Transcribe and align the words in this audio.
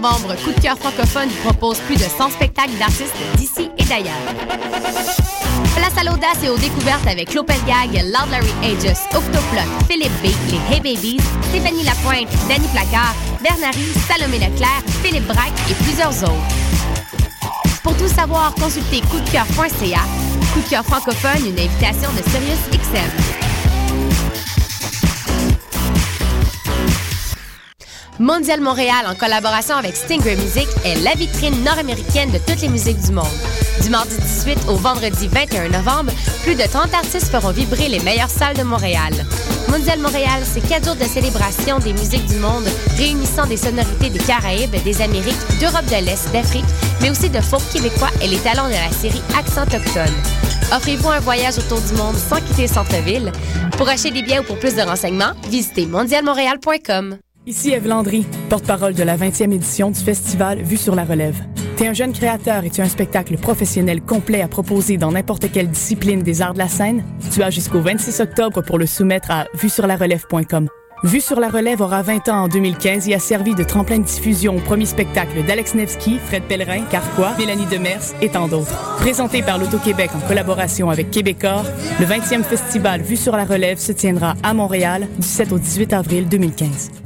novembre, 0.00 0.34
Coup 0.44 0.52
de 0.52 0.60
cœur 0.60 0.76
francophone 0.76 1.28
vous 1.28 1.42
propose 1.44 1.78
plus 1.80 1.94
de 1.94 2.00
100 2.00 2.30
spectacles 2.30 2.76
d'artistes 2.78 3.14
d'ici 3.36 3.70
et 3.78 3.84
d'ailleurs. 3.84 4.12
Place 5.74 5.96
à 5.98 6.04
l'audace 6.04 6.42
et 6.44 6.50
aux 6.50 6.58
découvertes 6.58 7.06
avec 7.06 7.32
Lopelgag, 7.32 7.92
Loud 7.92 8.30
Larry 8.30 8.52
Aegis, 8.62 9.00
Octoplot, 9.14 9.68
Philippe 9.88 10.12
B, 10.22 10.26
les 10.50 10.74
Hey 10.74 10.80
Babies, 10.80 11.20
Stéphanie 11.48 11.84
Lapointe, 11.84 12.28
Danny 12.48 12.68
Placard, 12.68 13.14
Bernary, 13.42 13.86
Salomé 14.06 14.38
Leclerc, 14.38 14.82
Philippe 15.02 15.26
Braque 15.26 15.70
et 15.70 15.74
plusieurs 15.84 16.22
autres. 16.24 16.54
Pour 17.82 17.96
tout 17.96 18.08
savoir, 18.08 18.54
consultez 18.54 19.00
coupdecoeur.ca. 19.00 20.00
Coup 20.52 20.60
de 20.60 20.68
cœur 20.68 20.84
francophone, 20.84 21.46
une 21.46 21.58
invitation 21.58 22.10
de 22.12 22.30
Sirius 22.30 22.60
XM. 22.70 23.45
Mondial 28.18 28.62
Montréal, 28.62 29.04
en 29.06 29.14
collaboration 29.14 29.76
avec 29.76 29.94
Stingray 29.94 30.36
Music, 30.36 30.66
est 30.86 30.94
la 31.02 31.12
vitrine 31.12 31.62
nord-américaine 31.62 32.30
de 32.30 32.38
toutes 32.38 32.62
les 32.62 32.68
musiques 32.68 33.00
du 33.00 33.12
monde. 33.12 33.26
Du 33.82 33.90
mardi 33.90 34.16
18 34.16 34.68
au 34.68 34.76
vendredi 34.76 35.28
21 35.28 35.68
novembre, 35.68 36.12
plus 36.42 36.54
de 36.54 36.62
30 36.62 36.94
artistes 36.94 37.28
feront 37.28 37.50
vibrer 37.50 37.88
les 37.88 38.00
meilleures 38.00 38.30
salles 38.30 38.56
de 38.56 38.62
Montréal. 38.62 39.12
Mondial 39.68 40.00
Montréal, 40.00 40.42
c'est 40.44 40.66
quatre 40.66 40.86
jours 40.86 40.96
de 40.96 41.04
célébration 41.04 41.78
des 41.78 41.92
musiques 41.92 42.24
du 42.26 42.36
monde, 42.36 42.64
réunissant 42.96 43.46
des 43.46 43.58
sonorités 43.58 44.08
des 44.08 44.18
Caraïbes, 44.20 44.82
des 44.82 45.02
Amériques, 45.02 45.58
d'Europe 45.60 45.84
de 45.84 46.04
l'Est, 46.06 46.32
d'Afrique, 46.32 46.64
mais 47.02 47.10
aussi 47.10 47.28
de 47.28 47.40
folk 47.42 47.62
québécois 47.70 48.10
et 48.22 48.28
les 48.28 48.38
talents 48.38 48.68
de 48.68 48.72
la 48.72 48.92
série 48.92 49.22
Accent 49.38 49.64
Autochtone. 49.64 50.14
Offrez-vous 50.74 51.10
un 51.10 51.20
voyage 51.20 51.58
autour 51.58 51.82
du 51.82 51.92
monde 51.92 52.16
sans 52.16 52.40
quitter 52.40 52.62
le 52.62 52.68
centre-ville. 52.68 53.30
Pour 53.76 53.88
acheter 53.90 54.10
des 54.10 54.22
billets 54.22 54.40
ou 54.40 54.44
pour 54.44 54.58
plus 54.58 54.74
de 54.74 54.82
renseignements, 54.82 55.32
visitez 55.50 55.84
mondialmontréal.com. 55.84 57.18
Ici 57.48 57.70
Eve 57.70 57.86
Landry, 57.86 58.26
porte-parole 58.48 58.94
de 58.94 59.04
la 59.04 59.16
20e 59.16 59.52
édition 59.52 59.92
du 59.92 60.00
festival 60.00 60.62
Vue 60.62 60.76
sur 60.76 60.96
la 60.96 61.04
relève. 61.04 61.40
T'es 61.76 61.86
un 61.86 61.92
jeune 61.92 62.12
créateur 62.12 62.64
et 62.64 62.70
tu 62.70 62.80
as 62.80 62.84
un 62.84 62.88
spectacle 62.88 63.36
professionnel 63.36 64.00
complet 64.00 64.42
à 64.42 64.48
proposer 64.48 64.96
dans 64.96 65.12
n'importe 65.12 65.52
quelle 65.52 65.70
discipline 65.70 66.24
des 66.24 66.42
arts 66.42 66.54
de 66.54 66.58
la 66.58 66.66
scène? 66.66 67.04
Tu 67.32 67.44
as 67.44 67.50
jusqu'au 67.50 67.80
26 67.80 68.18
octobre 68.18 68.62
pour 68.62 68.78
le 68.78 68.86
soumettre 68.86 69.30
à 69.30 69.46
vuesurlarelève.com. 69.54 70.66
Vue 71.04 71.20
sur 71.20 71.38
la 71.38 71.48
relève 71.48 71.82
aura 71.82 72.02
20 72.02 72.28
ans 72.30 72.44
en 72.44 72.48
2015 72.48 73.08
et 73.08 73.14
a 73.14 73.20
servi 73.20 73.54
de 73.54 73.62
tremplin 73.62 73.98
de 73.98 74.04
diffusion 74.04 74.56
au 74.56 74.60
premier 74.60 74.86
spectacle 74.86 75.44
d'Alex 75.46 75.76
Nevsky, 75.76 76.18
Fred 76.18 76.42
Pellerin, 76.48 76.82
Carquois, 76.90 77.36
Mélanie 77.38 77.66
Demers 77.66 78.12
et 78.22 78.28
tant 78.28 78.48
d'autres. 78.48 78.96
Présenté 78.96 79.42
par 79.42 79.58
l'Auto-Québec 79.58 80.10
en 80.16 80.26
collaboration 80.26 80.90
avec 80.90 81.12
Québecor, 81.12 81.64
le 82.00 82.06
20e 82.06 82.42
festival 82.42 83.02
Vue 83.02 83.16
sur 83.16 83.36
la 83.36 83.44
relève 83.44 83.78
se 83.78 83.92
tiendra 83.92 84.34
à 84.42 84.52
Montréal 84.52 85.06
du 85.16 85.28
7 85.28 85.52
au 85.52 85.60
18 85.60 85.92
avril 85.92 86.28
2015. 86.28 87.05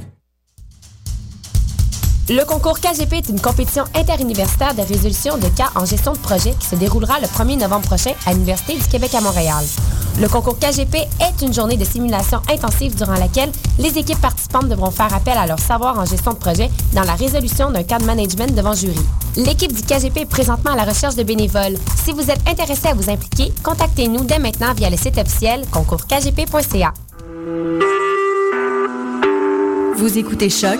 Le 2.33 2.45
concours 2.45 2.79
KGP 2.79 3.11
est 3.15 3.27
une 3.27 3.41
compétition 3.41 3.83
interuniversitaire 3.93 4.73
de 4.73 4.81
résolution 4.81 5.37
de 5.37 5.49
cas 5.49 5.69
en 5.75 5.83
gestion 5.83 6.13
de 6.13 6.17
projet 6.17 6.53
qui 6.57 6.65
se 6.65 6.75
déroulera 6.75 7.19
le 7.19 7.27
1er 7.27 7.59
novembre 7.59 7.85
prochain 7.85 8.13
à 8.25 8.31
l'Université 8.31 8.75
du 8.75 8.87
Québec 8.87 9.13
à 9.15 9.19
Montréal. 9.19 9.65
Le 10.17 10.29
concours 10.29 10.57
KGP 10.57 10.95
est 10.95 11.45
une 11.45 11.53
journée 11.53 11.75
de 11.75 11.83
simulation 11.83 12.41
intensive 12.49 12.95
durant 12.95 13.15
laquelle 13.15 13.51
les 13.79 13.97
équipes 13.97 14.21
participantes 14.21 14.69
devront 14.69 14.91
faire 14.91 15.13
appel 15.13 15.37
à 15.37 15.45
leur 15.45 15.59
savoir 15.59 15.99
en 15.99 16.05
gestion 16.05 16.31
de 16.31 16.37
projet 16.37 16.69
dans 16.93 17.03
la 17.03 17.15
résolution 17.15 17.69
d'un 17.69 17.83
cas 17.83 17.99
de 17.99 18.05
management 18.05 18.55
devant 18.55 18.75
jury. 18.75 19.05
L'équipe 19.35 19.73
du 19.73 19.81
KGP 19.81 20.21
est 20.21 20.25
présentement 20.25 20.71
à 20.71 20.77
la 20.77 20.85
recherche 20.85 21.15
de 21.15 21.23
bénévoles. 21.23 21.75
Si 22.05 22.13
vous 22.13 22.31
êtes 22.31 22.47
intéressé 22.47 22.87
à 22.87 22.93
vous 22.93 23.09
impliquer, 23.09 23.51
contactez-nous 23.61 24.23
dès 24.23 24.39
maintenant 24.39 24.73
via 24.73 24.89
le 24.89 24.95
site 24.95 25.17
officiel 25.17 25.65
concourskgp.ca. 25.69 26.93
Vous 29.97 30.17
écoutez 30.17 30.49
Choc 30.49 30.79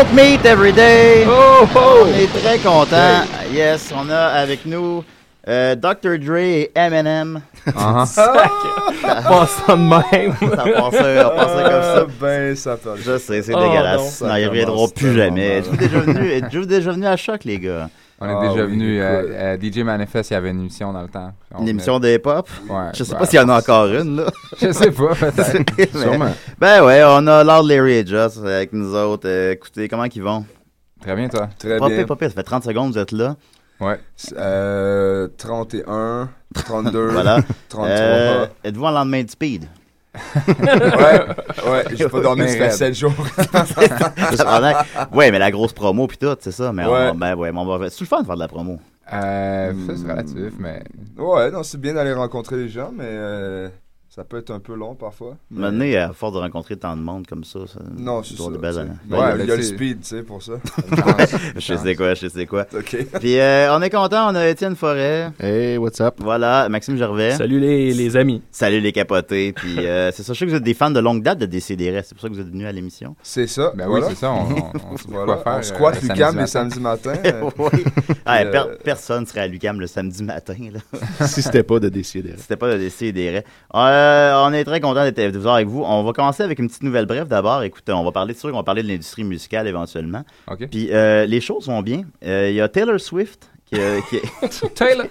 Smoke 0.00 0.14
meat 0.14 0.46
every 0.46 0.72
day. 0.72 1.24
Oh, 1.28 1.68
oh. 1.76 2.06
On 2.06 2.14
est 2.14 2.26
très 2.28 2.56
content. 2.58 3.22
Yes, 3.52 3.92
on 3.94 4.08
a 4.08 4.28
avec 4.28 4.64
nous 4.64 5.04
euh, 5.46 5.74
Dr. 5.74 6.18
Dre 6.18 6.36
et 6.38 6.70
Eminem. 6.74 7.42
Ah. 7.76 8.06
ça 8.06 8.32
passe 9.28 9.62
ça 9.66 9.76
de 9.76 9.82
même. 9.82 10.34
ça 10.40 10.56
passe, 10.56 10.76
on 10.76 10.90
passe 10.90 11.52
ça 11.52 11.62
comme 11.62 11.82
ça. 11.82 12.06
Ben, 12.18 12.56
ça 12.56 12.76
peut. 12.78 12.94
Je 12.96 13.18
sais, 13.18 13.42
c'est 13.42 13.54
Oh, 13.54 13.60
dégueulasse. 13.60 14.22
non, 14.22 14.28
Non, 14.28 14.36
ils 14.36 14.46
reviendront 14.48 14.88
plus 14.88 15.14
jamais. 15.14 15.60
tellement 15.60 15.74
Êtes-vous 15.74 15.76
déjà 15.76 15.98
venu, 15.98 16.30
êtes-vous 16.32 16.64
déjà 16.66 16.92
venu 16.92 17.06
à 17.06 17.16
Choc, 17.18 17.44
les 17.44 17.58
gars? 17.58 17.90
On 18.22 18.28
est 18.28 18.34
Ah 18.34 18.48
déjà 18.52 18.64
oui, 18.66 18.72
venu. 18.72 19.00
euh, 19.00 19.22
euh, 19.30 19.56
DJ 19.60 19.78
Manifest, 19.78 20.30
il 20.30 20.34
y 20.34 20.36
avait 20.36 20.50
une 20.50 20.60
émission 20.60 20.92
dans 20.92 21.00
le 21.02 21.08
temps. 21.08 21.32
On 21.54 21.62
Une 21.62 21.68
est- 21.68 21.70
émission 21.70 21.98
de 21.98 22.08
hip-hop? 22.08 22.48
Ouais. 22.68 22.76
Je 22.94 23.02
sais 23.04 23.12
ben, 23.12 23.18
pas 23.20 23.24
s'il 23.26 23.38
y 23.40 23.42
en 23.42 23.48
a 23.48 23.58
encore 23.58 23.86
une, 23.86 24.16
là. 24.16 24.26
Je 24.60 24.72
sais 24.72 24.90
pas, 24.90 25.14
peut-être. 25.20 25.98
Sûrement. 25.98 26.34
Ben 26.58 26.84
ouais, 26.84 27.02
on 27.06 27.26
a 27.26 27.42
Lord 27.44 27.62
Larry 27.62 27.92
et 27.94 28.06
Just 28.06 28.38
avec 28.44 28.72
nous 28.74 28.94
autres. 28.94 29.26
Euh, 29.26 29.52
écoutez, 29.52 29.88
comment 29.88 30.04
ils 30.04 30.22
vont? 30.22 30.44
Très 31.00 31.16
bien, 31.16 31.28
toi. 31.30 31.48
Très 31.58 31.78
Pas 31.78 31.88
bien. 31.88 31.96
pire, 31.96 32.06
pas 32.06 32.16
pire, 32.16 32.28
ça 32.28 32.34
fait 32.34 32.42
30 32.42 32.64
secondes 32.64 32.88
que 32.90 32.94
vous 32.94 33.02
êtes 33.02 33.12
là. 33.12 33.36
Ouais. 33.80 33.98
Euh, 34.36 35.28
31, 35.38 36.28
32, 36.66 37.06
Voilà. 37.12 37.38
33. 37.70 37.88
Euh, 37.88 38.46
Êtes-vous 38.62 38.84
en 38.84 38.90
lendemain 38.90 39.22
de 39.22 39.30
speed? 39.30 39.64
Ouais, 40.48 41.70
ouais, 41.70 41.84
j'ai 41.94 42.08
pas 42.08 42.20
dormi, 42.20 42.42
Mais 42.42 42.70
7 42.70 42.94
jours. 42.94 43.12
Ouais, 45.12 45.30
mais 45.30 45.38
la 45.38 45.50
grosse 45.50 45.72
promo 45.72 46.06
puis 46.06 46.18
tout, 46.18 46.36
c'est 46.40 46.52
ça. 46.52 46.72
Mais 46.72 46.84
Ouais. 46.86 47.10
on, 47.12 47.14
ben 47.14 47.34
ouais, 47.34 47.52
mais 47.52 47.58
on 47.58 47.78
va. 47.78 47.90
C'est 47.90 48.00
le 48.00 48.06
fun 48.06 48.20
de 48.22 48.26
faire 48.26 48.36
de 48.36 48.40
la 48.40 48.48
promo? 48.48 48.78
Euh, 49.12 49.72
ça, 49.86 49.92
c'est 49.96 50.10
relatif, 50.10 50.52
mais. 50.58 50.82
Ouais, 51.18 51.50
non, 51.50 51.62
c'est 51.62 51.80
bien 51.80 51.94
d'aller 51.94 52.12
rencontrer 52.12 52.56
les 52.56 52.68
gens, 52.68 52.90
mais 52.96 53.04
euh, 53.06 53.68
ça 54.12 54.24
peut 54.24 54.38
être 54.38 54.50
un 54.50 54.58
peu 54.58 54.74
long 54.74 54.96
parfois. 54.96 55.36
Maintenant, 55.52 55.84
à 55.96 56.12
force 56.12 56.32
de 56.34 56.38
rencontrer 56.38 56.76
tant 56.76 56.96
de 56.96 57.00
monde 57.00 57.28
comme 57.28 57.44
ça, 57.44 57.60
ça 57.72 57.78
Non, 57.96 58.24
c'est 58.24 58.34
doit 58.36 58.46
ça. 58.46 58.52
de 58.52 58.56
belles 58.58 58.78
années. 58.78 58.90
Ben, 59.04 59.18
Ouais, 59.18 59.24
il 59.38 59.46
y 59.46 59.52
a- 59.52 59.56
le 59.56 59.62
sais. 59.62 59.74
speed, 59.74 60.00
tu 60.00 60.08
sais, 60.08 60.22
pour 60.24 60.42
ça. 60.42 60.54
je 61.56 61.74
sais 61.76 61.94
quoi, 61.94 62.14
je 62.14 62.26
sais 62.26 62.44
quoi. 62.44 62.66
OK. 62.74 63.06
Puis 63.20 63.38
euh, 63.38 63.72
on 63.76 63.80
est 63.82 63.88
content, 63.90 64.32
on 64.32 64.34
a 64.34 64.48
Étienne 64.48 64.74
Forêt. 64.74 65.30
Hey, 65.38 65.76
what's 65.78 66.00
up? 66.00 66.16
Voilà, 66.18 66.68
Maxime 66.68 66.96
Gervais. 66.96 67.36
Salut 67.36 67.60
les, 67.60 67.94
les 67.94 68.16
amis. 68.16 68.42
Salut 68.50 68.80
les 68.80 68.90
capotés. 68.90 69.52
Puis 69.52 69.78
euh, 69.86 70.10
c'est 70.12 70.24
ça, 70.24 70.32
je 70.32 70.38
sais 70.40 70.44
que 70.44 70.50
vous 70.50 70.56
êtes 70.56 70.64
des 70.64 70.74
fans 70.74 70.90
de 70.90 70.98
longue 70.98 71.22
date 71.22 71.38
de 71.38 71.46
Décideret. 71.46 72.02
C'est 72.04 72.14
pour 72.16 72.22
ça 72.22 72.28
que 72.28 72.34
vous 72.34 72.40
êtes 72.40 72.50
venus 72.50 72.66
à 72.66 72.72
l'émission. 72.72 73.14
C'est 73.22 73.46
ça. 73.46 73.72
Ben 73.76 73.86
voilà. 73.86 74.06
oui, 74.08 74.12
c'est 74.12 74.20
ça. 74.20 74.32
On, 74.32 74.42
on, 74.42 74.72
on 74.74 74.96
Voilà. 75.06 75.34
quoi 75.34 75.36
faire. 75.44 75.56
On 75.58 75.62
squatte 75.62 76.02
euh, 76.02 76.08
Lucam 76.08 76.36
les 76.36 76.46
samedi 76.48 76.80
euh, 77.06 77.50
oui. 77.58 77.84
Ah, 78.26 78.40
euh, 78.40 78.50
per- 78.50 78.78
personne 78.82 79.24
serait 79.24 79.42
à 79.42 79.46
Lucam 79.46 79.78
le 79.78 79.86
samedi 79.86 80.24
matin. 80.24 80.56
Là. 80.72 81.26
si 81.28 81.42
c'était 81.42 81.62
pas 81.62 81.78
de 81.78 81.88
décider. 81.88 82.34
C'était 82.38 82.56
pas 82.56 82.72
de 82.72 82.78
Décideret. 82.78 83.44
Euh, 83.74 83.99
on 84.46 84.52
est 84.52 84.64
très 84.64 84.80
content 84.80 85.04
d'être 85.04 85.16
de 85.18 85.28
vous 85.30 85.38
avoir 85.44 85.54
avec 85.56 85.68
vous. 85.68 85.82
On 85.84 86.02
va 86.02 86.12
commencer 86.12 86.42
avec 86.42 86.58
une 86.58 86.68
petite 86.68 86.82
nouvelle 86.82 87.06
brève 87.06 87.28
d'abord. 87.28 87.62
Écoutez, 87.62 87.92
on 87.92 88.04
va 88.04 88.12
parler 88.12 88.34
de 88.34 88.38
sûr 88.38 88.50
qu'on 88.50 88.56
va 88.56 88.62
parler 88.62 88.82
de 88.82 88.88
l'industrie 88.88 89.24
musicale 89.24 89.66
éventuellement. 89.68 90.24
Puis 90.70 90.88
euh, 90.92 91.26
les 91.26 91.40
choses 91.40 91.66
vont 91.66 91.82
bien. 91.82 92.02
Euh, 92.24 92.48
Il 92.50 92.54
y 92.56 92.60
a 92.60 92.68
Taylor 92.68 92.98
Swift 93.00 93.50
qui, 93.66 93.80
euh, 93.80 94.00
qui 94.08 94.18
Taylor! 94.74 95.06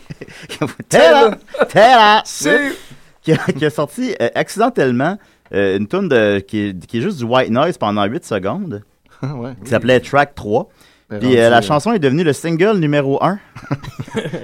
Taylor, 0.90 1.32
Taylor 1.70 2.22
C'est- 2.26 2.74
qui, 3.22 3.32
a, 3.34 3.38
qui 3.38 3.66
a 3.66 3.70
sorti 3.70 4.16
euh, 4.22 4.30
accidentellement 4.36 5.18
euh, 5.54 5.78
une 5.78 5.88
tune 5.88 6.10
qui, 6.48 6.60
est, 6.68 6.86
qui 6.86 6.98
est 7.00 7.02
juste 7.02 7.18
du 7.20 7.26
white 7.26 7.50
noise 7.52 7.78
pendant 7.78 8.06
8 8.06 8.24
secondes, 8.26 8.84
Ah 9.22 9.34
ouais. 9.36 9.52
qui 9.64 9.70
s'appelait 9.70 10.00
Track 10.00 10.36
3. 10.36 10.70
Puis 11.10 11.40
euh, 11.40 11.50
la 11.50 11.58
euh, 11.58 11.62
chanson 11.62 11.92
est 11.94 12.00
devenue 12.00 12.24
le 12.24 12.34
single 12.34 12.78
numéro 12.78 13.18
1 13.24 13.40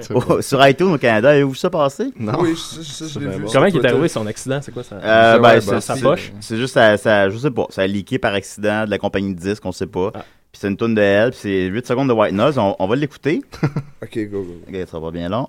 sur 0.40 0.66
iTunes 0.66 0.92
au 0.94 0.98
Canada. 0.98 1.30
Avez-vous 1.30 1.50
vu 1.52 1.56
ça 1.56 1.70
passer? 1.70 2.12
Non. 2.18 2.32
Oui, 2.40 2.56
ça, 2.56 2.82
ça, 2.82 3.04
je 3.06 3.20
l'ai 3.20 3.28
vu. 3.38 3.44
Comment 3.52 3.66
il 3.66 3.76
est 3.76 3.84
arrivé 3.86 4.08
son 4.08 4.26
accident? 4.26 4.58
C'est 4.60 4.72
quoi 4.72 4.82
ça? 4.82 4.96
Euh, 4.96 5.38
ben, 5.38 5.60
c'est- 5.60 5.70
bah, 5.70 5.80
sa 5.80 5.94
c'est- 5.94 6.02
poche? 6.02 6.32
C'est 6.40 6.56
juste, 6.56 6.74
ça, 6.74 6.96
ça- 6.96 7.30
je 7.30 7.38
sais 7.38 7.50
pas, 7.52 7.66
ça 7.70 7.82
a 7.82 7.86
leaké 7.86 8.18
par 8.18 8.34
accident 8.34 8.84
de 8.84 8.90
la 8.90 8.98
compagnie 8.98 9.32
de 9.34 9.38
disques, 9.40 9.64
on 9.64 9.70
sait 9.72 9.86
pas. 9.86 10.10
Ah. 10.14 10.24
Puis 10.50 10.60
c'est 10.60 10.68
une 10.68 10.76
tune 10.76 10.94
de 10.94 11.00
elle, 11.02 11.30
puis 11.30 11.38
c'est 11.42 11.66
8 11.66 11.86
secondes 11.86 12.08
de 12.08 12.12
white 12.14 12.32
noise. 12.34 12.58
On, 12.58 12.74
on 12.78 12.86
va 12.88 12.96
l'écouter. 12.96 13.42
OK, 14.02 14.18
go, 14.30 14.42
go. 14.42 14.54
Ok, 14.68 14.88
ça 14.90 14.98
va 14.98 15.10
bien 15.12 15.28
long. 15.28 15.48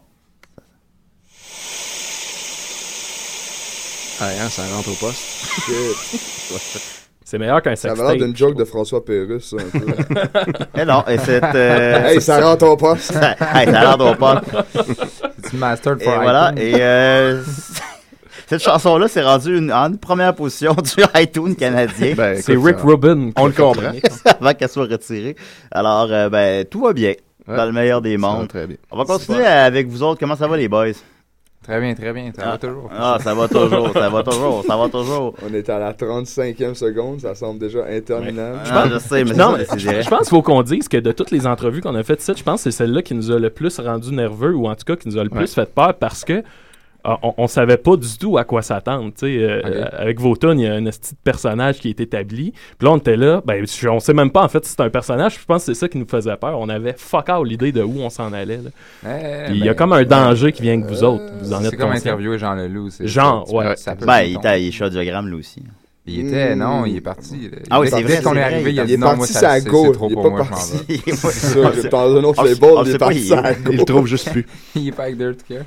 Ah, 4.19 4.30
hein, 4.40 4.50
ça 4.50 4.64
rentre 4.68 4.90
au 4.90 4.96
poste. 4.96 5.22
Shit. 5.66 6.94
C'est 7.30 7.38
meilleur 7.38 7.62
qu'un 7.62 7.76
Ça 7.76 7.90
avait 7.90 7.98
sextape. 7.98 8.18
l'air 8.20 8.26
d'une 8.28 8.38
joke 8.38 8.56
de 8.56 8.64
François 8.64 9.04
Pérusse, 9.04 9.50
ça, 9.50 9.58
un 9.58 9.80
peu. 9.80 10.54
Eh 10.82 10.86
non, 10.86 11.04
et 11.10 11.18
c'est... 11.18 11.44
euh, 11.44 12.08
hey, 12.08 12.22
ça 12.22 12.40
rentre 12.40 12.66
au 12.66 12.78
poste. 12.78 13.12
ça, 13.12 13.32
hey, 13.54 13.66
ça 13.66 13.72
l'air 13.72 13.98
d'au 13.98 14.16
pas. 14.16 14.42
C'est 15.44 15.54
mastered 15.56 16.02
Et 16.02 16.06
for 16.06 16.22
voilà, 16.22 16.54
iTunes. 16.56 16.64
et 16.66 16.76
euh, 16.80 17.44
cette 18.48 18.64
chanson-là 18.64 19.10
s'est 19.10 19.24
rendue 19.24 19.58
une- 19.58 19.74
en 19.74 19.92
première 19.96 20.34
position 20.36 20.74
du 20.74 21.04
iTunes 21.22 21.54
canadien 21.58 22.14
Ben, 22.16 22.42
C'est 22.42 22.56
Rick 22.56 22.78
ça- 22.80 22.86
Rubin. 22.86 23.28
qui 23.32 23.34
on 23.36 23.48
le 23.48 23.52
comprend. 23.52 23.92
avant 24.40 24.54
qu'elle 24.54 24.70
soit 24.70 24.86
retirée. 24.88 25.36
Alors, 25.72 26.08
euh, 26.10 26.30
ben, 26.30 26.64
tout 26.64 26.80
va 26.82 26.94
bien, 26.94 27.14
Ouais. 27.46 27.58
dans 27.58 27.66
le 27.66 27.74
meilleur 27.74 28.02
des 28.02 28.16
mondes. 28.16 28.48
très 28.48 28.68
bien. 28.68 28.78
On 28.90 28.98
va 28.98 29.04
continuer 29.04 29.46
avec 29.46 29.88
vous 29.90 30.02
autres. 30.02 30.18
Comment 30.20 30.38
ça 30.38 30.48
va, 30.48 30.56
les 30.56 30.70
boys? 30.70 30.92
Très 31.68 31.81
bien, 31.81 31.94
très 31.96 32.14
bien. 32.14 32.31
Ça 32.34 32.44
Ah. 32.46 32.52
va 32.52 32.58
toujours. 32.58 32.90
Ah, 32.98 33.18
ça 33.22 33.34
va 33.34 33.48
toujours, 33.50 33.92
ça 33.92 34.10
va 34.10 34.24
toujours, 34.24 34.64
ça 34.66 34.78
va 34.78 34.88
toujours. 34.90 35.34
On 35.46 35.54
est 35.54 35.69
à 35.69 35.80
la 35.80 35.92
35e 35.94 36.74
seconde, 36.75 37.19
ça 37.19 37.36
semble 37.36 37.60
déjà 37.60 37.86
interminable. 37.90 38.60
Ah, 38.72 38.86
je 38.90 38.98
sais, 39.00 39.25
mais 39.25 39.34
Non, 39.34 39.52
mais 39.58 39.66
c'est 39.66 39.78
je 40.02 40.10
pense 40.10 40.19
qu'il 40.19 40.30
faut 40.30 40.42
qu'on 40.42 40.64
dise 40.64 40.88
que 40.88 40.96
de 40.98 41.12
toutes 41.12 41.31
les 41.31 41.46
entrevues 41.46 41.81
qu'on 41.81 41.96
a 41.96 42.04
faites, 42.04 42.24
je 42.38 42.42
pense 42.44 42.64
que 42.64 42.72
c'est 42.72 42.78
celle-là 42.78 43.02
qui 43.02 43.14
nous 43.16 43.31
a 43.31 43.38
le 43.40 43.50
plus 43.50 43.80
rendu 43.80 44.14
nerveux 44.14 44.56
ou 44.56 44.68
en 44.68 44.75
tout 44.75 44.86
cas 44.86 44.96
qui 44.96 45.10
nous 45.10 45.18
a 45.18 45.24
le 45.25 45.30
plus 45.30 45.54
fait 45.54 45.69
peur 45.69 45.94
parce 45.96 46.24
que 46.24 46.42
on, 47.24 47.33
on 47.38 47.48
savait 47.48 47.77
pas 47.77 47.95
du 47.95 48.18
tout 48.18 48.38
à 48.38 48.44
quoi 48.44 48.62
s'attendre. 48.62 49.06
tu 49.18 49.25
sais, 49.27 49.38
euh, 49.44 49.59
Ok. 49.59 49.65
euh, 49.71 49.86
avec 49.98 50.19
Voton, 50.19 50.54
il 50.57 50.62
y 50.62 50.68
a 50.68 50.74
un 50.74 50.83
petit 50.83 51.15
personnage 51.24 51.80
qui 51.80 51.89
est 51.89 52.00
établi. 52.00 52.51
Puis 52.77 52.86
là, 52.88 52.92
on 52.92 52.98
était 52.98 53.15
là. 53.18 53.42
Ben, 53.45 53.65
je- 53.65 53.88
on 53.88 54.00
sait 54.00 54.13
même 54.13 54.31
pas 54.31 54.44
en 54.44 54.48
fait 54.50 54.63
si 54.65 54.71
c'est 54.71 54.81
un 54.81 54.89
personnage. 54.89 55.38
Je 55.39 55.45
pense 55.45 55.65
que 55.65 55.74
c'est 55.74 55.80
ça 55.80 55.88
qui 55.88 55.98
nous 55.98 56.07
faisait 56.07 56.36
peur. 56.38 56.59
On 56.59 56.69
avait 56.69 56.95
fuck 56.98 57.27
out 57.30 57.48
l'idée 57.48 57.71
de 57.71 57.81
où 57.83 58.00
on 58.00 58.09
s'en 58.09 58.33
allait. 58.33 58.59
Eh, 59.06 59.07
Puis 59.48 59.56
il 59.57 59.65
y 59.65 59.69
a 59.69 59.74
ben, 59.74 59.77
comme 59.77 59.94
un 59.94 60.04
danger 60.04 60.51
qui 60.51 60.62
vient 60.62 60.74
avec 60.74 60.86
vous 60.86 61.04
autres. 61.04 61.24
Vous 61.42 61.54
en 61.54 61.59
C'est 61.62 61.68
êtes 61.68 61.77
comme 61.77 61.89
conscients. 61.92 62.12
interviewer 62.12 62.38
Jean 62.38 62.56
Leloup. 62.56 62.89
c'est- 62.89 63.07
Genre, 63.07 63.54
ouais. 63.54 63.75
ça 63.75 63.95
peut 63.95 64.06
Ben, 64.06 64.21
il 64.21 64.36
était, 64.38 64.62
il 64.63 64.68
est 64.68 64.71
chez 64.71 64.86
Audiogramme, 64.86 65.27
lui 65.30 65.38
aussi. 65.39 65.63
Il 66.09 66.25
était, 66.25 66.56
non, 66.56 66.86
il 66.86 66.95
est 66.95 67.01
parti. 67.01 67.50
Ah 67.69 67.81
oui, 67.81 67.89
c'est 67.89 67.98
Dès 67.98 68.04
vrai, 68.04 68.21
qu'on 68.24 68.31
c'est 68.31 68.39
est 68.39 68.44
arrivé, 68.44 68.71
il 68.71 68.80
a 68.80 68.83
Il 68.83 68.88
dit 68.88 68.94
est 68.94 68.98
non, 68.98 69.18
moi, 69.18 69.27
ça, 69.27 69.56
c'est 69.56 69.59
c'est 69.62 69.69
go, 69.69 69.92
trop 69.92 70.07
il 70.07 70.13
est 70.13 70.15
pour 70.15 70.31
pas 70.38 70.45
parti. 70.45 70.77
C'est 71.06 71.15
ça, 71.18 71.89
dans 71.92 72.15
un 72.15 72.24
autre 72.24 72.45
label, 72.45 72.69
il 72.86 72.92
est 72.95 72.98
parti 72.98 73.18
il- 73.19 73.28
sa 73.28 73.52
Il 73.69 73.78
le 73.78 73.83
trouve 73.83 74.07
juste 74.07 74.31
plus. 74.31 74.47
Il 74.76 74.87
est 74.87 74.92
pas 74.94 75.04
avec 75.04 75.18
Dirt 75.18 75.35
Care. 75.45 75.64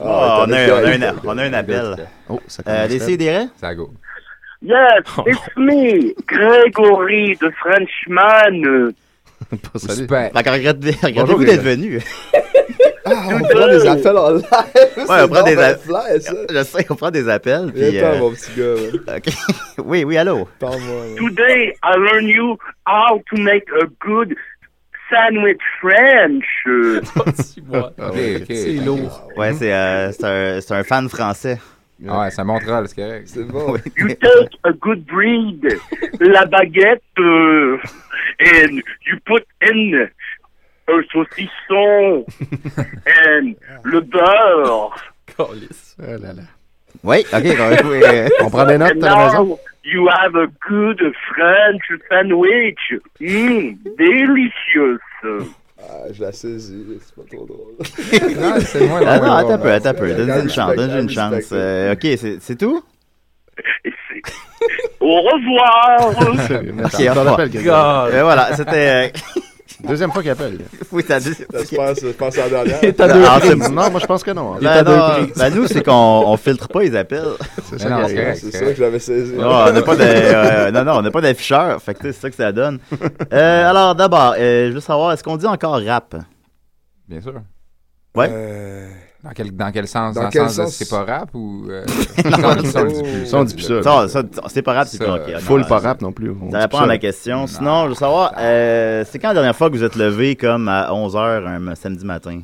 On, 0.00 0.06
a, 0.52 0.58
un- 0.58 1.14
on, 1.24 1.38
a 1.38 1.42
un, 1.44 1.52
appel. 1.52 1.96
Oh, 2.28 2.40
ça 2.46 2.62
Euh, 2.66 2.86
commence. 2.88 3.50
C'est 3.56 3.66
à 3.66 3.74
go. 3.74 3.90
Yes, 4.62 5.04
it's 5.26 5.56
me, 5.56 6.14
Grégory 6.26 7.36
de 7.40 7.50
Frenchman. 7.60 8.92
Super. 9.76 10.30
Bonjour, 10.32 11.38
d'être 11.40 11.62
venu. 11.62 12.00
Ah, 13.04 13.12
on 13.34 13.40
prend 13.40 13.68
des 13.68 13.86
appels 13.86 14.16
en 14.16 14.30
live. 14.30 14.46
Ouais, 14.96 15.22
on 15.24 15.28
prend 15.28 15.42
des 15.42 15.58
appels. 15.58 16.22
ça. 16.22 16.32
Je 16.50 16.62
sais, 16.62 16.86
on 16.88 16.94
prend 16.94 17.10
des 17.10 17.28
appels. 17.28 17.70
Puis, 17.74 18.00
euh, 18.00 18.18
mon 18.18 18.30
petit 18.30 18.50
gars. 18.56 19.16
ok. 19.16 19.34
oui, 19.84 20.04
oui, 20.04 20.16
allô? 20.16 20.48
Parle-moi. 20.58 21.16
Today, 21.18 21.74
I 21.84 21.96
learn 21.98 22.26
you 22.26 22.56
how 22.86 23.20
to 23.30 23.36
make 23.36 23.64
a 23.82 23.84
good 24.00 24.34
sandwich 25.14 25.60
French. 25.80 26.44
Ah 27.72 27.90
Ok, 28.08 28.14
ouais. 28.14 28.36
ok. 28.36 28.46
C'est 28.48 28.72
lourd. 28.84 29.28
Ouais, 29.36 29.52
c'est 29.54 29.72
euh, 29.72 30.12
c'est 30.12 30.24
un, 30.24 30.60
c'est 30.60 30.74
un 30.74 30.82
fan 30.82 31.08
français. 31.08 31.58
Ah 32.08 32.20
ouais, 32.20 32.30
ça 32.30 32.42
montera, 32.44 32.84
c'est 32.86 32.96
correct. 32.96 33.28
C'est 33.28 33.44
bon. 33.44 33.76
You 33.96 34.08
take 34.08 34.58
a 34.64 34.72
good 34.72 35.04
breed, 35.06 35.78
la 36.20 36.44
baguette, 36.44 37.02
uh, 37.18 37.76
and 38.40 38.80
you 39.06 39.16
put 39.24 39.44
in 39.62 40.08
un 40.88 41.02
saucisson 41.12 42.24
and 43.06 43.54
le 43.84 44.00
beurre. 44.00 44.94
Calice. 45.36 45.96
Oh 46.00 46.06
là 46.20 46.32
là. 46.32 46.42
Oui, 47.02 47.24
ok. 47.32 47.42
oui, 47.86 48.02
euh, 48.04 48.28
On 48.42 48.50
prend 48.50 48.66
des 48.66 48.76
notes 48.78 49.02
à 49.02 49.08
la 49.08 49.26
maison? 49.26 49.58
You 49.84 50.08
have 50.08 50.34
a 50.34 50.46
good 50.68 51.00
French 51.28 51.82
sandwich. 52.08 52.78
Mmm, 53.20 53.76
delicious. 53.98 55.00
Ah, 55.78 56.06
je 56.12 56.22
la 56.22 56.32
saisis, 56.32 57.00
c'est 57.00 57.14
pas 57.14 57.22
trop 57.30 57.46
drôle. 57.46 57.74
Non, 58.40 58.54
c'est 58.60 58.86
moi, 58.88 59.00
Ah 59.06 59.18
non, 59.18 59.32
attends 59.32 59.50
un 59.50 59.58
peu, 59.58 59.70
attends 59.70 59.88
un 59.90 59.94
peu. 59.94 60.14
Donne-lui 60.14 60.42
une 60.44 60.50
chance, 60.50 60.74
donne-lui 60.76 61.02
une 61.02 61.10
chance. 61.10 61.50
Euh, 61.52 61.92
ok, 61.92 62.00
c'est 62.16 62.40
c'est 62.40 62.56
tout? 62.56 62.82
Et 63.84 63.90
Au 65.00 65.20
revoir. 65.20 66.14
Merci. 66.74 67.08
Ok, 67.08 67.16
au 67.16 67.18
On 67.18 67.20
revoir. 67.20 67.48
God. 67.48 68.14
Euh, 68.14 68.22
voilà, 68.22 68.54
c'était... 68.56 69.12
euh, 69.84 69.88
Deuxième 69.88 70.12
fois 70.12 70.22
qu'il 70.22 70.30
appelle. 70.30 70.58
oui, 70.92 71.02
t'as 71.06 71.20
dit... 71.20 71.32
J'espère, 71.52 71.94
je 71.94 72.08
pense 72.08 72.36
à 72.38 72.48
la 72.48 72.64
dernière. 72.64 72.94
T'as 72.96 73.12
deux 73.12 73.24
Ah, 73.26 73.38
c'est- 73.42 73.54
Non, 73.56 73.90
moi 73.90 73.98
je 74.00 74.06
pense 74.06 74.22
que 74.22 74.30
non. 74.30 74.54
Ben, 74.60 74.82
non, 74.84 75.26
ben, 75.36 75.54
nous, 75.54 75.66
c'est 75.66 75.82
qu'on 75.82 75.92
on 76.26 76.36
filtre 76.36 76.68
pas 76.68 76.80
les 76.82 76.94
appels. 76.94 77.24
C'est 77.70 77.80
ça 77.80 77.88
non, 77.90 78.06
c'est 78.06 78.14
correct. 78.14 78.36
Ça 78.52 78.58
que 78.60 78.74
je 78.74 78.80
l'avais 78.82 78.98
saisi. 78.98 79.32
Non, 79.34 79.48
on 79.48 79.72
n'a 79.72 79.82
pas 79.82 79.96
de, 79.96 80.02
euh, 80.04 80.70
non, 80.70 80.84
non, 80.84 80.92
on 80.98 81.02
n'a 81.02 81.10
pas 81.10 81.20
d'afficheur. 81.20 81.80
Fait 81.82 81.94
que 81.94 82.00
tu 82.00 82.06
sais, 82.06 82.12
c'est 82.12 82.20
ça 82.20 82.30
que 82.30 82.36
ça 82.36 82.52
donne. 82.52 82.78
Euh, 83.32 83.70
alors, 83.70 83.94
d'abord, 83.94 84.34
euh, 84.38 84.68
je 84.68 84.74
veux 84.74 84.80
savoir, 84.80 85.12
est-ce 85.12 85.24
qu'on 85.24 85.36
dit 85.36 85.46
encore 85.46 85.80
rap? 85.84 86.14
Bien 87.08 87.20
sûr. 87.20 87.34
Ouais. 88.14 88.28
Euh, 88.30 88.88
Dans 89.24 89.30
quel, 89.30 89.50
dans 89.52 89.72
quel 89.72 89.88
sens? 89.88 90.14
Dans 90.14 90.24
Dans, 90.24 90.28
quel 90.28 90.50
sens, 90.50 90.74
c'est 90.74 90.88
pas 90.90 91.04
rap 91.04 91.34
ou. 91.34 91.64
Euh, 91.70 91.84
Non, 92.24 92.62
ça, 92.64 92.84
on 92.84 92.84
ça, 92.84 92.84
on 92.84 92.84
dit 92.84 93.02
plus. 93.02 93.26
Ça, 93.26 93.38
on 93.38 93.44
dit 93.44 93.54
plus 93.54 93.64
ça. 93.64 93.82
Ça, 93.82 94.08
ça, 94.08 94.22
c'est 94.48 94.60
pas 94.62 94.74
rap, 94.74 94.86
c'est 94.86 94.98
Ça, 94.98 95.04
pas 95.06 95.14
ok. 95.16 95.22
euh, 95.28 95.32
non, 95.32 95.38
Full 95.40 95.60
non, 95.62 95.66
pas 95.66 95.78
rap 95.78 96.02
non 96.02 96.12
plus. 96.12 96.34
Ça 96.52 96.58
répond 96.58 96.76
plus 96.78 96.84
à 96.84 96.88
ça. 96.88 96.98
question. 96.98 97.46
Sinon, 97.46 97.84
je 97.84 97.88
veux 97.90 97.94
savoir, 97.94 98.34
euh, 98.38 99.02
c'est 99.10 99.18
quand 99.18 99.28
la 99.28 99.34
dernière 99.34 99.56
fois 99.56 99.70
que 99.70 99.76
vous 99.76 99.82
êtes 99.84 99.96
levé 99.96 100.36
comme 100.36 100.68
à 100.68 100.90
11h 100.92 101.46
un 101.70 101.74
samedi 101.74 102.04
matin? 102.04 102.40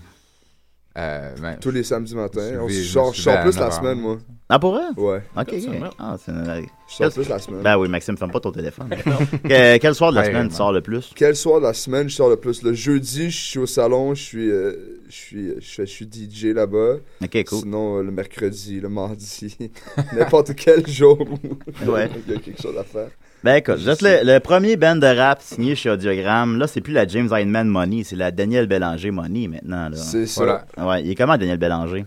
Euh, 0.99 1.35
ben, 1.41 1.57
Tous 1.61 1.71
les 1.71 1.85
samedis 1.85 2.17
matins. 2.17 2.41
Je 2.69 2.99
On 2.99 3.13
sors 3.13 3.41
plus 3.43 3.57
la 3.57 3.67
9 3.67 3.67
heures. 3.67 3.73
semaine, 3.75 4.01
moi. 4.01 4.17
Ah, 4.53 4.59
pour 4.59 4.73
vrai? 4.73 4.83
Ouais. 4.97 5.23
Ok. 5.37 5.55
Ah, 5.99 6.17
c'est 6.19 6.33
une- 6.33 6.67
Je 6.89 6.95
sors 6.97 7.13
plus 7.13 7.29
la 7.29 7.39
semaine. 7.39 7.63
Ben 7.63 7.79
oui, 7.79 7.89
Maxime, 7.89 8.17
ferme 8.17 8.33
pas 8.33 8.41
ton 8.41 8.51
téléphone. 8.51 8.89
Que- 9.45 9.79
quel 9.79 9.95
soir 9.95 10.11
de 10.11 10.17
la 10.17 10.23
Ouais, 10.23 10.27
semaine 10.29 10.49
tu 10.49 10.55
sors 10.57 10.73
le 10.73 10.81
plus? 10.81 11.13
Quel 11.15 11.37
soir 11.37 11.61
de 11.61 11.67
la 11.67 11.73
semaine 11.73 12.09
je 12.09 12.17
sors 12.17 12.29
le 12.29 12.37
plus? 12.37 12.63
Le 12.65 12.73
jeudi, 12.75 13.31
je 13.31 13.41
suis 13.41 13.59
au 13.61 13.67
salon, 13.67 14.15
je 14.15 14.23
suis, 14.23 14.51
euh, 14.51 15.01
je 15.09 15.15
suis, 15.15 15.47
je 15.61 15.67
fais- 15.75 15.87
je 15.87 15.91
suis 15.93 16.07
DJ 16.07 16.47
là-bas. 16.53 16.95
Ok, 17.23 17.45
cool. 17.45 17.59
Sinon, 17.61 17.99
euh, 17.99 18.03
le 18.03 18.11
mercredi, 18.11 18.81
le 18.81 18.89
mardi, 18.89 19.57
n'importe 20.13 20.55
quel 20.57 20.87
jour 20.87 21.21
où 21.21 21.27
Ouais. 21.91 22.11
il 22.27 22.33
y 22.35 22.37
a 22.37 22.41
quelque 22.41 22.61
chose 22.61 22.77
à 22.77 22.83
faire. 22.85 23.09
Ben 23.43 23.55
écoute, 23.55 23.77
vous 23.77 23.89
êtes 23.89 24.03
le, 24.03 24.21
le 24.23 24.39
premier 24.41 24.77
band 24.77 24.97
de 24.97 25.07
rap 25.07 25.41
signé 25.41 25.75
chez 25.75 25.89
Audiogramme. 25.89 26.59
Là, 26.59 26.67
c'est 26.67 26.83
plus 26.83 26.93
la 26.93 27.07
James 27.07 27.29
Hyndman 27.33 27.69
Money, 27.69 28.03
c'est 28.05 28.17
la 28.17 28.31
Daniel 28.33 28.67
Bélanger 28.67 29.11
Money 29.13 29.49
maintenant. 29.49 29.89
Là. 29.89 29.97
C'est 29.97 30.27
ça. 30.27 30.45
Voilà. 30.77 30.91
Ouais, 30.91 31.03
il 31.05 31.11
est 31.11 31.15
comment 31.15 31.39
Daniel 31.39 31.57
Bélanger? 31.57 32.05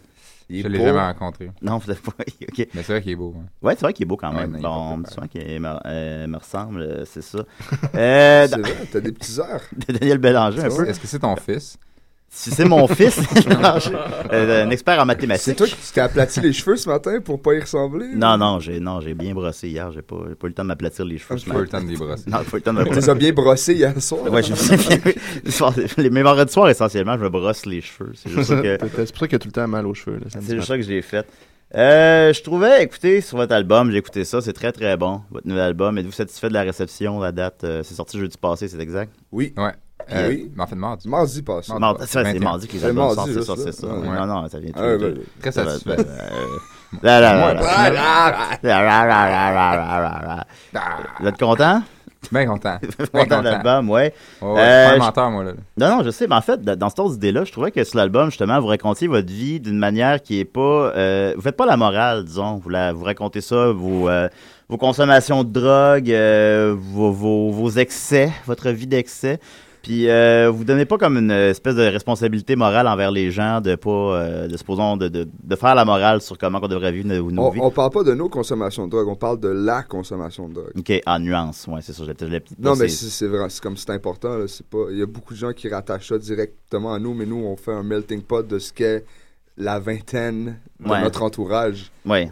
Il 0.49 0.59
est 0.59 0.61
Je 0.63 0.67
l'ai 0.67 0.77
beau. 0.79 0.85
jamais 0.85 0.99
rencontré. 0.99 1.51
Non, 1.61 1.79
peut-être 1.79 2.01
pas. 2.01 2.11
ok. 2.23 2.67
Mais 2.73 2.83
c'est 2.83 2.93
vrai 2.93 3.01
qu'il 3.01 3.11
est 3.11 3.15
beau. 3.15 3.33
hein. 3.37 3.45
Ouais, 3.61 3.73
c'est 3.75 3.81
vrai 3.81 3.93
qu'il 3.93 4.03
est 4.03 4.07
beau 4.07 4.17
quand 4.17 4.29
Ouais, 4.33 4.41
même. 4.47 4.51
non, 4.51 4.59
bon, 4.59 4.61
pas 4.61 4.69
on 4.93 4.97
me 4.97 5.05
souvent 5.05 5.27
qu'il 5.27 5.59
me, 5.61 5.69
euh, 5.85 6.27
me 6.27 6.37
ressemble, 6.37 6.81
euh, 6.81 7.05
c'est 7.05 7.21
ça. 7.23 7.39
Euh, 7.95 8.47
C'est 8.47 8.55
dans- 8.55 8.61
vrai, 8.61 8.87
t'as 8.91 8.99
des 8.99 9.11
petits 9.11 9.39
airs. 9.39 9.61
Daniel 9.87 10.17
Bélanger, 10.17 10.61
un 10.63 10.69
peu. 10.75 10.87
Est-ce 10.87 10.99
que 10.99 11.07
c'est 11.07 11.19
ton 11.19 11.35
fils? 11.35 11.77
Si 12.35 12.49
c'est 12.49 12.65
mon 12.65 12.87
fils, 12.87 13.19
euh, 14.33 14.65
un 14.65 14.69
expert 14.71 14.99
en 14.99 15.05
mathématiques. 15.05 15.43
C'est 15.45 15.55
toi 15.55 15.67
qui 15.67 15.75
t'es 15.93 16.01
aplati 16.01 16.41
les 16.41 16.51
cheveux 16.51 16.75
ce 16.77 16.89
matin 16.89 17.19
pour 17.23 17.39
pas 17.39 17.53
y 17.53 17.59
ressembler? 17.59 18.07
Non, 18.15 18.37
non, 18.37 18.59
j'ai 18.59 18.79
non, 18.79 19.01
j'ai 19.01 19.13
bien 19.13 19.33
brossé 19.35 19.69
hier. 19.69 19.91
J'ai 19.91 20.01
pas, 20.01 20.15
j'ai 20.27 20.35
pas 20.35 20.47
eu 20.47 20.49
le 20.49 20.53
temps 20.55 20.63
de 20.63 20.67
m'aplatir 20.69 21.05
les 21.05 21.19
cheveux. 21.19 21.37
Ce 21.37 21.45
Pas 21.45 21.57
eu 21.59 21.61
le 21.61 21.67
temps 21.67 21.81
de 21.81 21.87
les 21.89 21.95
brosser. 21.95 22.23
Non, 22.27 22.37
pas 22.39 22.43
eu 22.43 22.55
le 22.55 22.61
temps 22.61 22.73
de 22.73 22.79
Tu 22.79 22.85
brosser. 22.85 23.01
les 23.01 23.09
as 23.09 23.13
bien 23.15 23.31
brossés 23.33 23.73
hier 23.75 24.01
soir? 24.01 24.23
Ouais, 24.31 24.41
je 24.41 24.51
le 25.45 25.51
soir- 25.51 25.73
les 25.97 26.09
mes 26.09 26.23
vendredis 26.23 26.51
soirs, 26.51 26.69
essentiellement, 26.69 27.17
je 27.17 27.23
me 27.23 27.29
brosse 27.29 27.65
les 27.67 27.81
cheveux. 27.81 28.11
C'est 28.15 28.31
juste 28.31 28.49
ça 28.49 28.55
que, 28.61 28.77
C'est 28.97 29.11
pour 29.11 29.19
ça 29.19 29.27
qu'il 29.27 29.33
y 29.33 29.35
a 29.35 29.39
tout 29.39 29.47
le 29.49 29.51
temps 29.53 29.67
mal 29.67 29.85
aux 29.85 29.93
cheveux. 29.93 30.19
c'est 30.27 30.55
juste 30.55 30.67
ça 30.67 30.75
que 30.77 30.83
j'ai 30.83 31.01
fait. 31.03 31.27
Euh, 31.75 32.31
je 32.33 32.41
trouvais, 32.43 32.83
écoutez, 32.83 33.21
sur 33.21 33.37
votre 33.37 33.53
album, 33.53 33.89
j'ai 33.91 33.97
écouté 33.97 34.25
ça, 34.25 34.41
c'est 34.41 34.53
très 34.53 34.71
très 34.71 34.95
bon, 34.97 35.21
votre 35.31 35.47
nouvel 35.47 35.63
album. 35.63 35.97
Êtes-vous 35.97 36.11
satisfait 36.11 36.49
de 36.49 36.53
la 36.53 36.61
réception, 36.63 37.19
la 37.19 37.31
date 37.31 37.63
euh, 37.63 37.81
C'est 37.83 37.95
sorti 37.95 38.19
jeudi 38.19 38.37
passé, 38.37 38.67
c'est 38.67 38.79
exact? 38.79 39.11
Oui. 39.31 39.53
Ouais. 39.57 39.71
Euh, 40.11 40.29
oui. 40.29 40.51
Mais 40.55 40.63
en 40.63 40.67
fait, 40.67 40.75
mardi. 40.75 41.07
Mardi 41.07 41.41
passé. 41.41 41.71
Mardi. 41.71 41.81
Mardi, 41.81 42.03
c'est 42.07 42.19
vrai, 42.21 42.31
c'est 42.33 42.39
21. 42.39 42.93
mardi 42.93 43.15
sortent, 43.15 43.27
c'est 43.27 43.33
juste 43.33 43.47
ça, 43.47 43.55
là. 43.55 43.61
c'est 43.65 43.71
ça. 43.73 43.87
Ouais. 43.87 44.07
Non, 44.19 44.25
non, 44.25 44.47
ça 44.49 44.59
vient 44.59 44.71
tout. 44.71 44.79
Ah, 44.79 44.95
ouais. 44.95 45.13
Très 45.41 45.51
ça 45.51 45.63
va- 45.63 45.71
satisfait. 45.71 45.97
euh, 45.99 46.03
là, 47.01 47.19
là, 47.19 47.33
là, 47.33 47.53
là. 47.53 47.61
Là, 47.61 47.89
là, 47.91 48.61
là, 48.61 49.05
là, 49.05 49.53
là, 49.53 49.75
là, 49.75 50.21
là, 50.25 50.45
là. 50.73 50.81
Vous 51.19 51.27
êtes 51.27 51.37
content? 51.39 51.81
Bien 52.31 52.45
content. 52.45 52.77
Bien 53.13 53.23
Content 53.25 53.39
de 53.39 53.43
l'album, 53.49 53.89
ouais. 53.89 54.13
Ouais, 54.41 54.47
ouais, 54.53 54.59
Euh, 54.61 54.87
je 54.87 54.89
suis 54.89 54.89
pas 54.89 54.91
un 54.91 54.95
je- 54.95 54.99
menteur, 54.99 55.29
moi, 55.31 55.43
là. 55.43 55.51
Non, 55.77 55.97
non, 55.97 56.03
je 56.05 56.09
sais, 56.09 56.25
mais 56.25 56.35
en 56.35 56.41
fait, 56.41 56.61
dans 56.61 56.87
cette 56.89 56.99
autre 56.99 57.15
idée-là, 57.15 57.43
je 57.43 57.51
trouvais 57.51 57.71
que 57.71 57.83
sur 57.83 57.97
l'album, 57.97 58.29
justement, 58.29 58.61
vous 58.61 58.67
racontiez 58.67 59.07
votre 59.09 59.27
vie 59.27 59.59
d'une 59.59 59.77
manière 59.77 60.21
qui 60.21 60.39
est 60.39 60.45
pas. 60.45 60.59
euh, 60.95 61.33
vous 61.35 61.41
faites 61.41 61.57
pas 61.57 61.65
la 61.65 61.75
morale, 61.75 62.23
disons. 62.23 62.55
Vous, 62.55 62.69
la, 62.69 62.93
vous 62.93 63.03
racontez 63.03 63.41
ça, 63.41 63.71
vos, 63.73 64.07
euh, 64.07 64.29
vos 64.69 64.77
consommations 64.77 65.43
de 65.43 65.51
drogue, 65.51 66.09
euh, 66.11 66.73
vos, 66.77 67.11
vos, 67.11 67.51
vos 67.51 67.69
excès, 67.71 68.31
votre 68.47 68.69
vie 68.69 68.87
d'excès. 68.87 69.39
Puis 69.83 70.09
euh, 70.09 70.49
vous 70.49 70.63
donnez 70.63 70.85
pas 70.85 70.97
comme 70.97 71.17
une 71.17 71.29
espèce 71.29 71.75
de 71.75 71.81
responsabilité 71.83 72.55
morale 72.55 72.87
envers 72.87 73.11
les 73.11 73.31
gens 73.31 73.59
de 73.59 73.75
pas, 73.75 73.89
euh, 73.89 74.47
de 74.47 74.55
supposons, 74.55 74.95
de, 74.95 75.09
de, 75.09 75.27
de 75.43 75.55
faire 75.57 75.75
la 75.75 75.83
morale 75.83 76.21
sur 76.21 76.37
comment 76.37 76.59
on 76.63 76.67
devrait 76.69 76.93
vivre 76.93 77.07
nos, 77.09 77.29
nos 77.29 77.41
On, 77.43 77.49
vies. 77.49 77.59
on 77.61 77.69
parle 77.69 77.89
pas 77.91 78.03
de 78.03 78.13
nos 78.13 78.29
consommations 78.29 78.85
de 78.85 78.91
drogue, 78.91 79.09
on 79.09 79.15
parle 79.17 79.41
de 79.41 79.49
la 79.49 79.83
consommation 79.83 80.47
de 80.47 80.53
drogue. 80.53 80.71
Ok, 80.79 81.01
en 81.05 81.19
nuance, 81.19 81.67
ouais, 81.67 81.81
c'est 81.81 81.91
ça. 81.91 82.03
Je, 82.05 82.11
Non, 82.59 82.75
mais 82.77 82.87
c'est- 82.87 83.27
vrai, 83.27 83.45
c'est 83.49 83.61
comme 83.61 83.75
c'est 83.75 83.89
important. 83.89 84.37
C'est 84.47 84.65
pas, 84.65 84.85
il 84.89 84.97
y 84.99 85.01
a 85.01 85.05
beaucoup 85.05 85.33
de 85.33 85.39
gens 85.39 85.51
qui 85.51 85.67
rattachent 85.67 86.07
ça 86.07 86.17
directement 86.17 86.93
à 86.93 86.99
nous, 86.99 87.13
mais 87.13 87.25
nous, 87.25 87.43
on 87.43 87.57
fait 87.57 87.73
un 87.73 87.83
melting 87.83 88.21
pot 88.21 88.47
de 88.47 88.59
ce 88.59 88.71
qu'est 88.71 89.03
la 89.57 89.79
vingtaine 89.79 90.57
de 90.79 90.89
Ouais. 90.89 91.01
notre 91.01 91.21
entourage. 91.23 91.91
Ouais. 92.05 92.31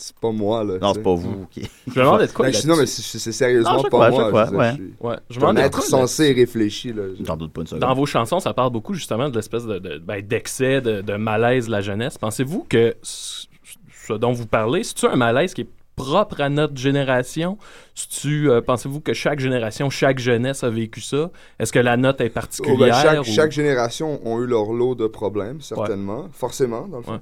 C'est 0.00 0.16
pas 0.16 0.30
moi, 0.30 0.62
là. 0.62 0.74
Non, 0.80 0.92
tu 0.92 0.98
c'est 0.98 1.02
pas 1.02 1.14
vous 1.14 1.46
qui. 1.50 1.68
Je 1.88 1.98
me 1.98 2.04
demandais 2.04 2.28
de 2.28 2.32
quoi 2.32 2.48
Ben, 2.48 2.54
non, 2.66 2.76
mais 2.76 2.86
c'est 2.86 3.18
c'est 3.18 3.32
sérieusement 3.32 3.78
Non, 3.78 3.82
pas 3.82 3.88
quoi, 3.88 4.10
moi. 4.10 4.30
quoi, 4.30 4.44
je 4.44 4.50
veux 4.50 4.56
dire, 4.56 4.58
ouais. 4.60 4.68
je 4.70 4.74
suis- 4.76 4.94
Ouais, 5.00 5.16
je 5.28 5.40
me 5.40 5.58
être 5.58 5.72
quoi 5.78 5.84
sensé 5.84 6.24
et 6.26 6.32
réfléchi. 6.34 6.92
Là. 6.92 7.02
J'en 7.20 7.36
doute 7.36 7.52
pas 7.52 7.62
une 7.62 7.66
seconde. 7.66 7.80
Dans 7.80 7.94
vos 7.94 8.06
chansons, 8.06 8.38
ça 8.38 8.54
parle 8.54 8.70
beaucoup 8.70 8.94
justement 8.94 9.28
de 9.28 9.34
l'espèce 9.34 9.64
de, 9.66 9.80
de- 9.80 9.98
ben, 9.98 10.24
d'excès, 10.24 10.80
de, 10.80 11.00
de 11.00 11.14
malaise 11.16 11.66
de 11.66 11.72
la 11.72 11.80
jeunesse. 11.80 12.16
Pensez-vous 12.16 12.64
que 12.68 12.94
ce 13.02 14.12
dont 14.12 14.30
vous 14.30 14.46
parlez, 14.46 14.84
c'est-tu 14.84 15.06
un 15.06 15.16
malaise 15.16 15.52
qui 15.52 15.62
est 15.62 15.68
propre 15.96 16.40
à 16.42 16.48
notre 16.48 16.76
génération? 16.76 17.58
C'est-tu, 17.96 18.48
euh, 18.50 18.60
pensez-vous 18.60 19.00
que 19.00 19.12
chaque 19.14 19.40
génération, 19.40 19.90
chaque 19.90 20.20
jeunesse 20.20 20.62
a 20.62 20.70
vécu 20.70 21.00
ça? 21.00 21.32
Est-ce 21.58 21.72
que 21.72 21.80
la 21.80 21.96
note 21.96 22.20
est 22.20 22.26
Oh, 22.26 22.28
ben, 22.28 22.32
particulière? 22.34 22.94
chaque, 23.02 23.20
ou- 23.20 23.24
chaque 23.24 23.50
génération 23.50 24.20
ont 24.24 24.40
eu 24.40 24.46
leur 24.46 24.72
lot 24.72 24.94
de 24.94 25.08
problèmes, 25.08 25.60
certainement, 25.60 26.28
forcément, 26.30 26.86
dans 26.86 26.98
le 26.98 27.02
fond. 27.02 27.12
Ouais. 27.14 27.18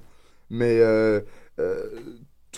Mais 0.51 0.79
euh, 0.79 1.21
euh, 1.59 1.83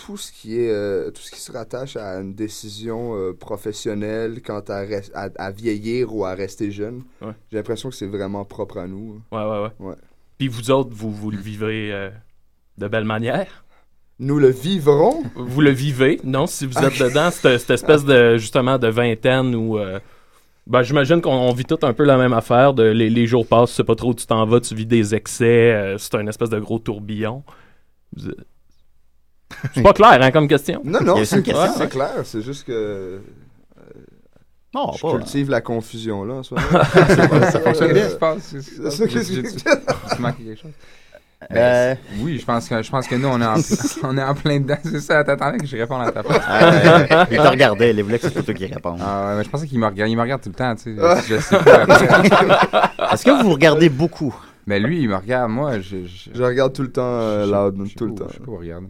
tout 0.05 0.17
ce 0.17 0.31
qui 0.31 0.59
est 0.59 0.71
euh, 0.71 1.11
tout 1.11 1.21
ce 1.21 1.31
qui 1.31 1.39
se 1.39 1.51
rattache 1.51 1.95
à 1.97 2.19
une 2.19 2.33
décision 2.33 3.15
euh, 3.15 3.33
professionnelle 3.33 4.41
quant 4.41 4.63
à, 4.69 4.83
à, 5.13 5.29
à 5.37 5.51
vieillir 5.51 6.13
ou 6.15 6.25
à 6.25 6.33
rester 6.33 6.71
jeune, 6.71 7.03
Ouais. 7.21 7.33
j'ai 7.51 7.57
l'impression 7.57 7.89
que 7.89 7.95
c'est 7.95 8.07
vraiment 8.07 8.45
propre 8.45 8.77
à 8.77 8.87
nous. 8.87 9.21
Ouais, 9.31 9.43
ouais, 9.43 9.61
ouais. 9.63 9.71
Ouais. 9.87 9.95
Puis 10.37 10.47
vous 10.47 10.71
autres, 10.71 10.91
vous, 10.93 11.11
vous 11.11 11.31
le 11.31 11.37
vivez 11.37 11.91
euh, 11.91 12.09
de 12.77 12.87
belle 12.87 13.03
manière? 13.05 13.65
Nous 14.19 14.37
le 14.39 14.49
vivrons. 14.49 15.23
Vous 15.35 15.61
le 15.61 15.71
vivez, 15.71 16.19
non? 16.23 16.45
Si 16.47 16.65
vous 16.65 16.77
êtes 16.77 16.99
dedans, 17.07 17.31
cette, 17.31 17.57
cette 17.59 17.69
espèce 17.71 18.03
de, 18.05 18.37
justement, 18.37 18.77
de 18.77 18.87
vingtaine 18.87 19.55
où... 19.55 19.77
euh, 19.77 19.99
ben, 20.67 20.81
j'imagine 20.83 21.19
qu'on 21.21 21.31
on 21.33 21.53
vit 21.53 21.65
tout 21.65 21.79
un 21.83 21.93
peu 21.93 22.03
la 22.03 22.17
même 22.17 22.33
affaire. 22.33 22.73
De, 22.73 22.83
les, 22.83 23.09
les 23.09 23.25
jours 23.27 23.47
passent, 23.47 23.69
tu 23.71 23.75
sais 23.77 23.83
pas 23.83 23.95
trop 23.95 24.09
où 24.09 24.13
tu 24.13 24.25
t'en 24.27 24.45
vas, 24.45 24.59
tu 24.59 24.75
vis 24.75 24.85
des 24.85 25.15
excès, 25.15 25.95
c'est 25.97 26.15
un 26.15 26.27
espèce 26.27 26.49
de 26.49 26.59
gros 26.59 26.79
tourbillon. 26.79 27.43
Vous- 28.15 28.31
C'est 29.73 29.81
pas 29.83 29.93
clair, 29.93 30.17
hein, 30.21 30.31
comme 30.31 30.47
question? 30.47 30.81
Non, 30.83 31.01
non, 31.01 31.15
c'est 31.25 31.41
question, 31.43 31.73
c'est 31.75 31.79
ouais. 31.83 31.87
clair. 31.89 32.11
C'est 32.23 32.41
juste 32.41 32.65
que 32.65 33.19
Non, 34.73 34.91
je 34.93 35.01
pas. 35.01 35.11
cultive 35.11 35.49
la 35.49 35.61
confusion 35.61 36.23
là 36.23 36.35
en 36.35 36.41
moment. 36.51 36.83
Ça 37.51 37.59
fonctionne 37.59 37.93
bien, 37.93 38.03
Euh, 38.03 38.09
je 38.11 38.15
pense. 38.15 38.37
c'est 38.43 38.61
ça, 38.91 39.05
que- 39.07 39.09
J'ai 39.11 40.19
manqué 40.21 40.43
quelque 40.43 40.61
chose. 40.61 40.71
Euh, 41.41 41.95
Ben, 41.95 41.97
oui, 42.21 42.37
je 42.37 42.45
pense 42.45 42.67
que 42.67 42.81
je 42.81 42.91
pense 42.91 43.07
que 43.07 43.15
nous 43.15 43.29
on 43.29 43.39
est 43.41 43.45
en, 43.45 43.55
on 44.03 44.17
est 44.17 44.23
en 44.23 44.35
plein 44.35 44.59
dedans. 44.59 44.75
C'est 44.83 44.99
ça. 44.99 45.23
T'attendais 45.23 45.57
que 45.57 45.65
je 45.65 45.77
réponde 45.77 46.01
à 46.01 46.11
ta 46.11 46.21
phrase. 46.23 46.41
euh, 47.11 47.25
il 47.31 47.37
te 47.37 47.47
regardait, 47.47 47.91
il 47.91 48.03
voulait 48.03 48.19
que 48.19 48.29
c'est 48.29 48.43
toi 48.43 48.53
qui 48.53 48.65
réponde. 48.65 48.99
Ah 49.01 49.29
ouais, 49.29 49.37
mais 49.37 49.43
je 49.45 49.49
pensais 49.49 49.65
qu'il 49.65 49.79
me 49.79 49.85
regarde. 49.87 50.09
Il 50.11 50.17
me 50.17 50.21
regarde 50.21 50.41
tout 50.41 50.49
le 50.49 50.55
temps, 50.55 50.75
tu 50.75 50.95
sais. 50.97 51.23
Je 51.29 51.39
sais 51.39 51.57
pas 51.59 51.83
après. 51.83 53.13
Est-ce 53.13 53.23
que 53.25 53.41
vous 53.41 53.51
regardez 53.53 53.87
beaucoup? 53.89 54.35
Mais 54.67 54.79
lui, 54.81 55.01
il 55.01 55.07
me 55.09 55.15
regarde. 55.15 55.49
Moi, 55.49 55.79
je. 55.79 56.05
je 56.05 56.29
Je 56.33 56.43
regarde 56.43 56.73
tout 56.73 56.81
le 56.83 56.91
temps 56.91 57.01
euh, 57.05 57.45
je- 57.45 57.51
Loud, 57.51 57.87
je 57.87 57.95
tout 57.95 58.05
le 58.07 58.15
temps. 58.15 58.25
Je 58.27 58.33
sais 58.33 58.39
pas 58.41 58.51
où 58.51 58.57
regarder. 58.57 58.87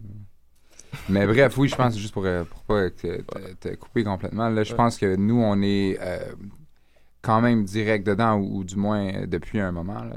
Mais 1.08 1.26
bref, 1.26 1.56
oui, 1.58 1.68
je 1.68 1.76
pense, 1.76 1.96
juste 1.96 2.12
pour, 2.12 2.24
euh, 2.26 2.44
pour 2.44 2.62
pas 2.62 2.90
te, 2.90 3.20
te- 3.22 3.54
te 3.68 3.74
couper 3.76 4.04
complètement, 4.04 4.48
là, 4.48 4.62
je 4.64 4.74
pense 4.74 4.98
que 4.98 5.16
nous, 5.16 5.40
on 5.40 5.60
est 5.62 5.98
euh, 6.00 6.18
quand 7.22 7.40
même 7.40 7.64
direct 7.64 8.06
dedans, 8.06 8.36
ou, 8.38 8.58
ou 8.58 8.64
du 8.64 8.76
moins 8.76 9.06
euh, 9.14 9.26
depuis 9.26 9.60
un 9.60 9.72
moment. 9.72 10.02
Là. 10.04 10.16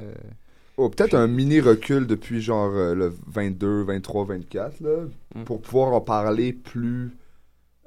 Oh, 0.78 0.90
peut-être 0.90 1.14
un 1.14 1.28
mini 1.28 1.60
recul 1.60 2.08
depuis 2.08 2.42
genre 2.42 2.72
euh, 2.74 2.96
le 2.96 3.14
22, 3.28 3.84
23, 3.84 4.26
24, 4.26 4.80
là, 4.82 5.06
Mm. 5.36 5.44
pour 5.46 5.62
pouvoir 5.62 5.94
en 5.94 6.02
parler 6.02 6.54
plus. 6.54 7.12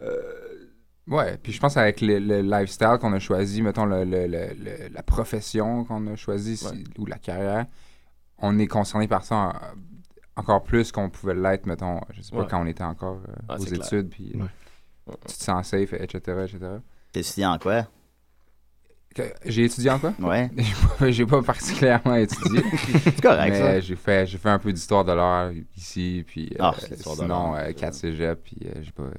euh, 0.03 0.23
Ouais, 1.09 1.39
puis 1.41 1.53
je 1.53 1.61
pense 1.61 1.77
avec 1.77 2.01
le, 2.01 2.19
le 2.19 2.41
lifestyle 2.43 2.99
qu'on 3.01 3.13
a 3.13 3.21
choisi, 3.21 3.63
mettons 3.63 3.85
le, 3.87 4.05
le- 4.05 4.27
le- 4.27 4.55
le- 4.59 4.89
la 4.93 5.03
profession 5.05 5.85
qu'on 5.85 6.05
a 6.09 6.17
choisi 6.17 6.57
si- 6.57 6.85
ou 6.99 7.07
la 7.07 7.19
carrière, 7.19 7.67
on 8.39 8.59
est 8.59 8.67
concerné 8.67 9.07
par 9.07 9.25
ça 9.25 9.37
en- 9.37 9.53
encore 10.37 10.63
plus 10.63 10.93
qu'on 10.93 11.09
pouvait 11.11 11.35
l'être, 11.35 11.67
mettons, 11.67 12.01
je 12.13 12.23
sais 12.23 12.31
pas, 12.31 12.43
Ouais. 12.43 12.47
quand 12.51 12.63
on 12.63 12.67
était 12.67 12.85
encore 12.85 13.21
euh, 13.29 13.33
Ah, 13.49 13.57
aux 13.59 13.65
études, 13.65 14.11
puis 14.11 14.33
euh, 14.37 14.41
Ouais. 14.43 15.15
tu 15.29 15.37
te 15.39 15.43
sens 15.45 15.69
safe, 15.69 15.93
etc., 15.95 16.19
etc. 16.45 16.59
T'es 17.13 17.21
étudiant 17.21 17.53
en 17.55 17.59
quoi? 17.59 17.87
Que- 19.15 19.33
J'ai 19.47 19.65
étudié 19.65 19.91
en 19.91 19.99
quoi? 19.99 20.13
Ouais. 20.21 20.51
J'ai 20.59 20.75
pas- 20.99 21.11
J'ai 21.11 21.25
pas 21.27 21.43
particulièrement 21.43 22.17
étudié. 22.17 22.63
C'est 23.03 23.19
correct, 23.23 23.51
mais 23.51 23.59
ça. 23.59 23.81
j'ai 23.81 23.97
fait, 23.97 24.27
j'ai 24.27 24.37
fait 24.37 24.51
un 24.51 24.59
peu 24.59 24.71
d'histoire 24.75 25.07
de 25.07 25.13
l'art 25.13 25.53
ici, 25.75 26.23
puis 26.27 26.51
euh, 26.53 26.57
Ah, 26.61 26.75
c'est 26.79 26.91
l'histoire 26.91 27.17
de 27.17 27.23
sinon, 27.23 27.53
l'art. 27.53 27.65
euh, 27.69 27.73
4 27.73 27.95
cégep, 27.95 28.39
puis 28.45 28.59
euh, 28.67 28.73
j'ai 28.83 28.91
pas... 28.93 29.05
euh. 29.05 29.13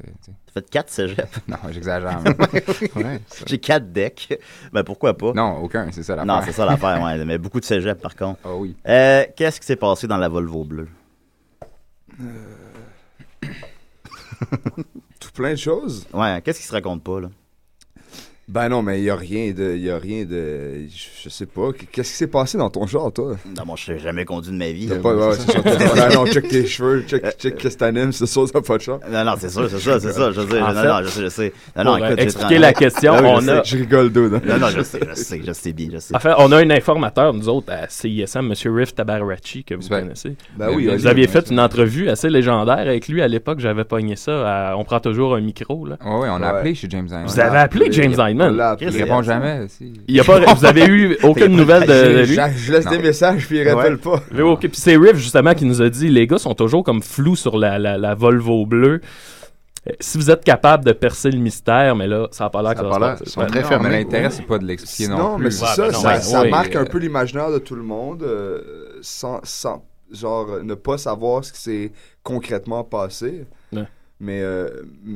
T'as 0.45 0.51
fait 0.53 0.69
4 0.69 0.89
cégeps? 0.91 1.39
non, 1.47 1.57
j'exagère. 1.71 2.21
mais- 2.21 3.03
Ouais, 3.03 3.19
ça- 3.25 3.45
J'ai 3.47 3.57
4 3.57 3.91
decks. 3.91 4.37
Ben 4.71 4.83
pourquoi 4.83 5.17
pas? 5.17 5.33
non, 5.33 5.57
aucun, 5.63 5.89
c'est 5.91 6.03
ça 6.03 6.15
la 6.15 6.25
Non, 6.25 6.41
c'est 6.45 6.51
ça 6.51 6.65
l'affaire, 6.67 7.01
ouais. 7.01 7.25
Mais 7.25 7.39
beaucoup 7.39 7.59
de 7.59 7.65
cégeps, 7.65 7.99
par 7.99 8.15
contre. 8.15 8.39
Ah 8.45 8.53
oui. 8.53 8.75
Euh, 8.87 9.23
Qu'est-ce 9.35 9.59
qui 9.59 9.65
s'est 9.65 9.75
passé 9.77 10.05
dans 10.05 10.17
la 10.17 10.29
Volvo 10.29 10.63
bleue? 10.63 10.89
tout 15.19 15.31
plein 15.33 15.51
de 15.51 15.57
choses. 15.57 16.07
Ouais, 16.13 16.41
qu'est-ce 16.43 16.59
qui 16.59 16.65
se 16.65 16.71
raconte 16.71 17.03
pas, 17.03 17.21
là? 17.21 17.29
Ben 18.49 18.69
non, 18.69 18.81
mais 18.81 18.99
il 18.99 19.03
y 19.03 19.09
a 19.09 19.15
rien 19.17 19.51
de. 19.51 19.75
Y 19.75 19.89
a 19.89 19.97
rien 19.97 20.23
de. 20.23 20.85
Je, 20.89 21.23
je 21.23 21.27
sais 21.29 21.45
pas. 21.45 21.71
Qu'est-ce 21.91 22.11
qui 22.11 22.15
s'est 22.17 22.27
passé 22.27 22.57
dans 22.57 22.69
ton 22.69 22.87
genre, 22.87 23.11
toi? 23.11 23.35
Non, 23.45 23.65
moi, 23.65 23.75
je 23.77 23.91
n'ai 23.91 23.99
jamais 23.99 24.23
conduit 24.23 24.53
de 24.53 24.57
ma 24.57 24.71
vie. 24.71 24.87
T'as 24.87 24.95
pas. 24.99 25.13
Ouais, 25.13 25.35
c'est 25.35 25.51
ça. 25.51 25.61
pas- 25.61 26.15
non, 26.15 26.25
check 26.27 26.47
tes 26.47 26.65
cheveux, 26.65 27.01
check, 27.05 27.25
check 27.37 27.57
qu'est-ce 27.57 27.73
que 27.75 27.79
t'animes, 27.79 28.13
c'est 28.13 28.25
sûr, 28.25 28.49
t'as 28.49 28.61
pas 28.61 28.77
de 28.77 28.83
chance. 28.83 29.01
Non, 29.11 29.25
non, 29.25 29.33
c'est 29.37 29.49
ça, 29.49 29.67
c'est 29.67 29.79
ça, 29.79 29.99
c'est 29.99 30.13
ça. 30.13 30.31
Je 30.31 30.39
non, 30.39 30.73
non, 30.73 30.99
je 31.03 31.09
sais, 31.09 31.21
je 31.23 31.27
sais. 31.27 31.53
Non, 31.75 31.83
non, 31.83 31.93
euh, 31.95 31.97
écoute, 32.05 32.15
j'ai 32.19 32.23
expliquer 32.23 32.55
30 32.55 32.59
la 32.61 32.73
question, 32.73 33.13
Ah 33.15 33.21
oui, 33.21 33.27
je 33.27 33.33
on 33.35 33.41
sais, 33.41 33.51
a... 33.51 33.63
Je 33.63 33.77
rigole 33.77 34.11
d'eau, 34.13 34.29
là. 34.29 34.39
Non, 34.45 34.57
non, 34.59 34.67
je 34.69 34.81
sais, 34.81 34.99
je 35.09 35.13
sais, 35.13 35.41
je 35.45 35.51
sais 35.51 35.73
bien, 35.73 35.89
je 35.91 35.97
sais. 35.97 36.15
En 36.15 36.19
fait, 36.19 36.33
on 36.37 36.49
a 36.53 36.57
un 36.57 36.69
informateur, 36.69 37.33
nous 37.33 37.49
autres, 37.49 37.73
à 37.73 37.89
CISM, 37.89 38.49
M. 38.49 38.53
Riff 38.73 38.95
Tabarachi, 38.95 39.65
que 39.65 39.75
vous 39.75 39.89
connaissez. 39.89 40.37
Ben 40.55 40.69
oui, 40.73 40.87
Vous 40.87 41.05
aviez 41.05 41.27
fait 41.27 41.49
une 41.51 41.59
entrevue 41.59 42.07
assez 42.07 42.29
légendaire 42.29 42.77
avec 42.79 43.09
lui 43.09 43.21
à 43.21 43.27
l'époque. 43.27 43.59
J'avais 43.59 43.83
pogné 43.83 44.15
ça. 44.15 44.73
On 44.77 44.85
prend 44.85 45.01
toujours 45.01 45.35
un 45.35 45.41
micro. 45.41 45.85
Là. 45.85 45.97
Ouais, 46.05 46.29
on 46.31 46.41
a 46.41 46.47
appelé 46.47 46.75
chez 46.75 46.87
James 46.89 47.07
Hyman. 47.07 47.25
Vous 47.25 47.39
avez 47.41 47.57
appelé 47.57 47.91
James 47.91 48.15
On 48.17 48.36
Il 48.81 48.89
répond 48.89 49.21
jamais. 49.21 49.67
Si. 49.67 49.93
Il 50.07 50.15
y 50.15 50.19
a 50.19 50.23
pas, 50.23 50.39
vous 50.53 50.65
avez 50.65 50.85
eu 50.85 51.17
aucune 51.23 51.55
nouvelle 51.55 51.85
de, 51.87 52.25
lui? 52.25 52.35
Je, 52.35 52.57
je 52.65 52.71
laisse 52.71 52.85
Non. 52.85 52.91
des 52.91 52.99
messages, 52.99 53.47
puis 53.47 53.57
il 53.59 53.69
rappelle 53.69 53.97
pas. 53.97 54.21
Puis 54.59 54.69
c'est 54.73 54.97
Riff 54.97 55.15
justement 55.17 55.53
qui 55.53 55.65
nous 55.65 55.81
a 55.81 55.89
dit 55.89 56.09
les 56.09 56.27
gars 56.27 56.37
sont 56.37 56.53
toujours 56.55 56.83
comme 56.83 57.01
flous 57.01 57.35
sur 57.35 57.57
la, 57.57 57.77
la, 57.79 57.97
la 57.97 58.15
Volvo 58.15 58.65
bleue. 58.65 59.01
Euh, 59.87 59.91
Si 59.99 60.17
vous 60.17 60.29
êtes 60.29 60.43
capable 60.43 60.83
de 60.85 60.91
percer 60.91 61.31
le 61.31 61.39
mystère, 61.39 61.95
mais 61.95 62.07
là, 62.07 62.27
ça 62.31 62.45
n'a 62.45 62.49
pas 62.49 62.61
l'air 62.61 62.71
Ça 62.71 62.75
que 62.75 62.87
a 62.87 62.91
ça 62.93 62.99
pas 62.99 62.99
va 62.99 63.17
ils 63.23 63.29
sont 63.29 63.41
passer. 63.41 63.51
très 63.53 63.63
fermés. 63.63 63.89
l'intérêt, 63.89 64.29
c'est 64.29 64.45
pas 64.45 64.57
de 64.57 64.65
l'expliquer 64.65 65.09
non, 65.11 65.17
Non, 65.17 65.35
plus. 65.35 65.43
mais 65.45 65.51
c'est 65.51 65.63
Ouais, 65.65 65.69
ça, 65.75 65.81
ben 65.87 65.91
non, 65.93 65.99
ça, 65.99 66.09
ouais, 66.09 66.21
ça 66.21 66.41
ouais. 66.41 66.49
marque 66.49 66.75
un 66.75 66.85
peu 66.85 66.97
l'imaginaire 66.97 67.51
de 67.51 67.59
tout 67.59 67.75
le 67.75 67.83
monde, 67.83 68.23
euh, 68.23 68.61
sans, 69.01 69.39
sans, 69.43 69.85
genre, 70.11 70.47
ne 70.63 70.73
pas 70.73 70.97
savoir 70.97 71.43
ce 71.45 71.53
qui 71.53 71.61
s'est 71.61 71.91
concrètement 72.23 72.83
passé. 72.83 73.45
Mais, 74.19 74.41
euh, 74.41 74.67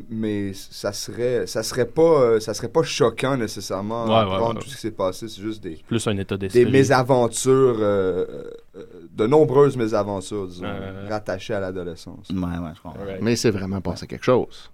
mais 0.10 0.54
ça 0.54 0.94
serait, 0.94 1.48
ça 1.48 1.64
serait 1.64 1.88
pas, 1.88 2.02
euh, 2.22 2.40
ça 2.40 2.54
serait 2.54 2.68
pas 2.70 2.84
choquant 2.84 3.36
nécessairement 3.36 4.06
Ouais, 4.06 4.32
ouais, 4.48 4.54
tout 4.60 4.68
ce 4.68 4.76
qui 4.76 4.82
s'est 4.82 4.92
passé. 4.92 5.28
C'est 5.28 5.42
juste 5.42 5.64
des, 5.64 5.80
Plus 5.88 6.06
un 6.08 6.16
état 6.18 6.38
d'esprit. 6.38 6.66
des 6.66 6.70
mésaventures, 6.72 7.78
euh, 7.80 8.26
euh, 8.76 8.84
de 9.12 9.26
nombreuses 9.26 9.76
mésaventures, 9.76 10.48
disons, 10.48 10.66
Ouais. 10.66 11.08
rattachées 11.10 11.56
à 11.56 11.60
l'adolescence. 11.60 12.30
Ouais, 12.30 12.38
ouais, 12.38 12.72
je 12.76 12.82
comprends. 12.82 13.00
Mais 13.22 13.36
c'est 13.36 13.50
vraiment 13.52 13.82
passé 13.82 14.06
quelque 14.06 14.24
chose. 14.26 14.70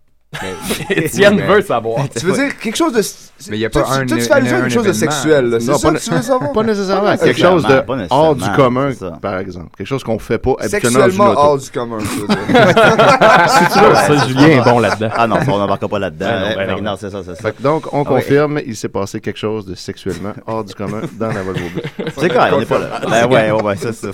Étienne 0.89 1.35
mais- 1.37 1.47
veut 1.47 1.61
savoir. 1.61 2.07
Tu 2.09 2.25
veux 2.25 2.33
dire 2.33 2.57
quelque 2.59 2.75
chose 2.75 2.91
de. 2.93 3.01
Mais 3.49 3.57
il 3.57 3.61
y 3.61 3.65
a 3.65 3.69
pas 3.69 3.83
tu- 3.83 3.91
un- 3.93 4.05
tu 4.05 4.19
fais 4.21 4.31
allusion 4.33 4.57
à 4.57 4.61
quelque 4.61 4.73
chose 4.73 4.85
de 4.87 4.91
sexuel, 4.93 5.45
là. 5.45 5.59
C'est 5.61 5.67
Non, 5.71 5.77
ça 5.77 5.87
pas 5.91 5.97
que 5.97 6.03
tu 6.03 6.09
veux 6.11 6.21
savoir? 6.21 6.51
Pas 6.51 6.63
nécessairement. 6.63 7.03
Pas 7.03 7.17
quelque 7.17 7.39
chose 7.39 7.63
de 7.65 7.83
hors 8.09 8.35
du 8.35 8.49
commun, 8.51 8.91
par 9.21 9.37
exemple. 9.39 9.69
Quelque 9.77 9.87
chose 9.87 10.03
qu'on 10.03 10.19
fait 10.19 10.37
pas 10.37 10.55
habituellement 10.59 10.99
Sexuellement 10.99 11.29
auto. 11.31 11.39
hors 11.39 11.57
du 11.57 11.69
commun, 11.71 11.97
je 11.99 12.21
veux 12.21 12.27
dire. 12.27 12.37
ça, 13.71 14.27
Julien 14.27 14.47
est 14.47 14.63
bon 14.63 14.79
là-dedans. 14.79 15.09
Ah 15.15 15.27
non, 15.27 15.37
ça, 15.37 15.45
on 15.51 15.57
n'embarquera 15.59 15.87
pas 15.87 15.99
là-dedans. 15.99 16.27
Ben 16.55 16.81
non, 16.81 16.95
c'est 16.99 17.09
ça, 17.09 17.21
c'est 17.25 17.35
ça. 17.41 17.51
Donc, 17.61 17.91
on 17.93 18.01
Ah 18.03 18.05
confirme, 18.05 18.59
il 18.65 18.75
s'est 18.75 18.89
passé 18.89 19.21
quelque 19.21 19.39
chose 19.39 19.65
de 19.65 19.75
sexuellement 19.75 20.33
hors 20.45 20.63
du 20.63 20.73
commun 20.73 21.01
dans 21.13 21.27
la 21.31 21.41
Volvo 21.43 21.63
bleue. 21.73 21.83
C'est 22.17 22.29
correct, 22.29 22.53
on 22.53 22.59
n'est 22.59 22.65
pas 22.65 22.79
là. 22.79 22.99
Ben 23.09 23.27
ouais, 23.27 23.51
ouais, 23.51 23.75
ça, 23.77 23.93
ça. 23.93 24.09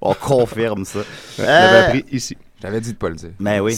On 0.00 0.14
confirme 0.14 0.84
ça. 0.84 1.00
Je 1.36 1.42
l'avais 1.42 1.52
Euh, 1.76 1.86
appris 1.86 2.04
ici. 2.12 2.36
J'avais 2.62 2.80
dit 2.80 2.92
de 2.92 2.98
pas 2.98 3.08
le 3.08 3.14
dire. 3.16 3.30
Ben 3.40 3.60
oui. 3.60 3.76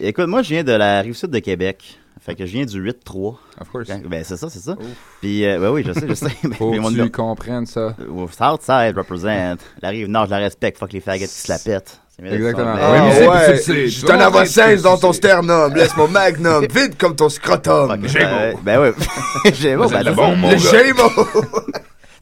Écoute, 0.00 0.26
moi, 0.26 0.42
je 0.42 0.50
viens 0.50 0.64
de 0.64 0.72
la 0.72 1.00
rive 1.00 1.14
sud 1.14 1.30
de 1.30 1.38
Québec. 1.38 1.98
Fait 2.20 2.34
que 2.34 2.46
je 2.46 2.52
viens 2.52 2.64
du 2.64 2.80
8-3. 2.82 3.36
Of 3.60 3.68
course. 3.70 3.88
Ben, 4.08 4.24
c'est 4.24 4.36
ça, 4.38 4.48
c'est 4.48 4.60
ça. 4.60 4.76
Puis, 5.20 5.44
euh, 5.44 5.58
ben 5.58 5.70
oui, 5.70 5.84
je 5.86 5.92
sais, 5.92 6.06
je 6.08 6.14
sais. 6.14 6.26
Mais- 6.42 6.56
Faut 6.56 6.72
mon 6.72 6.88
que 6.90 7.02
tu 7.02 7.10
comprennes 7.10 7.66
ça. 7.66 7.94
Southside 8.32 8.96
represent. 8.96 9.56
La 9.82 9.90
rive 9.90 10.08
nord, 10.08 10.24
je 10.26 10.30
la 10.30 10.38
respecte. 10.38 10.78
Fuck 10.78 10.92
les 10.94 11.00
faggots 11.00 11.24
qui 11.26 11.30
se 11.30 11.52
la 11.52 11.58
pètent. 11.58 12.00
Exactement. 12.22 12.76
ça. 12.76 12.80
Ah 12.80 12.92
Oui, 12.92 12.98
mais 13.08 13.12
c'est- 13.14 13.28
ouais, 13.28 13.36
je 13.36 14.06
avais 14.22 14.46
c'est- 14.46 14.62
16 14.68 14.82
dans 14.82 14.96
ton 14.96 15.12
sternum, 15.12 15.74
laisse 15.74 15.96
mon 15.96 16.08
magnum, 16.08 16.64
vide 16.74 16.96
comme 16.96 17.16
ton 17.16 17.28
scrotum. 17.28 17.88
Fuck, 18.08 18.16
euh, 18.16 18.52
Ben 18.62 18.80
oui. 18.80 19.52
Gémeaux, 19.52 19.88
ben, 19.88 20.02
le 20.04 20.12
bon 20.12 20.36
Le. 20.36 20.56
Gémeaux! 20.56 21.10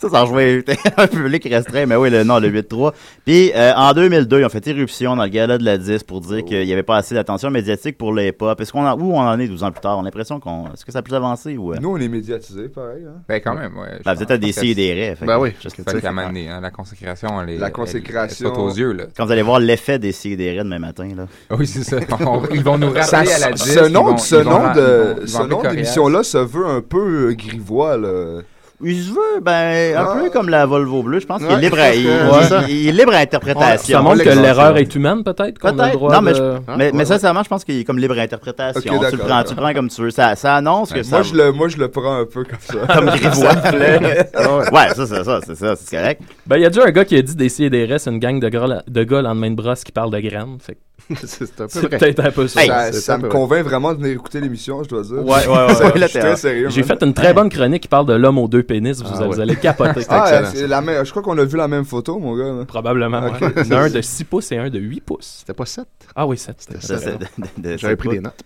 Ça, 0.03 0.09
ça 0.11 0.23
rejoint 0.23 0.61
un 0.97 1.07
public 1.07 1.45
restreint, 1.51 1.87
mais 1.87 1.97
oui, 1.97 2.11
le, 2.11 2.25
non, 2.25 2.39
le 2.41 2.51
8-3. 2.51 2.93
Puis, 3.25 3.53
euh, 3.55 3.73
en 3.77 3.93
2002, 3.93 4.41
ils 4.41 4.45
ont 4.45 4.49
fait 4.49 4.67
irruption 4.67 5.15
dans 5.17 5.23
le 5.23 5.29
gala 5.29 5.59
de 5.59 5.65
la 5.65 5.79
10 5.79 6.03
pour 6.03 6.21
dire 6.21 6.45
qu'il 6.45 6.65
n'y 6.67 6.73
avait 6.73 6.83
pas 6.83 6.97
assez 6.97 7.15
d'attention 7.15 7.51
médiatique 7.51 7.97
pour 7.97 8.13
les 8.13 8.33
pop. 8.33 8.61
Est-ce 8.61 8.73
qu'on 8.73 8.85
en, 8.87 8.99
où 9.01 9.13
on 9.15 9.21
en 9.21 9.39
est 9.39 9.47
12 9.47 9.63
ans 9.65 9.71
plus 9.71 9.81
tard? 9.81 9.97
On 9.99 10.03
a 10.03 10.05
l'impression 10.05 10.41
qu'on, 10.41 10.67
est-ce 10.73 10.85
que 10.85 10.91
ça 10.93 10.99
a 10.99 11.03
plus 11.03 11.15
avancé 11.15 11.57
ou, 11.57 11.73
euh? 11.73 11.77
Nous, 11.81 11.89
on 11.91 11.97
est 11.99 12.09
médiatisés, 12.09 12.69
pareil. 12.69 13.05
Hein? 13.09 13.21
Ben, 13.29 13.41
quand 13.41 13.55
même, 13.55 13.77
ouais. 13.79 14.01
Ben, 14.05 14.15
vous 14.15 14.23
êtes 14.23 14.31
à 14.31 14.39
des 14.39 14.53
et 14.65 14.75
des 14.75 14.93
raies. 14.93 15.17
fait 15.17 15.25
Ben 15.25 15.37
que- 15.37 15.43
oui. 15.43 15.53
que- 15.53 16.27
donné, 16.27 16.49
hein, 16.49 16.61
la 16.61 16.71
consécration, 16.71 17.41
elle 17.43 17.51
est. 17.51 17.59
La 17.59 17.67
elle- 17.69 17.73
consécration- 17.73 18.49
Elle, 18.49 18.55
saute 18.55 18.59
aux 18.59 18.75
yeux, 18.75 18.93
là. 18.93 19.05
Quand 19.17 19.25
vous 19.27 19.33
allez 19.33 19.43
voir 19.43 19.61
l'effet 19.61 19.99
des 19.99 20.13
et 20.27 20.37
des 20.37 20.51
raies 20.51 20.59
demain 20.65 20.79
matin, 20.79 21.09
là. 21.17 21.27
Oui, 21.57 21.67
c'est 21.67 21.83
ça. 21.85 21.99
On- 22.27 22.43
ils 22.53 22.63
vont 22.65 22.79
nous 22.79 22.89
rappeler 22.89 23.03
Ça- 23.05 23.19
à 23.19 23.25
la 23.25 23.57
ce 23.57 23.65
disque, 23.65 23.81
ils 23.87 23.93
nom, 23.93 24.05
vont- 24.05 24.19
ce 24.19 24.37
nom 24.37 24.73
de, 24.75 25.27
ce 25.27 25.43
nom 25.43 25.63
d'émission-là 25.63 26.23
se 26.23 26.39
veut 26.39 26.67
un 26.67 26.81
peu 26.81 27.33
grivois, 27.35 27.97
là. 27.97 28.41
Il 28.85 29.01
se 29.03 29.11
veut, 29.11 29.41
ben, 29.41 29.97
un 29.97 30.01
Ah. 30.09 30.17
peu 30.21 30.31
comme 30.31 30.49
la 30.49 30.67
Volvo 30.67 31.03
bleue. 31.03 31.21
Je 31.21 31.27
pense 31.27 31.39
qu'il 31.41 31.51
est 31.51 31.55
Ouais, 31.55 31.61
libre 31.61 31.79
à, 31.79 31.95
il, 31.95 32.07
ouais, 32.07 32.13
il- 32.41 32.47
ça. 32.47 32.63
il 32.69 32.89
est 32.89 32.93
libre 32.93 33.13
à 33.15 33.19
interprétation. 33.19 33.99
Ça 33.99 34.03
montre 34.03 34.25
que 34.25 34.29
l'erreur 34.31 34.77
est 34.77 34.95
humaine, 34.95 35.23
peut-être, 35.23 35.59
qu'on 35.59 35.79
a 35.79 35.87
le 35.87 35.93
droit 35.93 36.13
Non, 36.15 36.21
mais, 36.23 36.33
de- 36.33 36.37
je- 36.37 36.43
Ah, 36.43 36.75
mais, 36.77 36.85
ouais, 36.87 36.91
mais 36.93 36.99
ouais. 36.99 37.05
sincèrement, 37.05 37.43
je 37.43 37.49
pense 37.49 37.65
qu'il 37.65 37.79
est 37.79 37.85
comme 37.85 37.99
libre 37.99 38.19
à 38.19 38.23
interprétation. 38.23 38.81
Tu, 38.83 39.17
le 39.17 39.19
prends, 39.23 39.43
tu 39.45 39.51
le 39.51 39.57
prends 39.61 39.73
comme 39.73 39.89
tu 39.89 40.03
veux. 40.03 40.11
Ça, 40.11 40.35
ça 40.37 40.57
annonce 40.57 40.93
que 40.93 41.03
ça. 41.03 41.17
Moi 41.17 41.23
je, 41.23 41.35
le, 41.35 41.53
moi, 41.53 41.69
je 41.69 41.77
le 41.77 41.89
prends 41.89 42.17
un 42.21 42.25
peu 42.25 42.45
comme 42.45 42.59
ça. 42.61 42.87
Comme 42.95 43.07
grivois. 43.07 43.53
Ouais. 44.73 44.89
ça, 44.95 45.07
c'est 45.07 45.25
ça, 45.25 45.41
c'est 45.47 45.55
ça, 45.55 45.75
c'est 45.77 45.97
correct. 45.97 46.23
Ben, 46.47 46.57
il 46.57 46.63
y 46.63 46.67
a 46.67 46.71
déjà 46.71 46.85
un 46.87 46.91
gars 46.91 47.05
qui 47.05 47.17
a 47.17 47.23
dit 47.23 47.37
des 47.37 47.49
si 47.49 47.65
et 47.65 47.71
des 47.71 47.85
restes, 47.85 48.07
une 48.09 48.19
gang 48.19 48.39
de 48.41 48.49
gars, 48.49 48.83
de 48.87 49.05
gars 49.05 49.23
lendemain 49.23 49.51
de 49.51 49.57
brosse 49.57 49.85
qui 49.85 49.93
parlent 49.93 50.11
de 50.11 50.21
graines. 50.21 50.59
Fait 50.61 50.75
que 50.75 50.79
c'est 51.25 51.43
un 51.61 51.65
peu 51.65 51.69
c'est 51.69 51.81
vrai. 51.81 51.99
peut-être 51.99 52.21
un 52.21 52.31
peu 52.31 52.47
ça. 52.47 52.63
Hey, 52.63 52.93
ça 52.95 53.19
me 53.19 53.29
convainc 53.29 53.65
vraiment 53.65 53.93
de 53.93 53.99
venir 53.99 54.13
écouter 54.13 54.41
l'émission, 54.41 54.83
je 54.85 54.89
dois 54.89 55.03
dire. 55.03 55.15
Ouais, 55.25 55.47
ouais, 55.47 55.47
ouais, 55.85 55.93
je 55.97 56.07
suis 56.07 56.19
très 56.21 56.37
sérieux. 56.37 56.69
J'ai 56.71 56.83
fait 56.85 57.03
une 57.03 57.13
très 57.13 57.35
bonne 57.35 57.49
chronique 57.49 57.83
qui 57.83 57.89
parle 57.89 58.07
de 58.07 58.13
l'homme 58.15 58.39
aux 58.39 58.47
deux 58.49 58.63
pénis. 58.63 59.01
Vous, 59.03 59.09
Ah, 59.13 59.25
vous 59.25 59.33
ouais. 59.33 59.41
allez 59.41 59.57
capoter. 59.57 60.03
Ah, 60.09 60.43
la 60.55 60.81
même, 60.81 61.05
je 61.05 61.11
crois 61.11 61.23
qu'on 61.23 61.37
a 61.39 61.45
vu 61.45 61.57
la 61.57 61.67
même 61.69 61.85
photo, 61.85 62.19
mon 62.19 62.37
gars. 62.37 62.53
là. 62.59 62.65
Probablement. 62.65 63.27
Ok. 63.27 63.41
ouais. 63.41 63.53
Il 63.65 63.67
y 63.67 63.75
en 63.75 63.79
a 63.79 63.81
un 63.83 63.91
de 63.91 64.01
6 64.01 64.25
pouces 64.25 64.53
et 64.53 64.59
un 64.59 64.71
de 64.71 64.79
8 64.79 65.01
pouces. 65.01 65.39
C'était 65.41 65.55
pas 65.55 65.67
7. 65.67 65.85
Ah 66.15 66.27
oui, 66.27 66.39
7. 66.39 66.55
C'était 66.59 66.81
Ça, 66.81 66.99
ça. 66.99 67.01
c'est 67.01 67.19
de- 67.19 67.63
de- 67.63 67.73
de- 67.73 67.77
J'avais 67.79 67.97
pris 67.97 68.09
des 68.11 68.21
notes. 68.21 68.41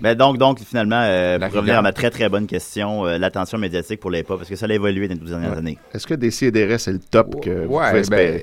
Mais 0.00 0.14
donc, 0.14 0.38
donc 0.38 0.60
finalement, 0.60 1.00
euh, 1.02 1.38
pour 1.38 1.52
revenir 1.54 1.78
à 1.78 1.82
ma 1.82 1.92
très 1.92 2.10
très 2.10 2.28
bonne 2.28 2.46
question, 2.46 3.04
euh, 3.06 3.18
l'attention 3.18 3.58
médiatique 3.58 3.98
pour 4.00 4.10
les 4.10 4.22
pop, 4.22 4.40
est-ce 4.40 4.50
que 4.50 4.56
ça 4.56 4.66
a 4.66 4.72
évolué 4.72 5.08
dans 5.08 5.14
les 5.14 5.20
12 5.20 5.30
dernières 5.30 5.50
Ouais. 5.52 5.58
années? 5.58 5.78
Est-ce 5.92 6.06
que 6.06 6.14
DC 6.14 6.52
c'est 6.78 6.92
le 6.92 6.98
top 7.00 7.40
que 7.42 7.66
vous 7.66 7.74
Ouais, 7.76 8.02
ben, 8.08 8.40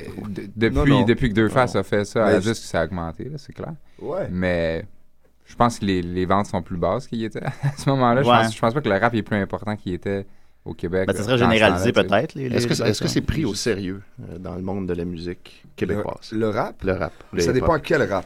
depuis, 0.56 0.76
Non, 0.76 0.86
non. 0.86 1.02
depuis 1.06 1.30
que 1.30 1.34
Deux 1.34 1.48
Faces 1.50 1.76
a 1.76 1.84
fait 1.84 2.04
ça, 2.06 2.26
à 2.26 2.30
Mais 2.34 2.42
je- 2.42 2.50
disque, 2.50 2.64
ça 2.66 2.82
a 2.82 2.86
augmenté, 2.86 3.32
c'est 3.38 3.54
clair. 3.54 3.74
Ouais. 4.02 4.28
Mais 4.32 4.86
je 5.46 5.56
pense 5.56 5.80
que 5.80 5.86
les, 5.86 6.02
les 6.02 6.26
ventes 6.26 6.48
sont 6.48 6.62
plus 6.62 6.78
basses 6.78 7.08
qu'il 7.08 7.20
y 7.20 7.26
était 7.26 7.44
à 7.44 7.52
ce 7.78 7.90
moment-là. 7.90 8.22
Je, 8.22 8.28
pense, 8.28 8.54
je 8.56 8.60
pense 8.60 8.74
pas 8.74 8.82
que 8.82 8.90
le 8.90 8.98
rap 8.98 9.14
est 9.14 9.22
plus 9.24 9.38
important 9.38 9.76
qu'il 9.78 9.94
était 9.94 10.26
au 10.66 10.74
Québec. 10.74 11.08
Ben, 11.08 11.14
ça 11.16 11.22
euh, 11.22 11.26
serait 11.26 11.38
généralisé 11.38 11.94
peut-être. 11.94 12.36
Est-ce 12.38 12.68
que 12.68 12.84
les- 12.84 12.94
c'est 12.94 13.22
que 13.22 13.26
pris 13.26 13.46
au 13.46 13.54
sérieux 13.54 14.02
euh, 14.30 14.38
dans 14.40 14.56
le 14.56 14.62
monde 14.62 14.88
de 14.88 14.94
la 14.94 15.06
musique 15.06 15.64
québécoise? 15.78 16.32
Le, 16.34 16.40
le 16.40 16.50
rap, 16.50 16.84
Le 16.84 16.94
rap. 16.94 17.14
ça 17.38 17.54
dépend 17.54 17.80
quel 17.80 18.04
rap. 18.12 18.26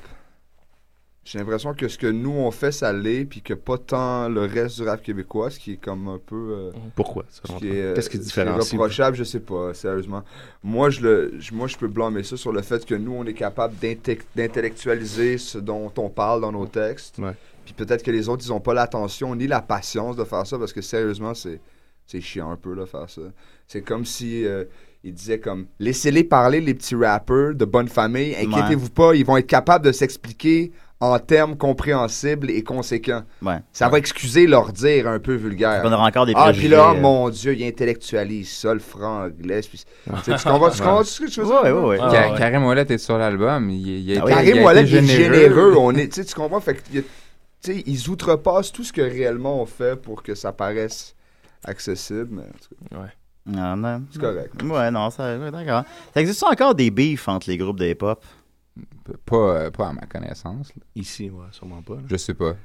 J'ai 1.32 1.38
l'impression 1.38 1.76
que 1.76 1.88
ce 1.88 1.96
que 2.00 2.08
nous 2.08 2.32
on 2.32 2.50
fait, 2.50 2.72
ça 2.72 2.92
l'est, 2.92 3.24
puis 3.26 3.42
que 3.44 3.54
pas 3.54 3.78
tant 3.78 4.28
le 4.30 4.42
reste 4.46 4.78
du 4.82 4.88
rap 4.88 5.04
québécois, 5.04 5.52
ce 5.52 5.60
qui 5.60 5.74
est 5.74 5.78
comme 5.78 6.08
un 6.08 6.18
peu. 6.18 6.36
euh, 6.36 6.72
Pourquoi? 6.96 7.24
ce 7.30 7.42
selon 7.46 7.60
qui 7.60 7.68
est, 7.70 7.94
Qu'est-ce 7.94 8.10
qui 8.10 8.18
ce 8.18 8.24
différencie? 8.24 8.72
reprochable, 8.72 9.15
je 9.15 9.24
sais 9.24 9.39
pas, 9.39 9.76
sérieusement. 9.76 10.24
Moi, 10.63 10.89
je 10.89 11.02
le, 11.02 11.34
je- 11.38 11.54
moi, 11.54 11.68
je 11.68 11.78
peux 11.78 11.88
blâmer 11.88 12.24
ça 12.24 12.36
sur 12.36 12.52
le 12.52 12.63
fait 12.63 12.84
que 12.84 12.96
nous, 12.96 13.12
on 13.13 13.26
est 13.26 13.34
capable 13.36 13.76
d'inte- 13.80 14.26
d'intellectualiser 14.36 15.38
ce 15.38 15.60
dont 15.60 15.92
on 15.98 16.10
parle 16.10 16.42
dans 16.42 16.52
nos 16.52 16.65
textes. 16.65 17.20
Ouais. 17.20 17.34
Puis 17.63 17.74
peut-être 17.76 18.02
que 18.02 18.10
les 18.12 18.28
autres, 18.28 18.44
ils 18.46 18.52
ont 18.52 18.60
pas 18.60 18.74
l'attention 18.74 19.36
ni 19.36 19.46
la 19.46 19.62
patience 19.62 20.15
de 20.15 20.24
faire 20.24 20.48
ça, 20.48 20.58
parce 20.58 20.74
que 20.74 20.82
sérieusement, 20.82 21.36
c'est, 21.36 21.62
c'est 22.08 22.22
chiant 22.22 22.50
un 22.50 22.56
peu, 22.56 22.74
là, 22.74 22.88
faire 22.88 23.08
ça. 23.10 23.22
C'est 23.68 23.82
comme 23.84 24.04
si 24.04 24.46
euh, 24.48 24.63
ils 25.04 25.13
disaient 25.13 25.39
comme, 25.39 25.68
laissez-les 25.78 26.24
parler, 26.24 26.60
les 26.60 26.74
petits 26.74 26.96
rappers 26.96 27.54
de 27.54 27.65
bonne 27.65 27.88
famille, 27.88 28.36
inquiétez-vous 28.36 28.89
pas, 28.89 29.13
ils 29.13 29.24
vont 29.26 29.38
être 29.38 29.46
capables 29.48 29.86
de 29.86 29.92
s'expliquer 29.92 30.72
en 31.01 31.17
termes 31.17 31.55
compréhensibles 31.55 32.49
et 32.51 32.62
conséquents. 32.62 33.23
Ouais. 33.41 33.59
Ça 33.71 33.88
va 33.88 33.97
excuser 33.99 34.47
leur 34.47 34.73
dire 34.73 35.07
un 35.07 35.19
peu 35.19 35.33
vulgaire. 35.35 35.81
On 35.85 35.91
aura 35.93 36.05
encore 36.07 36.25
des 36.25 36.33
Ah, 36.35 36.45
préjugés. 36.45 36.67
puis 36.67 36.75
là, 36.75 36.91
euh, 36.91 36.99
mon 36.99 37.29
Dieu, 37.29 37.53
il 37.55 37.63
intellectualise 37.65 38.51
ça, 38.51 38.73
le 38.73 38.81
franc 38.81 39.23
anglais. 39.23 39.62
Puis, 39.62 39.85
tu 40.05 40.31
sais, 40.31 40.35
tu 40.38 40.43
comprends, 40.49 41.03
ce 41.03 41.21
que 41.21 41.27
je 41.31 41.41
veux 41.41 41.47
dire? 41.47 41.62
Ouais, 41.63 41.71
ouais, 41.71 41.85
ouais. 41.85 41.97
Ah, 42.01 42.12
Ka- 42.12 42.31
ouais. 42.33 42.38
Karim 42.38 42.65
Ouellet 42.65 42.85
est 42.89 42.97
sur 42.97 43.17
l'album. 43.17 43.69
Il, 43.69 43.88
il 44.09 44.17
a 44.17 44.21
Ah 44.21 44.25
oui. 44.25 44.31
Karim 44.33 44.63
Ouellet 44.63 44.81
est 44.81 45.05
généreux. 45.05 45.75
On 45.77 45.95
est, 45.95 46.09
tu 46.09 46.15
sais, 46.15 46.25
tu 46.25 46.35
comprends? 46.35 46.59
Fait 46.59 46.75
que, 46.75 46.81
il 47.67 47.83
ils 47.85 48.09
outrepassent 48.09 48.71
tout 48.71 48.83
ce 48.83 48.91
que 48.93 49.01
réellement 49.01 49.62
on 49.62 49.65
fait 49.65 49.95
pour 50.01 50.21
que 50.23 50.35
ça 50.35 50.51
paraisse 50.51 51.15
accessible. 51.65 52.27
Mais, 52.31 52.41
en 52.41 52.45
tout 52.45 52.95
cas, 52.95 53.12
Non, 53.45 53.75
non. 53.77 54.01
c'est 54.12 54.19
correct. 54.19 54.62
Ouais, 54.63 54.91
non, 54.91 55.09
ça, 55.09 55.38
ouais, 55.38 55.51
d'accord. 55.51 55.83
Ça 56.13 56.21
existe 56.21 56.43
encore 56.43 56.75
des 56.75 56.91
beefs 56.91 57.27
entre 57.27 57.49
les 57.49 57.57
groupes 57.57 57.79
de 57.79 57.85
hip-hop? 57.85 58.23
Pas, 59.26 59.36
euh, 59.36 59.72
pas 59.72 59.88
à 59.89 59.94
ma 59.94 60.02
connaissance. 60.06 60.70
là. 60.76 60.82
Ici, 60.96 61.30
ouais, 61.30 61.46
sûrement 61.52 61.82
pas. 61.82 61.96
là. 61.96 62.02
Je 62.10 62.15
sais 62.18 62.34
pas. 62.34 62.56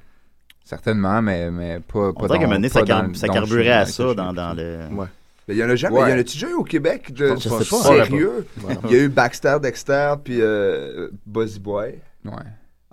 Certainement, 0.64 1.20
mais, 1.20 1.50
mais 1.50 1.80
pas, 1.80 2.12
pas 2.12 2.20
On 2.22 2.26
dirait 2.26 2.38
qu'à 2.38 2.44
un 2.44 2.46
moment 2.46 2.54
donné, 2.56 2.68
ça, 2.68 2.82
car- 2.82 3.06
dans- 3.06 3.14
ça 3.14 3.26
dans 3.26 3.32
carburait 3.34 3.70
à 3.70 3.86
ça 3.86 4.14
dans, 4.14 4.54
le... 4.56 4.86
Ouais. 4.94 5.06
Mais 5.46 5.54
il 5.54 5.58
y 5.58 5.64
en 5.64 5.68
a 5.68 5.76
jamais. 5.76 5.96
Ouais. 6.00 6.08
Il 6.08 6.12
y 6.12 6.14
en 6.14 6.20
a-tu 6.20 6.32
déjà 6.34 6.48
eu 6.48 6.54
au 6.54 6.64
Québec 6.64 7.12
de 7.12 7.34
Je 7.36 7.48
sais 7.48 7.48
pas. 7.50 7.82
sérieux? 7.82 8.46
Ouais. 8.62 8.78
Il 8.84 8.92
y 8.92 8.96
a 8.96 9.02
eu 9.02 9.08
Baxter 9.10 9.58
Dexter 9.60 10.14
puis 10.24 10.38
euh, 10.40 11.08
Buzzy 11.26 11.60
Boy. 11.60 11.98
Ouais. 12.24 12.32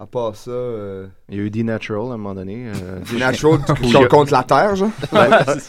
À 0.02 0.08
part 0.08 0.36
ça, 0.36 0.50
euh, 0.50 1.06
Il 1.30 1.38
y 1.38 1.40
a 1.40 1.44
eu 1.44 1.52
D-Natural 1.52 2.10
à 2.10 2.14
un 2.16 2.18
moment 2.18 2.34
donné. 2.34 2.66
euh, 2.70 3.00
The 3.08 3.20
Natural 3.20 3.60
qui- 3.84 3.94
contre 4.10 4.32
la 4.32 4.42
Terre, 4.42 4.76
genre. 4.76 4.90
ouais, 5.12 5.20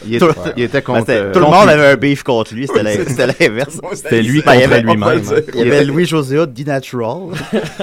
il, 0.07 0.15
était, 0.15 0.25
il 0.57 0.63
était 0.63 0.79
Ben, 0.79 0.83
contre. 0.97 1.05
euh, 1.11 1.31
tout 1.31 1.37
le 1.39 1.45
monde 1.45 1.69
avait 1.69 1.85
un 1.91 1.95
beef 1.97 2.23
contre 2.23 2.55
lui, 2.55 2.65
c'était 2.65 2.81
l'in- 2.97 3.05
c'était 3.07 3.27
l'inverse. 3.27 3.79
C'était 3.93 4.23
lui 4.23 4.41
Ben, 4.41 4.53
contre 4.59 4.63
avait- 4.73 4.81
lui-même. 4.81 5.21
Il 5.53 5.59
y 5.59 5.61
avait 5.61 5.83
Louis 5.83 6.05
José 6.07 6.47
D 6.47 6.63
Natural. 6.63 7.29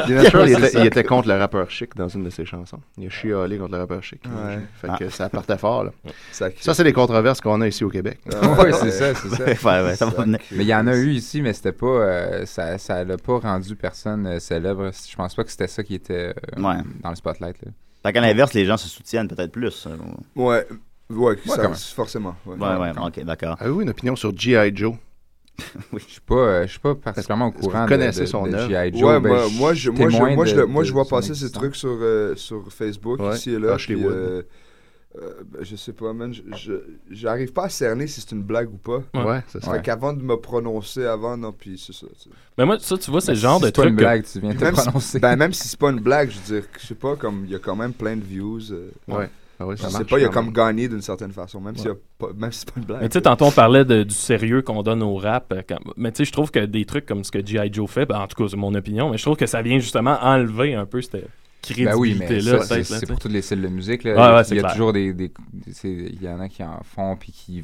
D-Natural, 0.09 0.49
il, 0.49 0.53
était, 0.59 0.69
ça. 0.71 0.81
il 0.81 0.87
était 0.87 1.05
contre 1.05 1.29
le 1.29 1.39
rappeur 1.39 1.71
chic 1.71 1.95
dans 1.95 2.09
une 2.09 2.25
de 2.25 2.31
ses 2.31 2.45
chansons. 2.45 2.81
Il 2.99 3.07
a 3.07 3.11
chialé 3.11 3.57
contre 3.57 3.73
le 3.75 3.79
rappeur 3.79 4.03
chic. 4.03 4.21
Ouais. 4.27 4.59
Fait 4.81 5.05
que 5.05 5.09
ça 5.09 5.29
partait 5.29 5.57
fort. 5.57 5.85
Là. 5.85 5.93
Ça, 6.33 6.49
Ça, 6.59 6.75
c'est 6.75 6.83
les 6.83 6.93
controverses 6.93 7.41
qu'on 7.41 7.61
a 7.61 7.69
ici 7.69 7.85
au 7.85 7.91
Québec. 7.91 8.19
Ouais, 8.27 8.73
c'est 8.73 8.91
ça, 8.91 9.15
c'est 9.15 9.29
ça. 9.37 10.07
Mais 10.51 10.65
il 10.65 10.67
y 10.67 10.75
en 10.75 10.89
a 10.89 10.97
eu 10.97 11.11
ici, 11.13 11.43
mais 11.43 11.53
c'était 11.53 11.71
pas. 11.71 11.87
euh, 11.87 12.45
ça 12.47 12.77
ça 12.79 13.05
l'a 13.05 13.19
pas 13.19 13.39
rendu 13.39 13.77
personne 13.77 14.27
euh, 14.27 14.41
célèbre. 14.41 14.91
Je 15.09 15.15
pense 15.15 15.37
pas 15.37 15.45
que 15.45 15.51
c'était 15.53 15.69
ça 15.69 15.85
qui 15.85 15.95
était 15.95 16.15
euh, 16.15 16.33
Ouais. 16.57 16.77
dans 17.03 17.11
le 17.11 17.17
spotlight. 17.17 17.57
Là. 17.63 17.73
Fait 18.03 18.13
qu'à 18.13 18.21
l'inverse, 18.21 18.55
les 18.55 18.65
gens 18.65 18.77
se 18.77 18.89
soutiennent 18.89 19.29
peut-être 19.29 19.53
plus. 19.53 19.87
euh, 19.87 19.97
Ouais, 20.35 20.67
ouais, 21.11 21.37
ça- 21.47 21.73
forcément. 21.95 22.35
ouais. 22.47 22.57
Ouais, 22.57 22.77
ouais, 22.77 22.93
ok, 22.99 23.25
d'accord. 23.25 23.57
Avez-vous 23.61 23.83
une 23.83 23.91
opinion 23.91 24.17
sur 24.17 24.37
G.I. 24.37 24.75
Joe? 24.75 24.95
Je 25.93 25.99
suis 25.99 26.21
pas, 26.23 26.35
euh, 26.35 26.63
je 26.63 26.71
suis 26.71 26.79
pas 26.79 26.95
particulièrement 26.95 27.49
au 27.49 27.53
courant 27.53 27.81
vous 27.81 27.85
de, 27.85 27.89
connaissez 27.91 28.21
de- 28.23 28.27
son 28.27 28.47
de 28.47 28.55
œuvre? 28.55 28.71
G.I. 28.71 28.99
Joe. 28.99 29.03
Ouais, 29.11 29.21
Ben, 29.21 29.29
moi, 29.29 29.45
je 29.45 29.59
moi, 29.59 29.75
je, 29.75 29.91
moi, 29.91 30.09
je, 30.47 30.55
moi, 30.55 30.67
moi, 30.67 30.85
vois 30.85 31.05
passer 31.05 31.35
ces 31.35 31.51
trucs 31.53 31.77
sur, 31.77 31.91
euh, 32.01 32.35
sur 32.37 32.73
Facebook 32.73 33.21
Ouais, 33.21 33.35
ici 33.37 33.51
et 33.53 33.59
là. 33.59 33.75
Ashley 33.75 33.95
Wood. 33.97 34.07
euh, 34.13 34.43
Euh, 35.19 35.43
ben, 35.45 35.65
je 35.65 35.75
sais 35.75 35.93
pas, 35.93 36.13
man. 36.13 36.33
Je- 36.33 36.43
je- 36.57 36.73
J'arrive 37.11 37.53
pas 37.53 37.65
à 37.65 37.69
cerner 37.69 38.07
si 38.07 38.21
c'est 38.21 38.31
une 38.31 38.43
blague 38.45 38.73
ou 38.73 38.77
pas. 38.77 39.03
Ouais. 39.15 39.41
C'est 39.49 39.63
ça. 39.63 39.73
Fait 39.73 39.83
qu'avant 39.83 40.13
de 40.13 40.23
me 40.23 40.37
prononcer, 40.37 41.05
avant, 41.05 41.37
non, 41.37 41.51
puis 41.53 41.77
c'est 41.85 41.93
ça. 41.93 42.07
tu 42.17 42.29
sais. 42.29 42.31
Mais 42.57 42.65
moi, 42.65 42.79
ça, 42.79 42.97
tu 42.97 43.11
vois, 43.11 43.21
c'est 43.21 43.33
le 43.33 43.37
Ben, 43.37 43.41
genre 43.43 43.57
si 43.57 43.63
de 43.63 43.67
c'est 43.67 43.73
pas 43.73 43.83
truc. 43.83 43.91
une 43.91 43.97
que- 43.97 44.01
blague, 44.03 44.25
tu 44.25 44.39
viens 44.41 44.55
de 44.55 44.59
te 44.59 44.65
même 44.65 44.75
prononcer. 44.75 45.19
ben, 45.19 45.35
même 45.37 45.53
si 45.53 45.67
c'est 45.67 45.79
pas 45.81 45.91
une 45.91 45.99
blague, 46.01 46.31
je 46.31 46.39
veux 46.39 46.61
dire, 46.61 46.69
je 46.81 46.87
sais 46.87 46.95
pas, 46.95 47.17
comme, 47.17 47.43
il 47.45 47.51
y 47.51 47.55
a 47.57 47.59
quand 47.59 47.75
même 47.75 47.93
plein 47.93 48.17
de 48.17 48.23
views. 48.23 48.71
euh, 48.71 48.91
Ouais. 49.09 49.29
Ah 49.63 49.67
ouais, 49.67 49.77
ça 49.77 49.89
je 49.89 49.93
sais 49.97 50.05
pas, 50.05 50.19
il 50.19 50.23
y 50.23 50.25
a 50.25 50.29
comme 50.31 50.53
gagné 50.53 50.89
d'une 50.89 51.03
certaine 51.03 51.33
façon, 51.33 51.61
même, 51.61 51.77
s'il 51.77 51.87
y 51.87 51.89
a 51.89 51.93
Ouais. 51.93 51.99
pas, 52.17 52.29
même 52.35 52.51
si 52.53 52.61
c'est 52.61 52.73
pas 52.73 52.81
une 52.81 52.87
blague. 52.87 53.01
Mais 53.03 53.09
tu 53.11 53.15
sais, 53.19 53.23
tantôt 53.23 53.45
on 53.47 53.51
parlait 53.51 53.85
de- 53.85 54.05
du 54.05 54.15
sérieux 54.15 54.63
qu'on 54.63 54.83
donne 54.83 55.03
au 55.03 55.17
rap. 55.17 55.53
euh, 55.53 55.61
quand- 55.69 55.81
Mais 55.99 56.13
tu 56.13 56.19
sais, 56.19 56.25
je 56.25 56.33
trouve 56.33 56.51
que 56.51 56.65
des 56.65 56.85
trucs 56.87 57.05
comme 57.05 57.25
ce 57.25 57.31
que 57.33 57.45
G.I. 57.45 57.69
Joe 57.71 57.91
fait, 57.91 58.07
ben, 58.07 58.19
en 58.21 58.27
tout 58.29 58.43
cas, 58.43 58.49
c'est 58.49 58.57
mon 58.57 58.75
opinion, 58.75 59.11
mais 59.11 59.19
je 59.19 59.23
trouve 59.25 59.37
que 59.37 59.45
ça 59.47 59.61
vient 59.61 59.79
justement 59.81 60.17
enlever 60.23 60.75
un 60.75 60.87
peu 60.87 61.03
cette 61.03 61.17
Ben 61.69 61.95
oui, 61.97 62.17
crédibilité-là. 62.17 62.63
c'est- 62.65 63.01
tu 63.01 63.07
pour 63.07 63.19
tous 63.19 63.29
les 63.29 63.43
styles 63.43 63.63
de 63.63 63.69
musique. 63.69 64.05
Là. 64.05 64.13
Ouais, 64.15 64.37
ouais, 64.37 64.43
il 64.51 64.57
y 64.57 64.59
a, 64.59 64.63
clair. 64.63 64.73
toujours 64.73 64.93
des. 64.93 65.15
Il 65.85 66.23
y 66.23 66.29
en 66.29 66.41
a 66.41 66.49
qui 66.49 66.63
en 66.63 66.81
font 66.85 67.17
puis 67.17 67.33
qui. 67.33 67.63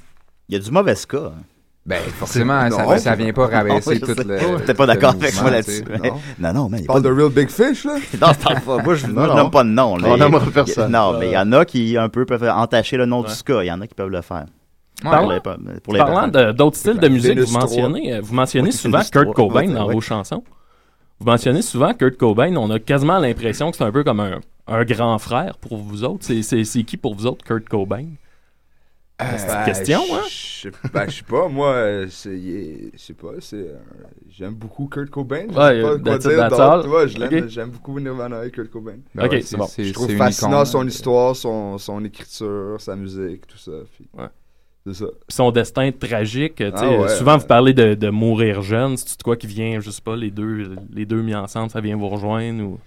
Il 0.49 0.55
y 0.55 0.57
a 0.57 0.61
du 0.61 0.71
mauvais 0.71 0.95
ska. 0.95 1.19
hein. 1.37 1.43
Ben, 1.87 2.01
forcément, 2.19 2.69
ça, 2.69 2.83
Non. 2.85 2.99
ça 2.99 3.15
vient 3.15 3.33
pas 3.33 3.47
rabaisser 3.47 4.01
Non, 4.01 4.07
tout 4.07 4.15
le. 4.27 4.65
T'es 4.67 4.75
pas 4.75 4.87
d'accord 4.87 5.11
avec 5.15 5.41
moi 5.41 5.51
là-dessus. 5.53 5.85
tu 5.85 6.43
Non, 6.43 6.53
non, 6.53 6.69
mais. 6.69 6.79
il 6.79 6.81
y 6.81 6.85
a 6.85 6.87
Parle 6.89 7.03
pas 7.03 7.09
de 7.09 7.15
Real 7.15 7.31
Big 7.31 7.49
Fish, 7.49 7.85
là? 7.85 7.95
Non, 8.21 8.27
je 8.33 8.45
parle 8.45 8.61
pas. 8.61 8.83
Moi, 8.83 8.95
je, 8.97 9.07
nomme 9.37 9.51
pas 9.53 9.63
de 9.63 9.69
nom. 9.69 9.97
là. 9.97 10.09
On 10.11 10.17
nommera 10.17 10.43
Il 10.43 10.47
y 10.47 10.51
a- 10.51 10.53
personne. 10.65 10.91
Non, 10.93 11.17
mais 11.19 11.29
il 11.29 11.33
y 11.33 11.39
en 11.39 11.53
a 11.53 11.65
qui, 11.65 11.97
un 11.97 12.09
peu, 12.09 12.27
peuvent 12.27 12.43
entacher 12.49 12.97
le 12.97 13.07
nom 13.07 13.23
du 13.23 13.31
ska. 13.33 13.63
Il 13.63 13.69
y 13.69 13.73
en 13.73 13.81
a 13.81 13.87
qui 13.87 13.95
peuvent 13.95 14.09
le 14.11 14.21
faire. 14.21 14.47
Parlant- 15.03 15.41
Pour 15.41 15.53
les- 15.53 15.81
pour 15.81 15.93
les 15.95 15.99
Parlant 16.01 16.53
d'autres 16.55 16.77
styles 16.77 16.99
de 16.99 17.09
musique, 17.09 17.39
vous 17.39 17.53
mentionnez, 17.53 18.19
vous 18.21 18.35
mentionnez 18.35 18.71
Vénus 18.71 18.81
souvent 18.81 18.99
Kurt 19.03 19.25
3, 19.27 19.35
Cobain 19.35 19.61
ouais, 19.61 19.73
dans 19.73 19.87
ouais. 19.87 19.95
vos 19.95 20.01
chansons. 20.01 20.43
Vous 21.19 21.27
mentionnez 21.27 21.63
souvent 21.63 21.95
Kurt 21.95 22.17
Cobain. 22.17 22.55
On 22.57 22.71
a 22.71 22.79
quasiment 22.79 23.19
l'impression 23.19 23.71
que 23.71 23.77
c'est 23.77 23.85
un 23.85 23.93
peu 23.93 24.05
comme 24.05 24.21
un, 24.21 24.41
un 24.67 24.85
grand 24.85 25.19
frère 25.19 25.57
pour 25.59 25.79
vous 25.79 26.05
autres. 26.05 26.25
C'est- 26.25 26.43
C'est 26.43 26.65
c'est 26.65 26.83
qui 26.85 26.97
pour 26.97 27.15
vous 27.15 27.27
autres, 27.27 27.45
Kurt 27.45 27.69
Cobain? 27.69 28.07
C'est 29.19 29.25
une 29.25 29.47
Ben, 29.47 29.65
question, 29.65 30.01
hein? 30.13 30.21
Je 30.29 30.69
ben, 30.93 31.09
je 31.09 31.17
sais 31.17 31.23
pas, 31.23 31.49
moi, 31.49 31.69
euh, 31.73 32.07
Je 32.07 32.91
sais 32.99 33.15
pas, 33.15 33.31
c'est. 33.41 33.57
euh, 33.57 33.79
J'aime 34.29 34.53
beaucoup 34.55 34.89
Kurt 34.89 35.09
Cobain. 35.09 35.47
Je 36.83 36.89
vois, 36.89 37.07
je. 37.07 37.49
J'aime 37.49 37.71
beaucoup 37.71 37.99
Nirvana 37.99 38.45
et 38.45 38.51
Kurt 38.51 38.71
Cobain. 38.71 38.99
Ben 39.15 39.25
Ok, 39.25 39.33
ouais, 39.33 39.41
c'est 39.41 39.57
bon. 39.57 39.67
Je 39.79 39.91
trouve 39.95 40.11
fascinant 40.19 40.67
son 40.67 40.87
histoire, 40.87 41.35
son, 41.35 41.79
son 41.79 42.05
écriture, 42.05 42.77
sa 42.79 42.95
musique, 42.95 43.47
tout 43.47 43.57
ça. 43.57 43.73
Ça. 44.93 45.07
Son 45.29 45.51
destin 45.51 45.91
tragique. 45.93 46.57
tu 46.57 46.65
Ah 46.75 46.89
ouais, 46.91 47.09
souvent, 47.09 47.33
ouais. 47.35 47.39
vous 47.39 47.47
parlez 47.47 47.73
de, 47.75 47.95
de 47.95 48.09
mourir 48.11 48.63
jeune. 48.63 48.97
C'est 48.97 49.19
de 49.19 49.23
quoi 49.23 49.37
qui 49.37 49.47
vient, 49.47 49.81
je 49.81 49.91
sais 49.91 50.03
pas, 50.03 50.17
les 50.17 50.31
deux, 50.31 50.75
les 50.93 51.07
deux 51.07 51.23
mis 51.23 51.35
ensemble, 51.35 51.71
ça 51.71 51.81
vient 51.81 51.97
vous 51.97 52.09
rejoindre 52.09 52.63
ou... 52.63 52.79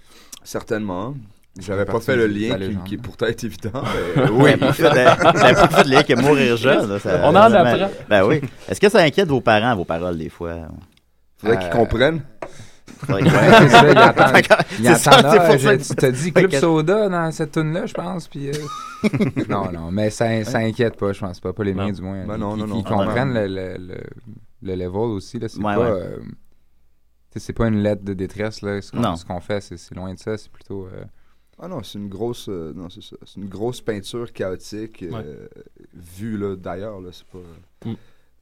Certainement. 0.44 1.16
J'avais 1.60 1.84
pas 1.86 2.00
fait 2.00 2.16
le 2.16 2.28
lien 2.28 2.58
la 2.58 2.68
qui, 2.68 2.78
qui 2.86 2.98
pourtant 2.98 3.26
est 3.26 3.44
évident. 3.44 3.84
mais 4.16 4.30
Oui, 4.30 4.52
oui. 4.52 4.56
pas 4.58 4.72
fait 4.74 4.84
de- 5.84 5.90
lien 5.90 6.04
que 6.04 6.14
mourir 6.14 6.56
jeune. 6.58 6.88
là, 6.90 7.00
ça- 7.00 7.22
On 7.24 7.30
en 7.30 7.36
apprend. 7.36 7.90
Ben 8.10 8.24
oui. 8.26 8.42
Est-ce 8.70 8.80
que 8.80 8.88
ça 8.90 9.00
inquiète 9.00 9.28
vos 9.28 9.42
parents, 9.42 9.76
vos 9.76 9.84
paroles, 9.86 10.18
des 10.18 10.30
fois? 10.30 10.56
Faudrait 11.38 11.60
qu'ils 11.60 11.70
comprennent. 11.70 12.22
Ouais, 13.08 13.22
c'est 13.24 13.70
ça, 13.70 13.92
il 13.92 13.98
attend, 13.98 14.38
il 14.80 14.86
C'est 14.86 14.96
ça, 14.96 15.12
attend, 15.12 15.32
c'est 15.32 15.38
pour 15.40 15.58
je- 15.58 15.58
ça 15.68 15.78
que- 15.78 15.84
tu 15.84 15.96
t'as 15.96 16.12
dit 16.12 16.34
Club 16.34 16.52
Soda 16.54 17.08
dans 17.10 17.32
cette 17.32 17.52
tune-là, 17.52 17.86
je 17.86 17.94
pense, 17.94 18.28
puis... 18.28 18.50
euh, 18.50 18.54
non, 19.50 19.72
non, 19.72 19.92
mais 19.92 20.10
ça, 20.10 20.44
ça 20.44 20.58
inquiète 20.60 20.98
pas, 20.98 21.14
je 21.14 21.20
pense 21.22 21.40
pas, 21.40 21.54
pas 21.54 21.64
les 21.64 21.74
miens 21.74 21.92
du 21.92 22.02
moins. 22.02 22.26
Ben 22.26 22.36
Ils- 22.36 22.40
non, 22.40 22.58
non, 22.58 22.66
ils, 22.66 22.70
non. 22.70 22.76
ils 22.80 22.84
Ah, 22.86 22.90
ben 22.90 22.96
comprennent 23.06 23.34
non. 23.34 23.42
le, 23.42 23.48
le, 23.48 23.78
le, 23.78 23.98
le 24.64 24.76
level 24.76 24.96
aussi, 24.96 25.40
là, 25.40 25.48
c'est 25.48 25.58
Ouais, 25.60 25.76
pas... 25.76 25.80
ouais. 25.80 25.90
euh, 25.92 26.18
c'est 27.36 27.54
pas 27.54 27.68
une 27.68 27.82
lettre 27.82 28.04
de 28.04 28.14
détresse, 28.14 28.62
là, 28.62 28.82
ce 28.82 28.92
qu'on 28.92 29.00
Non. 29.00 29.16
ce 29.16 29.24
qu'on 29.24 29.40
fait, 29.40 29.62
c'est 29.62 29.78
c'est 29.78 29.96
loin 29.96 30.14
de 30.14 30.20
ça, 30.20 30.38
c'est 30.38 30.52
plutôt... 30.52 30.88
euh, 30.88 31.04
Ah 31.62 31.68
non, 31.68 31.84
c'est 31.84 32.00
une 32.00 32.10
grosse. 32.10 32.48
euh, 32.50 32.74
non, 32.76 32.90
c'est 32.90 33.04
ça. 33.04 33.16
C'est 33.26 33.40
une 33.40 33.48
grosse 33.48 33.80
peinture 33.82 34.34
chaotique 34.34 35.04
euh, 35.04 35.48
vue 35.94 36.38
là 36.38 36.56
d'ailleurs. 36.56 37.00
Là, 37.00 37.10
c'est 37.14 37.26
pas. 37.28 37.38
Mm. 37.90 37.94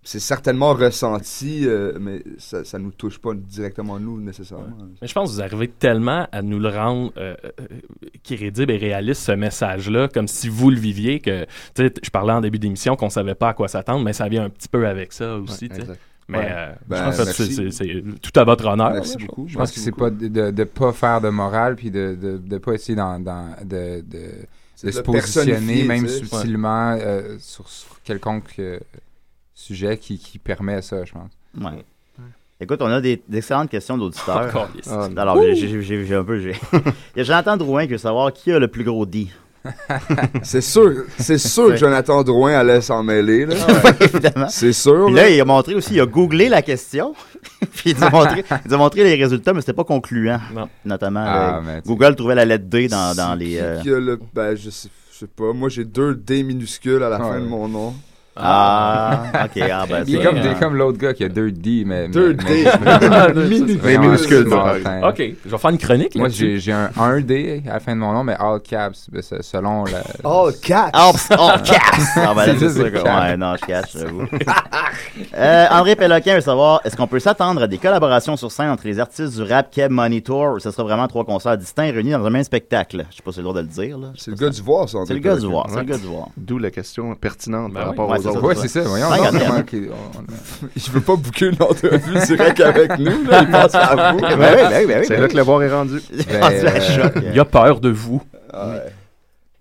C'est 0.09 0.19
certainement 0.21 0.73
ressenti, 0.73 1.63
euh, 1.67 1.97
mais 1.99 2.23
ça, 2.37 2.63
ça 2.63 2.79
nous 2.79 2.91
touche 2.91 3.17
pas 3.19 3.33
directement 3.33 3.99
nous 3.99 4.21
nécessairement. 4.21 4.67
Mais 5.01 5.07
je 5.09 5.13
pense 5.13 5.29
que 5.31 5.35
vous 5.35 5.41
arrivez 5.41 5.67
tellement 5.67 6.29
à 6.31 6.41
nous 6.41 6.59
le 6.59 6.69
rendre 6.69 7.11
euh, 7.17 7.35
euh, 7.59 7.65
crédible 8.23 8.71
et 8.71 8.77
réaliste, 8.77 9.23
ce 9.23 9.33
message-là, 9.33 10.07
comme 10.07 10.29
si 10.29 10.47
vous 10.47 10.69
le 10.69 10.77
viviez, 10.77 11.19
que, 11.19 11.43
tu 11.75 11.85
sais, 11.87 11.93
je 12.01 12.09
parlais 12.09 12.31
en 12.31 12.39
début 12.39 12.57
d'émission 12.57 12.95
qu'on 12.95 13.09
savait 13.09 13.35
pas 13.35 13.49
à 13.49 13.53
quoi 13.53 13.67
s'attendre, 13.67 14.05
mais 14.05 14.13
ça 14.13 14.29
vient 14.29 14.45
un 14.45 14.49
petit 14.49 14.69
peu 14.69 14.87
avec 14.87 15.11
ça 15.11 15.35
aussi, 15.35 15.65
Ouais. 15.69 15.83
Mais 16.29 16.37
Ouais. 16.37 16.45
euh, 16.51 16.73
Ben, 16.87 16.97
je 16.97 17.03
pense 17.03 17.17
que 17.17 17.23
merci. 17.25 17.71
c'est- 17.73 18.19
tout 18.21 18.39
à 18.39 18.43
votre 18.45 18.65
honneur. 18.65 18.91
là, 18.93 19.01
je 19.01 19.25
trouve. 19.27 19.49
Je 19.49 19.57
pense 19.57 19.71
que 19.73 19.79
c'est 19.81 19.91
pas 19.91 20.09
de, 20.09 20.29
de, 20.29 20.51
de 20.51 20.63
pas 20.63 20.93
faire 20.93 21.19
de 21.19 21.27
morale, 21.29 21.75
puis 21.75 21.91
de, 21.91 22.17
de, 22.21 22.37
de 22.37 22.57
pas 22.59 22.71
essayer 22.73 22.95
dans, 22.95 23.19
dans, 23.19 23.55
de, 23.61 23.99
de, 24.01 24.19
C'est 24.75 24.87
de 24.87 24.91
de 24.91 24.95
se 24.97 25.01
positionner, 25.01 25.83
même 25.83 26.07
subtilement, 26.07 26.97
euh, 26.97 27.35
sur, 27.39 27.67
sur 27.67 28.01
quelconque 28.03 28.55
euh, 28.59 28.79
sujet 29.59 29.97
qui, 29.97 30.17
qui 30.19 30.37
permet 30.39 30.81
ça, 30.81 31.03
je 31.03 31.11
pense. 31.13 31.31
Ouais. 31.59 31.83
Écoute, 32.59 32.81
on 32.81 32.87
a 32.87 33.01
des, 33.01 33.21
d'excellentes 33.27 33.69
questions 33.69 33.97
d'auditeurs. 33.97 34.69
Yes. 34.75 34.87
Ah, 34.91 35.07
Alors, 35.17 35.41
j'ai- 35.41 35.55
j'ai 35.55 35.81
j'ai- 35.81 36.05
j'ai 36.05 36.15
un 36.15 36.23
peu. 36.23 36.39
j'ai- 36.39 36.55
Il 36.73 37.17
y 37.17 37.21
a 37.21 37.23
Jonathan 37.23 37.55
Drouin 37.57 37.85
qui 37.85 37.91
veut 37.93 37.97
savoir 37.97 38.31
qui 38.33 38.51
a 38.51 38.59
le 38.59 38.67
plus 38.67 38.83
gros 38.83 39.05
D. 39.05 39.27
C'est 40.43 40.61
sûr, 40.61 41.03
c'est 41.19 41.37
sûr 41.37 41.69
que 41.69 41.75
Jonathan 41.75 42.23
Drouin 42.23 42.53
allait 42.53 42.79
s'en 42.79 43.03
mêler. 43.03 43.45
Là. 43.45 43.55
évidemment. 43.99 44.47
C'est 44.47 44.71
sûr. 44.71 45.07
Puis 45.07 45.15
là, 45.15 45.29
il 45.29 45.41
a 45.41 45.45
montré 45.45 45.75
aussi, 45.75 45.95
il 45.95 45.99
a 45.99 46.05
googlé 46.05 46.47
la 46.47 46.61
question. 46.61 47.13
puis 47.73 47.91
il 47.91 48.01
a 48.03 48.09
montré, 48.09 48.45
il 48.65 48.73
a 48.73 48.77
montré 48.77 49.03
les 49.03 49.15
résultats, 49.21 49.53
mais 49.53 49.59
c'était 49.59 49.73
pas 49.73 49.83
concluant. 49.83 50.39
Notamment, 50.85 51.23
Ah, 51.25 51.61
euh, 51.67 51.81
Google 51.85 52.15
trouvait 52.15 52.35
la 52.35 52.45
lettre 52.45 52.65
D 52.65 52.87
dans, 52.87 53.13
dans 53.13 53.35
les. 53.35 53.47
qui 53.49 53.59
euh, 53.59 53.81
qui 53.81 53.89
a 53.91 53.99
le- 53.99 54.19
ben, 54.33 54.55
je 54.55 54.69
sais, 54.69 54.87
je 55.11 55.17
sais 55.17 55.27
pas. 55.27 55.51
Moi, 55.51 55.67
j'ai 55.67 55.83
deux 55.83 56.15
D 56.15 56.43
minuscules 56.43 57.03
à 57.03 57.09
la 57.09 57.17
fin 57.17 57.39
de 57.39 57.45
mon 57.45 57.67
nom. 57.67 57.93
Ah, 58.39 59.23
ok, 59.45 59.63
ah, 59.71 59.85
ben, 59.89 60.03
il 60.07 60.15
est 60.15 60.23
ça, 60.23 60.29
comme, 60.29 60.59
comme 60.59 60.75
l'autre 60.75 60.97
gars 60.97 61.13
qui 61.13 61.23
a 61.23 61.29
deux 61.29 61.51
D, 61.51 61.83
mais. 61.85 62.07
Deux 62.07 62.35
mais- 62.35 62.63
D. 62.63 62.69
mais- 62.83 64.17
ça. 64.17 64.79
time. 64.83 65.03
Ok, 65.07 65.23
je 65.45 65.49
vais 65.51 65.57
faire 65.57 65.69
une 65.69 65.77
chronique 65.77 66.15
Moi, 66.15 66.27
j'ai 66.29 66.71
un 66.71 66.89
1D 66.97 67.63
à 67.69 67.73
la 67.73 67.79
fin 67.79 67.93
de 67.95 67.99
mon 67.99 68.13
nom, 68.13 68.23
mais 68.23 68.35
all 68.39 68.59
caps, 68.61 69.09
ben, 69.11 69.21
c'est- 69.21 69.41
selon 69.41 69.85
la. 69.85 69.99
All 70.23 70.53
caps! 70.61 70.91
All, 70.93 71.13
all 71.39 71.61
caps! 71.63 72.07
Ah, 72.17 72.33
ben 72.35 72.45
là, 72.45 72.53
c'est 72.59 72.91
caps. 72.91 73.03
Ouais, 73.03 73.37
non, 73.37 73.55
je 73.59 73.65
cache, 73.65 73.91
j'avoue. 73.93 74.27
Euh, 75.35 75.65
André 75.71 75.95
Péloquin 75.95 76.35
veut 76.35 76.41
savoir 76.41 76.81
est-ce 76.83 76.95
qu'on 76.95 77.07
peut 77.07 77.19
s'attendre 77.19 77.61
à 77.63 77.67
des 77.67 77.77
collaborations 77.77 78.37
sur 78.37 78.51
scène 78.51 78.69
entre 78.69 78.85
les 78.85 78.99
artistes 78.99 79.35
du 79.35 79.43
rap 79.43 79.69
Keb 79.71 79.91
Money 79.91 80.21
Tour 80.21 80.53
ou 80.55 80.59
ce 80.59 80.69
sera 80.71 80.83
vraiment 80.83 81.07
trois 81.07 81.25
concerts 81.25 81.57
distincts 81.57 81.91
réunis 81.91 82.11
dans 82.11 82.25
un 82.25 82.29
même 82.29 82.43
spectacle 82.43 83.05
Je 83.11 83.17
sais 83.17 83.21
pas 83.23 83.31
si 83.31 83.35
c'est 83.35 83.41
le 83.41 83.43
droit 83.47 83.55
de 83.55 83.61
le 83.61 83.67
dire. 83.67 83.97
là. 83.97 84.07
C'est 84.15 84.31
le 84.31 84.37
gars 84.37 84.49
du 84.49 84.61
voir, 84.61 84.87
ça. 84.89 84.99
C'est 85.07 85.13
le 85.13 85.19
gars 85.19 85.35
du 85.35 85.47
voir. 85.47 85.67
C'est 85.69 85.77
le 85.77 85.83
gars 85.83 85.97
du 85.97 86.05
voir. 86.07 86.27
D'où 86.37 86.57
la 86.59 86.71
question 86.71 87.13
pertinente 87.15 87.73
par 87.73 87.87
rapport 87.87 88.09
aux 88.09 88.15
ça, 88.17 88.26
autres. 88.29 88.43
Ouais, 88.43 88.55
c'est 88.55 88.67
ça, 88.67 88.81
voyons. 88.81 89.07
On- 89.09 90.67
Je 90.75 90.91
veux 90.91 91.01
pas 91.01 91.15
bouquer 91.15 91.45
une 91.47 91.61
entrevue 91.61 92.25
direct 92.25 92.59
avec 92.61 92.97
nous. 92.99 93.23
Là. 93.25 93.41
Il 93.43 93.51
pense 93.51 93.75
à 93.75 94.13
vous. 94.13 94.19
Ben 94.19 94.37
ben 94.37 94.87
ben 94.87 95.03
C'est 95.03 95.09
ben 95.09 95.19
là 95.19 95.25
oui. 95.25 95.31
que 95.31 95.37
le 95.37 95.43
voir 95.43 95.63
est 95.63 95.71
rendu. 95.73 96.01
Ben, 96.11 96.39
Ah, 96.41 96.49
euh, 96.51 96.79
choc. 96.81 97.13
Il 97.33 97.39
a 97.39 97.45
peur 97.45 97.79
de 97.79 97.89
vous. 97.89 98.21
Ah 98.53 98.69
ouais. 98.69 98.83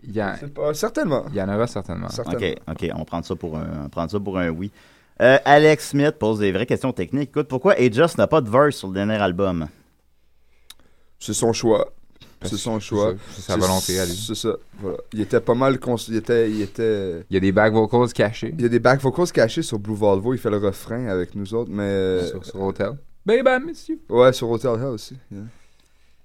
Il 0.08 0.14
y, 0.14 0.20
a- 0.20 0.36
pas- 0.54 0.72
certainement. 0.74 1.24
il 1.30 1.34
y 1.36 1.42
en 1.42 1.52
aura 1.52 1.66
certainement. 1.66 2.08
Certainement. 2.08 2.38
Ok, 2.68 2.82
ok, 2.82 2.90
on 2.96 3.04
prend 3.04 3.22
ça 3.22 3.34
pour 3.34 3.56
un, 3.56 3.66
on 3.86 3.88
prend 3.88 4.08
ça 4.08 4.20
pour 4.20 4.38
un 4.38 4.48
oui. 4.50 4.70
Euh, 5.20 5.38
Alex 5.44 5.88
Smith 5.90 6.12
pose 6.18 6.38
des 6.38 6.52
vraies 6.52 6.66
questions 6.66 6.92
techniques. 6.92 7.30
Écoute, 7.30 7.48
pourquoi 7.48 7.72
Ajust 7.74 8.16
n'a 8.18 8.26
pas 8.26 8.40
de 8.40 8.48
verse 8.50 8.76
sur 8.76 8.88
le 8.88 8.94
dernier 8.94 9.14
album? 9.16 9.66
C'est 11.18 11.32
son 11.32 11.52
choix. 11.52 11.86
C'est 12.48 12.56
son 12.56 12.80
choix. 12.80 13.14
c'est 13.34 13.42
sa 13.42 13.56
volonté 13.56 13.98
à 14.00 14.04
lui. 14.06 14.12
C'est 14.14 14.34
ça. 14.34 14.50
Voilà. 14.80 14.98
Il 15.12 15.20
était 15.20 15.40
pas 15.40 15.54
mal. 15.54 15.78
cons- 15.78 15.96
Il 16.08 16.16
était, 16.16 16.50
il 16.50 16.62
était. 16.62 17.24
Il 17.30 17.34
y 17.34 17.36
a 17.36 17.40
des 17.40 17.52
back 17.52 17.72
vocals 17.72 18.12
cachés 18.12 18.52
Il 18.56 18.62
y 18.62 18.64
a 18.66 18.68
des 18.68 18.78
back 18.78 19.00
vocals 19.00 19.30
cachés 19.32 19.62
sur 19.62 19.78
Blue 19.78 19.94
Volvo. 19.94 20.34
Il 20.34 20.38
fait 20.38 20.50
le 20.50 20.58
refrain 20.58 21.06
avec 21.08 21.34
nous 21.34 21.52
autres, 21.54 21.70
mais. 21.72 21.82
euh, 21.84 22.26
sur, 22.28 22.44
sur 22.44 22.60
Hotel. 22.62 22.92
Baby, 23.24 23.66
monsieur. 23.66 23.98
Ouais, 24.08 24.32
sur 24.32 24.50
Hotel 24.50 24.72
Hell 24.74 24.86
aussi. 24.86 25.16
yeah. 25.30 25.40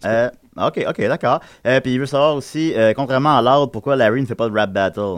Euh, 0.04 0.30
ok, 0.68 0.84
ok, 0.90 1.00
d'accord. 1.08 1.40
Euh, 1.68 1.80
puis 1.80 1.94
il 1.94 2.00
veut 2.00 2.06
savoir 2.08 2.36
aussi, 2.36 2.74
euh, 2.76 2.94
contrairement 2.96 3.38
à 3.38 3.42
Loud, 3.42 3.72
pourquoi 3.72 3.96
Larry 3.96 4.22
ne 4.22 4.26
fait 4.26 4.34
pas 4.36 4.50
de 4.50 4.54
rap 4.56 4.72
battle? 4.72 5.18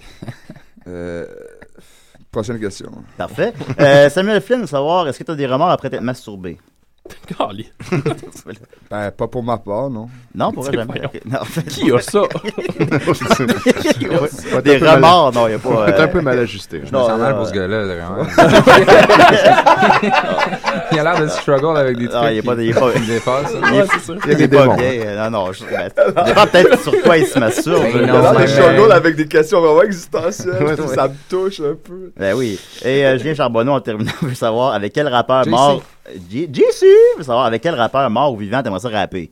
Euh, 0.86 1.26
Prochaine 2.30 2.60
question. 2.60 2.90
Parfait. 3.18 3.52
Euh, 3.80 4.08
Samuel 4.08 4.40
Flynn 4.40 4.60
veut 4.60 4.66
savoir, 4.66 5.06
est-ce 5.08 5.18
que 5.18 5.24
tu 5.24 5.30
as 5.32 5.34
des 5.34 5.46
remords 5.46 5.70
après 5.70 5.90
t'être 5.90 6.00
masturbé? 6.02 6.58
Ben, 8.90 9.10
pas 9.12 9.28
pour 9.28 9.42
ma 9.44 9.56
part, 9.56 9.88
non. 9.88 10.08
Non, 10.34 10.50
pour 10.52 10.64
vrai, 10.64 10.72
C'est 10.72 10.78
jamais. 10.78 11.00
Non, 11.26 11.38
en 11.40 11.44
fait- 11.54 11.62
Qui 11.62 11.92
a 11.92 12.00
ça? 12.00 12.22
Ouais, 12.22 12.28
Des 14.64 14.78
remords, 14.78 15.32
non, 15.32 15.46
il 15.46 15.50
n'y 15.50 15.54
a 15.54 15.58
pas. 15.60 15.92
T'es 15.92 16.00
euh, 16.00 16.04
un 16.04 16.08
peu 16.08 16.20
mal 16.20 16.38
ajusté. 16.40 16.80
Je 16.84 16.86
me 16.86 16.90
Non, 16.98 17.06
sens 17.06 17.18
mal 17.20 17.36
pour 17.36 17.46
ce 17.46 17.52
gars-là, 17.52 17.84
vraiment. 17.84 18.26
il 20.92 20.98
a 20.98 21.02
l'air 21.04 21.20
de 21.22 21.28
struggle 21.28 21.76
avec 21.76 21.96
des 21.98 22.08
trucs 22.08 22.20
Non, 22.20 22.28
il 22.28 22.38
est 22.38 22.42
pas- 22.42 22.54
il 22.60 22.74
pas- 22.74 22.92
qui 22.92 22.98
me 23.00 23.06
dépassent. 23.06 23.52
Il 23.72 23.84
c'est 23.92 24.00
ça. 24.00 24.12
il 24.24 24.30
est 24.32 24.34
des 24.34 24.48
pas 24.48 24.62
démons. 24.62 24.74
bien. 24.76 24.90
euh, 24.92 25.30
Non, 25.30 25.46
non, 25.46 25.52
je, 25.52 25.64
ben, 25.64 25.88
ça 25.94 26.24
dépend 26.24 26.46
peut-être 26.46 26.80
sur 26.82 27.02
quoi 27.02 27.16
il 27.18 27.26
se 27.26 27.38
masturbe. 27.38 27.82
Ben 27.82 27.90
Il 28.02 28.10
a 28.10 28.20
l'air 28.20 28.32
de 28.32 28.38
mais- 28.38 28.46
struggle 28.48 28.92
avec 28.92 29.16
des 29.16 29.26
questions 29.26 29.60
vraiment 29.60 29.82
existentielles. 29.82 30.76
Ça 30.94 31.08
me 31.08 31.14
touche 31.28 31.60
un 31.60 31.74
peu. 31.82 32.12
Ben 32.16 32.34
oui. 32.36 32.58
Et 32.84 33.04
euh, 33.06 33.18
Julien 33.18 33.34
Charbonneau, 33.34 33.72
en 33.72 33.80
terminant, 33.80 34.12
veut 34.22 34.34
savoir 34.34 34.74
avec 34.74 34.92
quel 34.92 35.08
rappeur 35.08 35.46
mort. 35.46 35.82
J- 36.30 36.48
JC 36.52 36.86
veut 37.18 37.22
savoir 37.24 37.46
avec 37.46 37.62
quel 37.62 37.74
rappeur 37.74 38.08
mort 38.10 38.32
ou 38.32 38.36
vivant 38.36 38.62
t'aimerais 38.62 38.80
ça 38.80 38.88
rapper? 38.88 39.30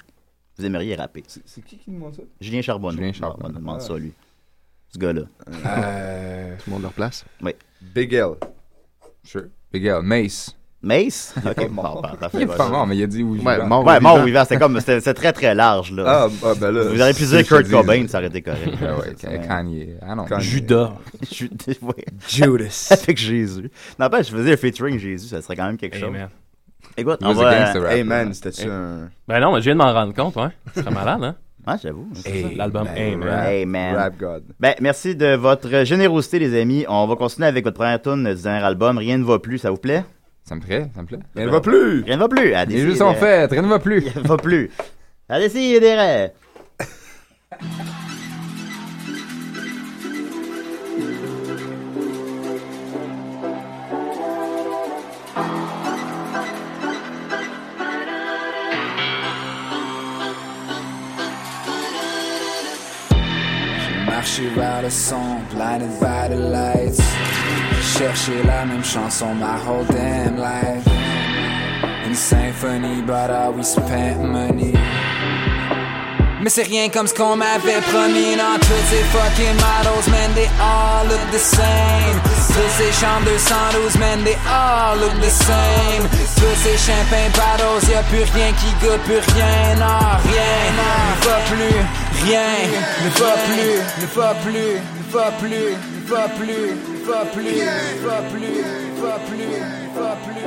Vous 0.59 0.65
aimeriez 0.65 0.95
rapper? 0.97 1.23
C'est 1.27 1.65
qui 1.65 1.77
qui 1.79 1.91
demande 1.91 2.15
ça? 2.15 2.23
Julien 2.41 2.63
Charbonneau. 2.63 2.97
Julien 2.97 3.11
Bon, 3.13 3.19
Charbonneau. 3.19 3.55
On 3.57 3.59
demande 3.61 3.81
ça, 3.81 3.95
lui. 3.97 4.13
ce 4.93 4.99
gars-là. 4.99 5.23
Euh, 5.67 6.55
Tout 6.57 6.63
le 6.67 6.73
monde 6.73 6.83
leur 6.83 6.93
place? 6.93 7.25
Oui. 7.43 7.53
Big 7.81 8.13
L. 8.15 8.31
Sure. 9.23 9.45
Big 9.73 9.85
L. 9.87 10.01
Mace. 10.03 10.55
Mace? 10.81 11.35
Il 11.37 11.49
est 11.49 11.51
Ok, 11.65 11.71
mort. 11.71 12.03
parfait, 12.21 12.39
Il 12.39 12.43
est 12.43 12.45
voilà. 12.47 12.65
pas 12.65 12.71
mort, 12.71 12.87
mais 12.87 12.97
il 12.97 13.03
a 13.03 13.07
dit 13.09 13.23
oui. 13.23 13.41
Ouais, 13.41 13.65
mort. 13.67 13.85
Ouais, 13.85 13.99
ou 13.99 14.01
mort 14.01 14.15
vivant. 14.15 14.23
ou 14.23 14.27
vivant, 14.27 14.43
c'était 14.45 14.59
comme, 14.59 14.79
c'était 14.81 15.01
c'était 15.01 15.15
très 15.15 15.33
très 15.33 15.55
large, 15.55 15.91
là. 15.93 16.05
Ah, 16.07 16.29
ah, 16.45 16.55
ben 16.61 16.71
là. 16.71 16.85
Vous 16.85 17.01
auriez 17.01 17.15
pu 17.15 17.25
c'est 17.25 17.37
dire 17.43 17.47
Kurt 17.47 17.69
Cobain, 17.69 18.07
ça 18.09 18.19
aurait 18.19 18.29
été 18.29 18.43
correct. 18.43 18.75
Ah 18.81 18.97
ouais, 18.99 19.09
Ouais. 19.29 19.47
Kanye. 19.47 19.89
Ah 20.03 20.15
non. 20.15 20.25
Kanye. 20.25 20.43
Judas. 20.43 20.93
Je 21.23 21.27
suis- 21.35 21.51
ouais. 21.83 22.05
Judas. 22.29 22.89
Avec 23.03 23.17
Jésus. 23.19 23.71
Non, 23.99 24.09
pas, 24.09 24.23
je 24.23 24.31
faisais 24.31 24.53
un 24.53 24.57
featuring 24.57 24.99
Jésus, 24.99 25.27
ça 25.29 25.43
serait 25.43 25.57
quand 25.57 25.67
même 25.67 25.77
quelque 25.77 25.97
chose. 25.99 26.09
Amen. 26.09 26.29
Écoute, 26.99 27.21
on 27.23 27.33
va. 27.33 27.55
gangster 27.59 27.83
rapper. 27.83 27.95
Hey 27.97 28.05
man, 28.05 28.35
c'était-tu 28.35 28.69
un 28.69 29.09
Ben 29.27 29.41
non, 29.41 29.53
mais 29.55 29.61
je 29.61 29.65
viens 29.67 29.75
de 29.75 29.79
m'en 29.79 29.93
rendre 29.93 30.13
compte, 30.15 30.37
ouais. 30.37 30.49
Ce 30.75 30.81
serait 30.83 30.91
malade, 30.93 31.23
hein? 31.23 31.35
Ouais, 31.67 31.75
j'avoue. 31.83 32.09
Hey, 32.25 32.55
L'album 32.57 32.85
man, 32.85 32.95
Amen. 32.97 33.29
rap- 33.29 33.47
Hey, 33.47 33.67
man. 33.67 33.95
Rap 33.95 34.19
God. 34.19 34.43
Ben, 34.59 34.75
merci 34.81 35.15
de 35.15 35.35
votre 35.37 35.85
générosité, 35.85 36.39
les 36.39 36.61
amis. 36.61 36.85
On 36.89 37.07
va 37.07 37.15
continuer 37.17 37.47
avec 37.47 37.65
votre 37.65 37.77
première 37.77 38.01
tune 38.03 38.25
du 38.35 38.43
dernier 38.43 38.65
album. 38.65 38.99
Rien 38.99 39.19
ne 39.19 39.25
va 39.25 39.39
plus, 39.39 39.59
ça 39.59 39.71
vous 39.71 39.77
plaît? 39.77 40.05
Ça 40.45 40.55
me 40.55 40.61
plaît, 40.61 40.91
ça 40.95 41.03
me 41.03 41.07
plaît. 41.07 41.19
Il 41.37 41.45
ne 41.45 41.51
va 41.51 41.61
plus. 41.61 42.03
Rien 42.05 42.17
ne 42.17 42.21
va 42.21 42.29
plus. 42.29 42.53
Les 42.69 42.79
jeux 42.79 42.95
sont 42.95 43.15
faits, 43.15 43.51
rien 43.51 43.63
ne 43.63 43.69
va 43.69 43.79
plus. 43.79 44.01
Rien 44.01 44.23
ne 44.23 44.29
va 44.29 44.37
plus. 44.39 44.71
Allez, 45.29 45.47
y 45.55 45.79
des 45.79 45.95
rêves. 45.95 46.31
Marcher 64.39 64.55
vers 64.55 64.83
le 64.83 64.91
son, 64.91 65.41
blinded 65.53 65.99
by 66.01 66.29
the 66.29 66.37
lights. 66.37 67.01
Chercher 67.97 68.43
la 68.45 68.65
même 68.65 68.85
chanson 68.85 69.35
my 69.35 69.59
whole 69.59 69.85
damn 69.87 70.37
life. 70.37 70.85
Une 72.07 72.15
symphonie, 72.15 73.03
but 73.03 73.31
I 73.31 73.49
we 73.49 73.65
spent 73.65 74.23
money. 74.23 74.75
Mais 76.41 76.51
c'est 76.51 76.63
rien 76.63 76.89
comme 76.89 77.09
ce 77.09 77.15
qu'on 77.15 77.35
m'avait 77.35 77.81
promis 77.91 78.37
dans 78.37 78.59
toutes 78.61 78.87
ces 78.89 79.03
fucking 79.11 79.57
models, 79.57 80.09
man, 80.09 80.33
they 80.35 80.49
all 80.61 81.05
look 81.09 81.21
the 81.33 81.39
same. 81.39 82.21
Toutes 82.55 82.71
ces 82.79 82.93
chambres 82.93 83.25
212, 83.27 83.99
man, 83.99 84.23
they 84.23 84.37
all 84.47 84.97
look 85.01 85.15
the 85.21 85.31
same. 85.31 86.07
Tous 86.37 86.55
ces 86.63 86.79
champagne 86.79 87.33
bottles, 87.35 87.91
y'a 87.91 88.03
plus 88.05 88.23
rien 88.35 88.53
qui 88.53 88.71
goûte, 88.81 89.03
plus 89.03 89.19
rien, 89.35 89.75
non, 89.81 89.99
rien, 90.31 90.59
ne 90.79 91.27
va 91.27 91.39
plus, 91.51 91.83
rien, 92.25 92.53
ne 93.05 93.11
va 93.21 93.35
plus, 93.47 93.79
ne 94.01 94.07
va 94.15 94.35
plus, 94.35 94.81
ne 94.97 95.13
va 95.13 95.31
plus, 95.39 95.77
ne 95.95 96.09
va 96.09 96.29
plus, 96.29 96.47
ne 96.49 97.07
va 97.07 97.25
plus, 97.25 97.45
ne 97.45 98.07
va 98.07 98.21
plus, 98.23 98.41
ne 98.41 98.41
va 98.41 98.41
plus, 98.41 98.57
ne 98.87 99.01
va 99.01 99.19
plus, 99.27 99.47
ne 99.47 99.99
va 99.99 100.17
plus. 100.25 100.47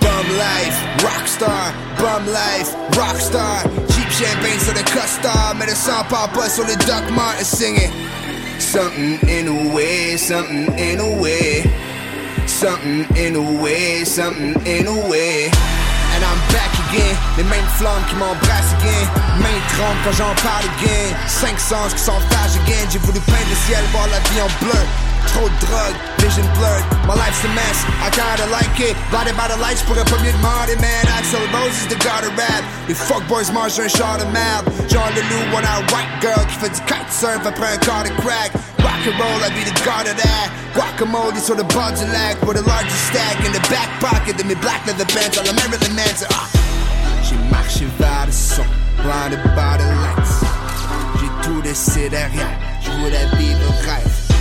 Bum 0.00 0.26
life, 0.38 0.78
rockstar, 1.02 1.72
bum 1.98 2.24
life, 2.26 2.70
rockstar. 2.96 3.62
Cheap 3.90 4.10
champagne 4.10 4.60
sur 4.60 4.74
le 4.74 4.82
costard, 4.82 5.54
mais 5.58 5.66
le 5.66 5.74
sang 5.74 6.04
part 6.08 6.30
pas 6.30 6.48
sur 6.48 6.64
le 6.64 6.76
Doc 6.86 7.10
Martin 7.10 7.44
singing. 7.44 7.92
Something 8.58 9.18
in 9.28 9.48
a 9.48 9.74
way, 9.74 10.16
something 10.16 10.66
in 10.78 11.00
a 11.00 11.20
way. 11.20 11.64
Something 12.46 13.04
in 13.16 13.36
a 13.36 13.62
way, 13.62 14.04
something 14.04 14.54
in 14.66 14.86
a 14.86 15.08
way. 15.08 15.50
And 16.14 16.24
I'm 16.24 16.40
back 16.54 16.72
again, 16.88 17.14
les 17.36 17.44
mêmes 17.44 17.68
flammes 17.76 18.02
qui 18.08 18.16
m'embrassent 18.16 18.72
again. 18.80 19.06
Main 19.38 19.60
tremble 19.76 20.00
quand 20.04 20.12
j'en 20.12 20.34
parle 20.42 20.64
again. 20.78 21.14
Cinq 21.26 21.58
sens 21.60 21.92
qui 21.92 22.00
s'entagent 22.00 22.56
again. 22.64 22.88
J'ai 22.90 22.98
voulu 22.98 23.20
peindre 23.20 23.50
le 23.50 23.56
ciel, 23.66 23.84
voir 23.92 24.06
la 24.08 24.20
vie 24.30 24.40
en 24.40 24.64
bleu. 24.64 24.80
Trop 25.32 25.48
de 25.48 25.66
drogue, 25.66 25.96
vision 26.18 26.46
blurred. 26.56 26.84
My 27.06 27.14
life's 27.14 27.44
a 27.44 27.48
mess, 27.54 27.78
I 28.00 28.08
kinda 28.10 28.46
like 28.50 28.78
it. 28.80 28.96
Blinded 29.10 29.36
by 29.36 29.48
the 29.48 29.58
lights, 29.58 29.82
pourrais 29.82 30.04
pas 30.04 30.18
mieux 30.22 30.32
demander, 30.32 30.76
man. 30.80 31.04
Axel 31.18 31.40
Rose 31.52 31.76
is 31.82 31.88
the 31.88 31.98
god 32.02 32.24
of 32.24 32.36
rap. 32.36 32.64
Les 32.88 32.94
fuckboys 32.94 33.50
mangent 33.52 33.78
un 33.78 33.88
char 33.88 34.18
de 34.18 34.24
merde. 34.32 34.64
Jean 34.88 35.08
Leloup, 35.14 35.52
one 35.52 35.64
out 35.66 35.84
white 35.92 36.08
girl 36.20 36.42
qui 36.46 36.56
fait 36.60 36.70
du 36.70 36.80
kitesurf 36.88 37.44
après 37.44 37.74
un 37.74 37.78
quart 37.78 38.04
de 38.04 38.10
crack. 38.22 38.52
Rock 38.78 39.02
and 39.06 39.18
roll, 39.18 39.40
I 39.44 39.50
be 39.50 39.64
the 39.64 39.74
god 39.84 40.06
of 40.06 40.16
that. 40.16 40.50
Guacamole 40.74 41.38
sur 41.40 41.56
le 41.56 41.64
bord 41.64 41.92
du 41.92 42.06
lac, 42.12 42.40
with 42.46 42.56
a 42.56 42.62
larger 42.62 42.98
stack 43.08 43.36
in 43.44 43.52
the 43.52 43.62
back 43.68 43.88
pocket 44.00 44.36
de 44.36 44.44
mes 44.44 44.54
black 44.56 44.86
leather 44.86 45.06
pants. 45.06 45.36
On 45.38 45.48
a 45.48 45.52
Marilyn 45.52 45.94
Manson. 45.94 46.26
Ah. 46.30 46.46
J'ai 47.22 47.36
marché 47.50 47.86
vers 47.98 48.26
le 48.26 48.32
son, 48.32 48.64
blinded 49.02 49.42
by 49.54 49.76
the 49.78 49.86
lights. 50.02 50.44
J'ai 51.18 51.30
tout 51.42 51.60
laissé 51.62 52.08
derrière, 52.08 52.56
je 52.80 52.90
voulais 52.92 53.26
vivre 53.36 53.72
rêve. 53.84 54.35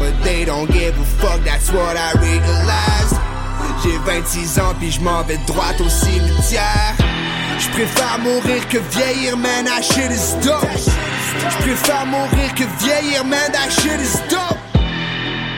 But 0.00 0.24
they 0.24 0.46
don't 0.46 0.70
give 0.72 0.98
a 0.98 1.04
fuck, 1.20 1.44
that's 1.44 1.70
what 1.70 1.94
I 1.96 2.12
realized. 2.18 3.16
J'ai 3.84 3.98
26 3.98 4.58
ans 4.58 4.74
puis 4.78 4.90
je 4.90 5.00
m'en 5.00 5.22
vais 5.22 5.38
droit 5.46 5.76
au 5.78 5.88
cimetière. 5.88 6.96
Je 7.58 8.22
mourir 8.22 8.66
que 8.68 8.78
vieillir, 8.78 9.36
man, 9.36 9.66
that 9.66 9.82
shit 9.82 10.10
is 10.10 10.34
dope. 10.42 10.66
Je 11.64 12.06
mourir 12.06 12.54
que 12.54 12.64
vieillir, 12.82 13.24
man, 13.24 13.52
that 13.52 13.70
shit 13.70 14.00
is 14.00 14.18
dope. 14.30 14.58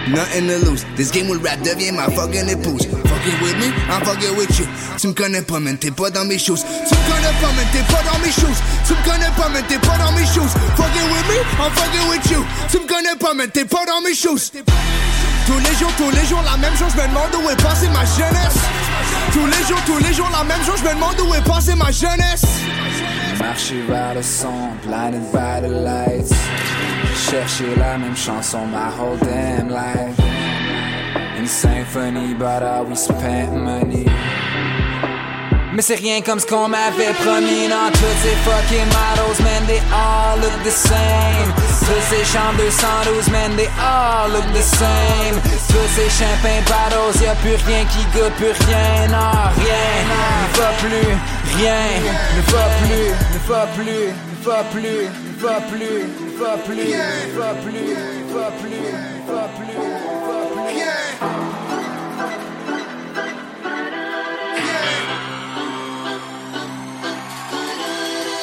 Nothing 0.09 0.49
to 0.49 0.59
lose. 0.69 0.85
This 0.97 1.13
game 1.13 1.29
will 1.29 1.41
rap 1.41 1.63
devient 1.63 1.93
ma 1.93 2.11
fucking 2.11 2.49
épouse. 2.49 2.87
Fucking 3.23 3.41
with 3.41 3.57
me, 3.59 3.69
I'm 3.87 4.03
fucking 4.03 4.37
with 4.37 4.59
you. 4.59 4.67
Tu 4.99 5.07
me 5.07 5.13
connais 5.15 5.43
pas, 5.43 5.61
man, 5.61 5.79
t'es 5.79 5.93
pas 5.93 6.11
dans 6.11 6.25
mes 6.25 6.39
shoes. 6.39 6.59
Tu 6.59 6.95
me 6.95 7.03
connais 7.07 7.31
pas, 7.41 7.53
man, 7.55 7.67
t'es 7.71 7.83
pas 7.87 8.03
dans 8.03 8.19
mes 8.19 8.33
shoes. 8.33 8.59
Tu 8.85 8.95
me 8.95 9.05
connais 9.05 9.31
pas, 9.37 9.49
man, 9.49 9.63
t'es 9.69 9.79
pas 9.79 9.97
dans 9.97 10.11
mes 10.11 10.27
shoes. 10.27 10.51
Fucking 10.75 11.07
with 11.07 11.29
me, 11.31 11.39
I'm 11.63 11.71
fucking 11.71 12.09
with 12.11 12.31
you. 12.33 12.45
Tu 12.69 12.81
me 12.81 12.87
connais 12.89 13.15
pas, 13.21 13.33
man, 13.33 13.49
t'es 13.49 13.65
pas 13.65 13.87
dans 13.87 14.01
mes 14.01 14.15
shoes. 14.15 14.51
Tous 15.47 15.59
les 15.59 15.75
jours, 15.79 15.93
tous 15.97 16.11
les 16.11 16.27
jours, 16.27 16.43
la 16.43 16.57
même 16.57 16.77
chose, 16.77 16.91
je 16.97 17.01
me 17.01 17.07
demande 17.07 17.35
où 17.45 17.49
est 17.49 17.63
passée 17.63 17.89
ma 17.95 18.05
jeunesse. 18.05 18.59
Tous 19.33 19.47
les 19.47 19.67
jours, 19.69 19.83
tous 19.87 19.99
les 19.99 20.15
jours, 20.15 20.31
la 20.33 20.43
même 20.43 20.65
chose, 20.67 20.81
je 20.83 20.89
me 20.89 20.95
demande 20.95 21.21
où 21.21 21.33
est 21.33 21.45
passée 21.47 21.77
ma 21.77 21.93
jeunesse. 21.93 22.43
Marcher 23.39 23.83
vers 23.89 24.15
le 24.15 24.23
son, 24.23 24.75
blinded 24.85 25.23
by 25.33 25.61
the 25.63 25.71
lights. 25.71 26.35
Chercher 27.31 27.77
la 27.77 27.99
même 27.99 28.17
chanson 28.17 28.67
my 28.67 28.91
whole 28.91 29.17
damn 29.19 29.69
life. 29.69 30.32
Une 31.43 31.49
symphonie, 31.49 32.35
but 32.35 32.63
we 32.89 32.95
spent 32.95 33.51
money. 33.51 34.07
Mais 35.75 35.83
c'est 35.83 35.97
rien 35.97 36.21
comme 36.21 36.39
ce 36.39 36.47
qu'on 36.47 36.69
m'avait 36.69 37.13
promis 37.25 37.67
dans 37.67 37.91
toutes 37.91 38.21
ces 38.23 38.37
fucking 38.47 38.87
models, 38.95 39.43
man, 39.43 39.67
they 39.67 39.81
all 39.91 40.39
look 40.39 40.53
the 40.63 40.71
same. 40.71 41.51
Tous 41.81 42.05
ces 42.11 42.25
chambres 42.31 42.63
212, 42.63 43.29
man, 43.33 43.57
they 43.57 43.67
all 43.83 44.31
look 44.31 44.47
the 44.55 44.63
same. 44.63 45.35
Tous 45.67 45.89
ces 45.97 46.09
champagne 46.11 46.63
bottles, 46.63 47.25
y 47.25 47.27
a 47.27 47.35
plus 47.35 47.57
rien 47.67 47.85
qui 47.87 48.05
goûte, 48.15 48.35
plus 48.37 48.55
rien, 48.67 49.09
non, 49.09 49.51
rien. 49.59 49.89
Ne 50.07 50.59
va 50.61 50.71
plus, 50.79 51.11
rien. 51.59 51.91
Ne 52.37 52.43
va 52.53 52.65
plus, 52.79 53.11
ne 53.35 53.39
va 53.49 53.67
plus, 53.75 54.15
ne 54.15 54.45
va 54.47 54.63
plus, 54.71 55.11
ne 55.27 55.43
va 55.43 55.59
plus, 55.59 56.07
ne 56.23 56.39
va 56.39 56.57
plus, 56.59 56.77
ne 56.77 57.37
va 57.37 57.51
plus, 57.65 57.83
ne 57.83 58.33
va 58.33 58.51
plus, 58.61 58.87
ne 59.19 59.33
va 59.33 59.49
plus. 59.59 59.92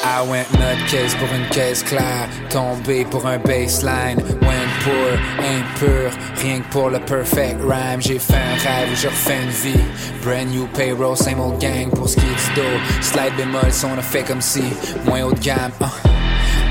I 0.02 0.22
went 0.22 0.50
nutcase 0.58 1.14
pour 1.16 1.28
une 1.34 1.46
caisse 1.50 1.82
claire, 1.82 2.28
tombé 2.48 3.04
pour 3.04 3.26
un 3.26 3.38
baseline, 3.38 4.16
went 4.40 4.72
pour 4.82 5.44
impur, 5.44 6.10
rien 6.36 6.60
que 6.60 6.68
pour 6.70 6.88
le 6.90 6.98
perfect 7.00 7.60
rhyme. 7.62 8.00
J'ai 8.00 8.18
fait 8.18 8.34
un 8.34 8.54
rêve, 8.54 8.88
je 8.94 9.08
refais 9.08 9.42
une 9.42 9.50
vie. 9.50 9.84
Brand 10.24 10.48
new 10.48 10.66
payroll, 10.68 11.16
same 11.16 11.40
old 11.40 11.60
gang 11.60 11.90
pour 11.90 12.08
ce 12.08 12.16
qui 12.16 12.26
est 12.26 12.54
dos. 12.56 13.02
Slide 13.02 13.34
bémol, 13.36 13.70
on 13.84 13.98
a 13.98 14.02
fait 14.02 14.22
comme 14.22 14.40
si, 14.40 14.62
moins 15.04 15.22
haut 15.24 15.32
de 15.32 15.40
gamme. 15.40 15.72
uh. 15.80 16.19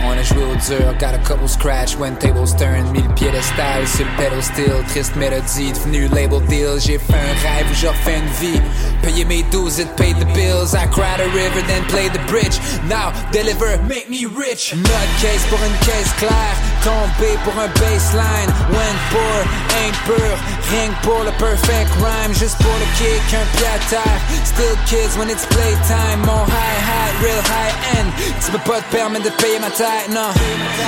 On 0.06 0.18
a 0.18 0.24
joué 0.24 0.44
au 0.44 0.56
dur, 0.56 0.94
got 0.98 1.14
a 1.14 1.20
couple 1.20 1.48
scratch 1.48 1.98
when 1.98 2.16
tables 2.18 2.56
turn, 2.56 2.92
mille 2.92 3.08
piédestal 3.16 3.86
sur 3.88 4.06
le 4.06 4.12
pedal 4.18 4.42
steel, 4.42 4.84
triste 4.88 5.16
mélodie, 5.16 5.74
devenu 5.74 6.08
label 6.08 6.42
deal. 6.48 6.80
J'ai 6.80 6.98
fait 6.98 7.14
un 7.14 7.36
rêve, 7.44 7.68
je 7.74 7.88
refais 7.88 8.18
une 8.18 8.34
vie. 8.40 8.62
Payer 9.04 9.26
mes 9.26 9.44
12, 9.52 9.80
it 9.80 9.96
paid 9.98 10.18
the 10.18 10.26
bills. 10.34 10.74
I 10.74 10.88
cried 10.88 11.20
a 11.20 11.28
river, 11.36 11.62
then 11.68 11.84
played 11.88 12.14
the 12.14 12.24
bridge. 12.32 12.60
Now 12.88 13.12
deliver, 13.32 13.78
make 13.88 14.10
me 14.10 14.26
rich. 14.26 14.74
Nutcase 14.74 15.46
pour 15.50 15.60
une 15.60 15.78
caisse 15.86 16.12
claire, 16.18 16.56
tombé 16.84 17.36
pour 17.44 17.54
un 17.60 17.68
baseline. 17.80 18.50
Went 18.72 19.00
pour, 19.12 19.40
ain't 19.80 19.98
pur, 20.06 20.36
rien 20.72 20.92
pour 21.04 21.24
le 21.24 21.32
perfect 21.38 21.92
rhyme. 22.00 22.34
Juste 22.34 22.58
pour 22.58 22.74
le 22.80 22.88
kick, 22.98 23.24
un 23.34 23.46
pied 23.58 23.98
à. 23.98 24.46
Still 24.46 24.76
kids 24.86 25.18
when 25.18 25.30
it's 25.30 25.46
playtime. 25.48 26.20
Mon 26.26 26.46
hi-hat, 26.46 27.12
real 27.22 27.42
high 27.44 27.74
end. 28.00 28.12
Tu 28.44 28.52
peux 28.52 28.72
pas 28.72 28.82
te 28.82 28.96
permettre 28.96 29.26
de 29.26 29.36
payer 29.42 29.60
ma 29.60 29.70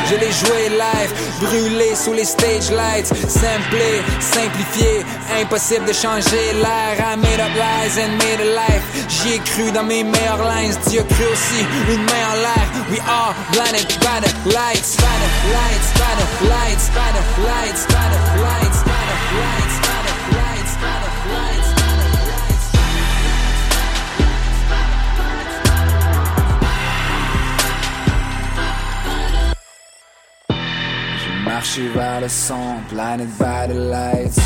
Je 0.09 0.15
l'ai 0.15 0.31
joué 0.31 0.69
live, 0.69 1.11
brûlé 1.39 1.95
sous 1.95 2.13
les 2.13 2.25
stage 2.25 2.69
lights. 2.71 3.07
Simplé, 3.27 4.01
simplifié, 4.19 5.05
impossible 5.41 5.85
de 5.85 5.93
changer 5.93 6.53
l'air. 6.53 6.97
I 6.99 7.15
made 7.15 7.39
up 7.39 7.53
lies 7.55 7.97
and 7.97 8.17
made 8.17 8.41
a 8.41 8.49
life. 8.55 8.83
J'y 9.09 9.33
ai 9.35 9.39
cru 9.39 9.71
dans 9.71 9.83
mes 9.83 10.03
meilleures 10.03 10.43
lines. 10.43 10.77
Dieu 10.87 11.03
cru 11.03 11.25
aussi, 11.31 11.65
une 11.89 12.03
main 12.03 12.25
en 12.31 12.37
l'air. 12.45 12.67
We 12.89 12.99
are 13.07 13.33
blinded 13.53 13.87
by 14.01 14.19
the 14.21 14.31
lights, 14.49 14.97
by 14.97 15.15
the 15.23 15.29
lights, 15.55 15.89
by 15.97 16.13
the 16.19 16.27
lights, 16.49 16.89
by 16.89 17.09
the 17.15 17.23
lights, 17.47 17.87
lights, 17.87 18.31
lights, 18.43 19.70
Marché 31.61 31.89
vers 31.89 32.21
le 32.21 32.27
son, 32.27 32.81
blinded 32.89 33.29
by 33.37 33.67
the 33.67 33.75
lights. 33.75 34.39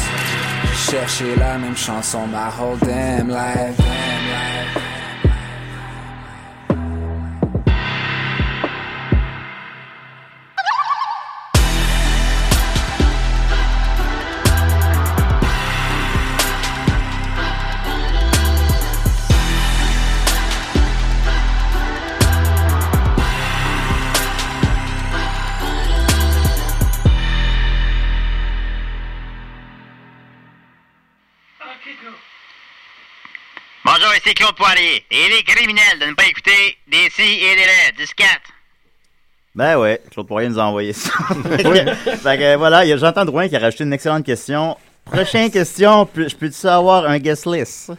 J'ai 0.74 0.98
cherché 0.98 1.36
la 1.38 1.58
même 1.58 1.78
chanson 1.78 2.28
my 2.28 2.50
whole 2.50 2.78
damn 2.80 3.30
life. 3.30 3.78
Bonjour, 3.80 4.95
ici 34.26 34.34
Claude 34.34 34.56
Poirier. 34.56 35.04
Et 35.12 35.26
il 35.28 35.34
est 35.34 35.44
criminel 35.44 36.00
de 36.00 36.06
ne 36.06 36.14
pas 36.14 36.26
écouter 36.26 36.78
des 36.88 37.10
si 37.12 37.22
et 37.22 37.56
des 37.56 37.62
lettres, 37.62 37.98
du 37.98 38.06
scat. 38.06 38.26
Ben 39.54 39.78
ouais, 39.78 40.02
Claude 40.12 40.28
Poirier 40.28 40.50
nous 40.50 40.60
a 40.60 40.64
envoyé 40.64 40.94
ça. 40.94 41.12
fait 41.44 41.64
que, 41.64 41.94
fait 42.18 42.38
que, 42.38 42.56
voilà, 42.58 42.84
il 42.86 42.90
y 42.90 42.94
a 42.94 42.98
Jean-Antoine 42.98 43.28
Drouin 43.28 43.48
qui 43.48 43.56
a 43.56 43.60
rajouté 43.60 43.84
une 43.84 43.94
excellente 43.94 44.26
question. 44.26 44.78
Prochaine 45.06 45.52
question, 45.52 46.06
peux- 46.06 46.28
je 46.28 46.36
peux-tu 46.36 46.68
avoir 46.68 47.06
un 47.06 47.20
guest 47.20 47.46
list? 47.46 47.92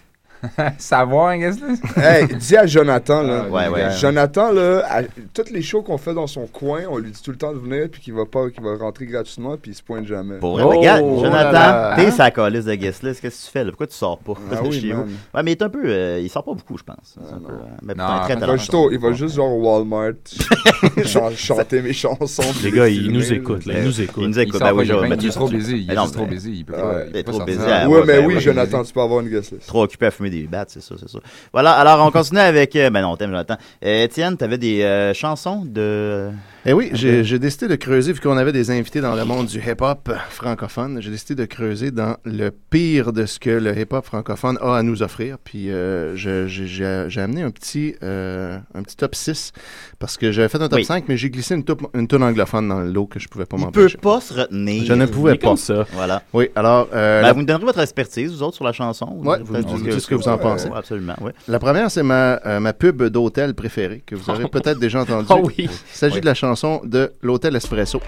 Savoir 0.79 1.37
list? 1.37 1.63
Hey, 1.97 2.27
dis 2.27 2.57
à 2.57 2.67
Jonathan, 2.67 3.23
là. 3.23 3.45
Ah, 3.47 3.51
ouais, 3.51 3.69
ouais. 3.69 3.91
Jonathan, 4.01 4.53
là, 4.53 4.83
à, 4.89 5.03
toutes 5.35 5.51
les 5.51 5.63
shows 5.63 5.83
qu'on 5.83 5.99
fait 5.99 6.15
dans 6.15 6.27
son 6.27 6.47
coin, 6.47 6.81
on 6.91 6.99
lui 6.99 7.11
dit 7.11 7.23
tout 7.23 7.31
le 7.31 7.37
temps 7.37 7.53
de 7.53 7.59
venir, 7.59 7.89
puis 7.91 8.01
qu'il 8.01 8.15
va 8.15 8.25
pas, 8.27 8.51
qu'il 8.51 8.63
va 8.63 8.77
rentrer 8.77 9.07
gratuitement, 9.07 9.57
puis 9.57 9.73
il 9.73 9.75
se 9.75 9.83
pointe 9.83 10.07
jamais. 10.07 10.39
Pour 10.39 10.55
vrai, 10.59 10.63
regarde, 10.65 11.03
Oh 11.05 11.21
Jonathan, 11.23 11.97
t'es 11.97 12.11
sa 12.11 12.31
calice 12.31 12.65
de 12.65 12.75
guest 12.75 13.03
list. 13.03 13.21
Qu'est-ce 13.21 13.41
que 13.43 13.47
tu 13.47 13.51
fais 13.53 13.65
là? 13.65 13.71
Pourquoi 13.71 13.87
tu 13.87 13.95
sors 13.95 14.19
pas 14.19 14.35
Ah 14.53 14.57
oui, 14.65 14.81
chez 14.81 14.93
man. 14.93 15.05
vous? 15.07 15.13
Ouais, 15.35 15.43
mais 15.43 15.53
il 15.53 15.57
est 15.57 15.63
un 15.63 15.69
peu. 15.69 15.83
euh, 15.85 16.21
il 16.21 16.29
sort 16.31 16.45
pas 16.45 16.55
beaucoup, 16.55 16.77
je 16.79 16.83
pense. 16.85 17.17
Peu, 17.17 17.23
euh, 17.53 17.57
mais 17.83 17.95
Non, 17.95 18.05
très 18.25 18.33
il, 18.33 18.35
va 18.35 18.41
talentueux. 18.41 18.59
juste 18.59 18.75
au- 18.75 18.91
il 18.91 18.99
va 18.99 19.13
juste 19.13 19.35
genre 19.37 19.53
au 19.53 19.63
Walmart 19.63 20.13
chan- 21.05 21.31
chanter 21.37 21.83
mes 21.83 21.93
chansons. 21.93 22.43
Les 22.63 22.71
gars, 22.71 22.89
ils 22.89 23.11
nous 23.11 23.33
écoutent, 23.33 23.67
là, 23.67 23.75
là. 23.75 23.81
ils 23.81 23.87
nous 23.87 24.01
écoutent. 24.01 24.23
Il 24.23 24.29
nous 24.29 24.39
écoute. 24.39 24.55
Il 24.57 24.59
sort 24.59 24.75
Ben 24.77 24.83
il 24.85 25.13
est 25.13 25.27
il 25.27 25.31
trop 25.33 25.49
busy, 25.49 25.85
il 25.87 25.91
est 25.91 25.97
juste 25.97 26.15
trop 26.15 26.25
mais- 26.25 26.31
busy, 26.31 26.51
il 26.51 26.57
il 26.59 26.65
il 27.11 27.17
est 27.17 27.23
trop 27.23 27.45
busy. 27.45 27.59
à- 27.67 27.89
Ouais, 27.89 28.03
mais 28.07 28.19
oui, 28.25 28.41
Jonathan, 28.41 28.83
tu 28.85 28.93
peux 28.93 29.01
avoir 29.01 29.21
une 29.21 29.29
guest 29.29 29.53
list. 29.53 29.67
Trop 29.67 29.83
occupé 29.85 30.07
à 30.07 30.11
fumer 30.11 30.31
des 30.43 30.59
c'est 30.69 30.81
ça, 30.81 30.95
c'est 30.99 31.09
ça. 31.09 31.19
Voilà, 31.53 31.73
alors 31.73 32.07
on 32.07 32.11
continue 32.11 32.41
avec. 32.41 32.75
euh, 32.77 32.91
ben 32.91 33.03
non, 33.03 33.13
on 33.13 33.17
t'aime, 33.17 33.31
Jonathan. 33.31 33.57
Euh, 33.85 34.05
Étienne, 34.05 34.37
t'avais 34.37 34.59
des 34.59 34.83
euh, 34.83 35.15
chansons 35.15 35.63
de. 35.65 36.31
Eh 36.69 36.73
oui, 36.73 36.91
j'ai 36.95 37.23
j'ai 37.23 37.39
décidé 37.39 37.69
de 37.69 37.77
creuser, 37.77 38.13
vu 38.13 38.19
qu'on 38.19 38.37
avait 38.37 38.51
des 38.51 38.73
invités 38.73 39.01
dans 39.01 39.15
le 39.15 39.25
monde 39.25 39.47
du 39.47 39.59
hip-hop 39.61 40.11
francophone, 40.31 40.99
j'ai 41.01 41.13
décidé 41.13 41.37
de 41.37 41.45
creuser 41.45 41.93
dans 41.93 42.17
le 42.25 42.51
pire 42.51 43.13
de 43.13 43.25
ce 43.25 43.39
que 43.39 43.51
le 43.51 43.79
hip-hop 43.79 44.05
francophone 44.05 44.59
a 44.61 44.79
à 44.79 44.83
nous 44.83 45.01
offrir. 45.05 45.37
Puis 45.39 45.71
euh, 45.71 46.17
je- 46.17 46.49
j'ai 46.49 47.21
amené 47.21 47.43
un 47.43 47.53
petit, 47.53 47.95
euh, 48.03 48.59
un 48.75 48.83
petit 48.83 48.97
top 48.97 49.15
6, 49.15 49.53
parce 50.01 50.17
que 50.17 50.33
j'avais 50.33 50.49
fait 50.49 50.57
un 50.61 50.69
top 50.69 50.79
Oui. 50.79 50.85
5, 50.85 51.05
mais 51.07 51.17
j'ai 51.17 51.31
glissé 51.31 51.55
une, 51.55 51.63
top- 51.63 51.87
une 51.95 52.09
tonne 52.09 52.25
anglophone 52.25 52.67
dans 52.69 52.81
le 52.81 52.91
lot 52.91 53.07
que 53.07 53.21
je 53.21 53.29
pouvais 53.29 53.47
pas 53.47 53.59
Il 53.59 53.65
m'empêcher. 53.67 53.95
peut 53.99 54.01
pas 54.01 54.21
se 54.21 54.35
retenir. 54.35 54.85
Je 54.87 54.93
ne 54.93 55.07
pouvais 55.07 55.37
pas. 55.37 55.47
comme 55.47 55.57
ça. 55.57 55.87
Voilà. 55.93 56.25
Oui, 56.33 56.49
alors... 56.57 56.89
euh, 56.93 57.21
Ben, 57.21 57.29
la- 57.29 57.33
vous 57.33 57.41
me 57.43 57.45
donnerez 57.47 57.65
votre 57.67 57.79
expertise, 57.79 58.33
vous 58.33 58.43
autres, 58.43 58.57
sur 58.57 58.65
la 58.65 58.73
chanson. 58.73 59.07
Ouais, 59.23 59.39
vous 59.39 59.55
vous 59.55 59.77
me 59.77 59.85
dites 59.93 60.01
ce 60.01 60.09
que 60.09 60.17
vous 60.17 60.27
en 60.27 60.37
pensez. 60.37 60.69
Ouais, 60.69 60.79
absolument, 60.79 61.15
oui. 61.21 61.31
La 61.47 61.61
première, 61.61 61.93
c'est 61.93 62.03
ma, 62.03 62.41
euh, 62.45 62.59
ma 62.59 62.73
pub 62.73 63.05
d'hôtel 63.05 63.55
préférée, 63.55 64.03
que 64.05 64.17
vous 64.17 64.29
aurez 64.31 64.49
peut-être 64.51 64.81
déjà 64.81 65.03
entendue. 65.03 65.29
Oh 65.31 65.43
oui. 65.45 65.55
Il 65.59 65.71
s'agit 65.93 66.15
Oui. 66.17 66.21
de 66.23 66.27
la 66.27 66.35
chanson 66.35 66.56
de 66.85 67.13
l'Hôtel 67.23 67.57
Espresso. 67.57 68.01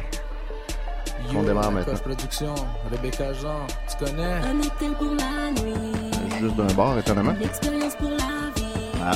On 1.36 1.42
démarre 1.42 1.70
maintenant. 1.70 1.94
Production, 1.98 2.54
Rebecca 2.90 3.32
Jean, 3.34 3.66
tu 3.88 4.04
connais? 4.04 4.22
Un 4.22 4.58
hôtel 4.60 4.92
pour 4.98 5.14
la 5.14 5.50
nuit. 5.62 6.40
Juste 6.40 6.56
d'un 6.56 6.72
bar, 6.74 6.98
étonnamment. 6.98 7.34
L'expérience 7.38 7.94
pour 7.96 8.10
la 8.10 8.16
vie. 8.16 8.64
Ah, 9.04 9.12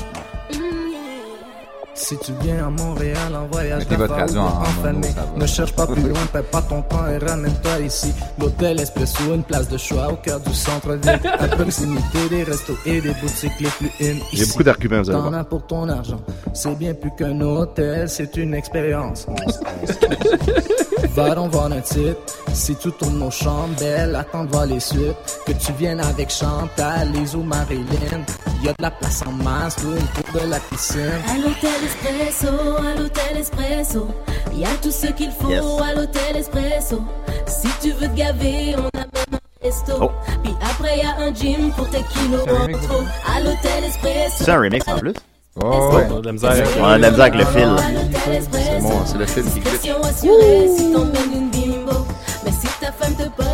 Si 1.94 2.16
tu 2.18 2.32
viens 2.40 2.66
à 2.66 2.70
Montréal 2.70 3.34
en 3.34 3.46
voyage 3.48 3.86
d'affaires 3.86 4.26
ou 4.34 4.38
en- 4.38 4.64
famille, 4.82 5.10
ne 5.36 5.46
cherche 5.46 5.72
pas 5.74 5.86
plus 5.86 6.00
loin, 6.02 6.18
perds 6.32 6.44
pas 6.44 6.62
ton 6.62 6.80
temps 6.82 7.06
et 7.06 7.18
ramène-toi 7.18 7.80
ici. 7.80 8.12
L'hôtel 8.40 8.80
Espresso, 8.80 9.34
une 9.34 9.42
place 9.42 9.68
de 9.68 9.76
choix 9.76 10.08
au 10.10 10.16
cœur 10.16 10.40
du 10.40 10.54
centre-ville, 10.54 11.20
à 11.38 11.48
proximité 11.48 12.28
des 12.30 12.42
restos 12.44 12.76
et 12.86 13.00
des 13.02 13.12
boutiques 13.12 13.60
les 13.60 13.68
plus 13.68 13.90
in 14.00 14.14
J'ai 14.32 14.46
beaucoup 14.46 14.62
d'arguments, 14.62 15.02
vous 15.02 15.10
allez 15.10 15.20
voir. 15.20 15.34
as 15.34 15.44
pour 15.44 15.66
ton 15.66 15.88
argent, 15.88 16.20
c'est 16.54 16.74
bien 16.78 16.94
plus 16.94 17.10
qu'un 17.16 17.38
hôtel, 17.40 18.08
c'est 18.08 18.36
une 18.36 18.54
expérience. 18.54 19.26
Va 21.10 21.34
donc 21.34 21.50
voir 21.52 21.66
un 21.66 21.80
type, 21.80 22.16
si 22.54 22.74
tu 22.76 22.90
tournes 22.92 23.18
nos 23.18 23.30
chambres, 23.30 23.74
belle, 23.78 24.16
attends 24.16 24.44
de 24.44 24.50
voir 24.50 24.66
les 24.66 24.80
suites. 24.80 25.14
Que 25.46 25.52
tu 25.52 25.72
viennes 25.72 26.00
avec 26.00 26.30
Chantal, 26.30 27.12
Lise 27.12 27.34
ou 27.34 27.42
Marilyn, 27.42 28.24
y 28.62 28.68
a 28.68 28.72
de 28.72 28.82
la 28.82 28.90
place 28.90 29.22
en 29.26 29.32
masse, 29.32 29.74
pour 29.76 29.92
une 29.92 29.98
tour 30.06 30.40
de 30.42 30.48
la 30.48 30.58
piscine. 30.58 31.00
À 31.28 31.36
l'hôtel 31.36 31.70
Espresso, 31.84 32.48
à 32.78 32.98
l'hôtel 32.98 33.36
Espresso. 33.38 34.08
Y 34.54 34.64
a 34.64 34.68
tout 34.82 34.90
ce 34.90 35.08
qu'il 35.08 35.30
faut 35.32 35.50
Yes. 35.50 35.64
à 35.84 35.94
l'hôtel 35.94 36.36
Espresso. 36.36 37.02
Si 37.46 37.68
tu 37.82 37.92
veux 37.92 38.08
te 38.08 38.16
gaver, 38.16 38.76
on 38.78 38.98
a 38.98 39.02
même 39.02 39.34
un 39.34 39.66
resto. 39.66 39.92
Oh. 40.00 40.10
Puis 40.42 40.54
après, 40.62 40.98
il 40.98 41.02
y 41.02 41.06
a 41.06 41.16
un 41.26 41.34
gym 41.34 41.70
pour 41.76 41.88
tes 41.90 42.02
kilos 42.04 42.42
en 42.42 42.78
trop. 42.86 43.02
À 43.36 43.40
l'hôtel 43.40 43.84
Espresso. 43.84 44.44
C'est 44.44 44.50
un 44.50 44.60
remix 44.60 44.86
en 44.88 44.98
plus? 44.98 45.14
Oh, 45.56 45.90
ouais. 45.94 46.06
On 46.10 46.16
a 46.16 46.20
de 46.20 46.26
la 46.26 46.32
misère. 46.32 46.54
On 46.80 46.84
a 46.84 46.96
de 46.96 47.02
la 47.02 47.10
misère 47.10 47.24
avec 47.26 47.38
le 47.40 47.44
fil? 47.44 47.68
C'est 48.52 48.80
bon, 48.80 49.04
c'est 49.04 49.18
le 49.18 49.26
fil 49.26 49.42
qui 49.44 49.60
glitch. 49.60 49.92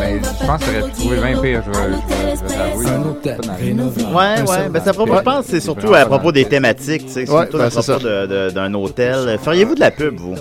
Ben, 0.00 0.20
je 0.22 0.46
pense 0.46 0.60
que 0.60 0.64
te 0.64 0.70
t'aurais 0.78 0.90
pu 0.90 0.92
trouver 1.00 1.16
bien 1.16 1.40
pire, 1.40 1.62
je 1.66 1.70
vais- 1.70 1.96
je 2.36 2.44
vais- 2.44 2.54
t'avouer. 2.54 2.84
Ouais, 4.14 4.48
ouais. 4.48 4.68
Ben, 4.70 4.80
propos- 4.92 5.16
je 5.16 5.22
pense 5.22 5.44
que 5.44 5.50
c'est 5.50 5.60
surtout 5.60 5.92
à 5.94 6.06
propos 6.06 6.32
des 6.32 6.44
thématiques, 6.44 7.06
tu 7.06 7.12
sais, 7.12 7.20
Ouais, 7.20 7.26
surtout 7.26 7.58
ben, 7.58 7.64
à 7.64 7.70
c'est 7.70 7.82
propos 7.82 8.04
de- 8.04 8.26
de- 8.26 8.50
d'un 8.50 8.72
hôtel. 8.74 9.38
Feriez-vous 9.42 9.74
de 9.74 9.80
la 9.80 9.90
pub, 9.90 10.16
vous? 10.18 10.34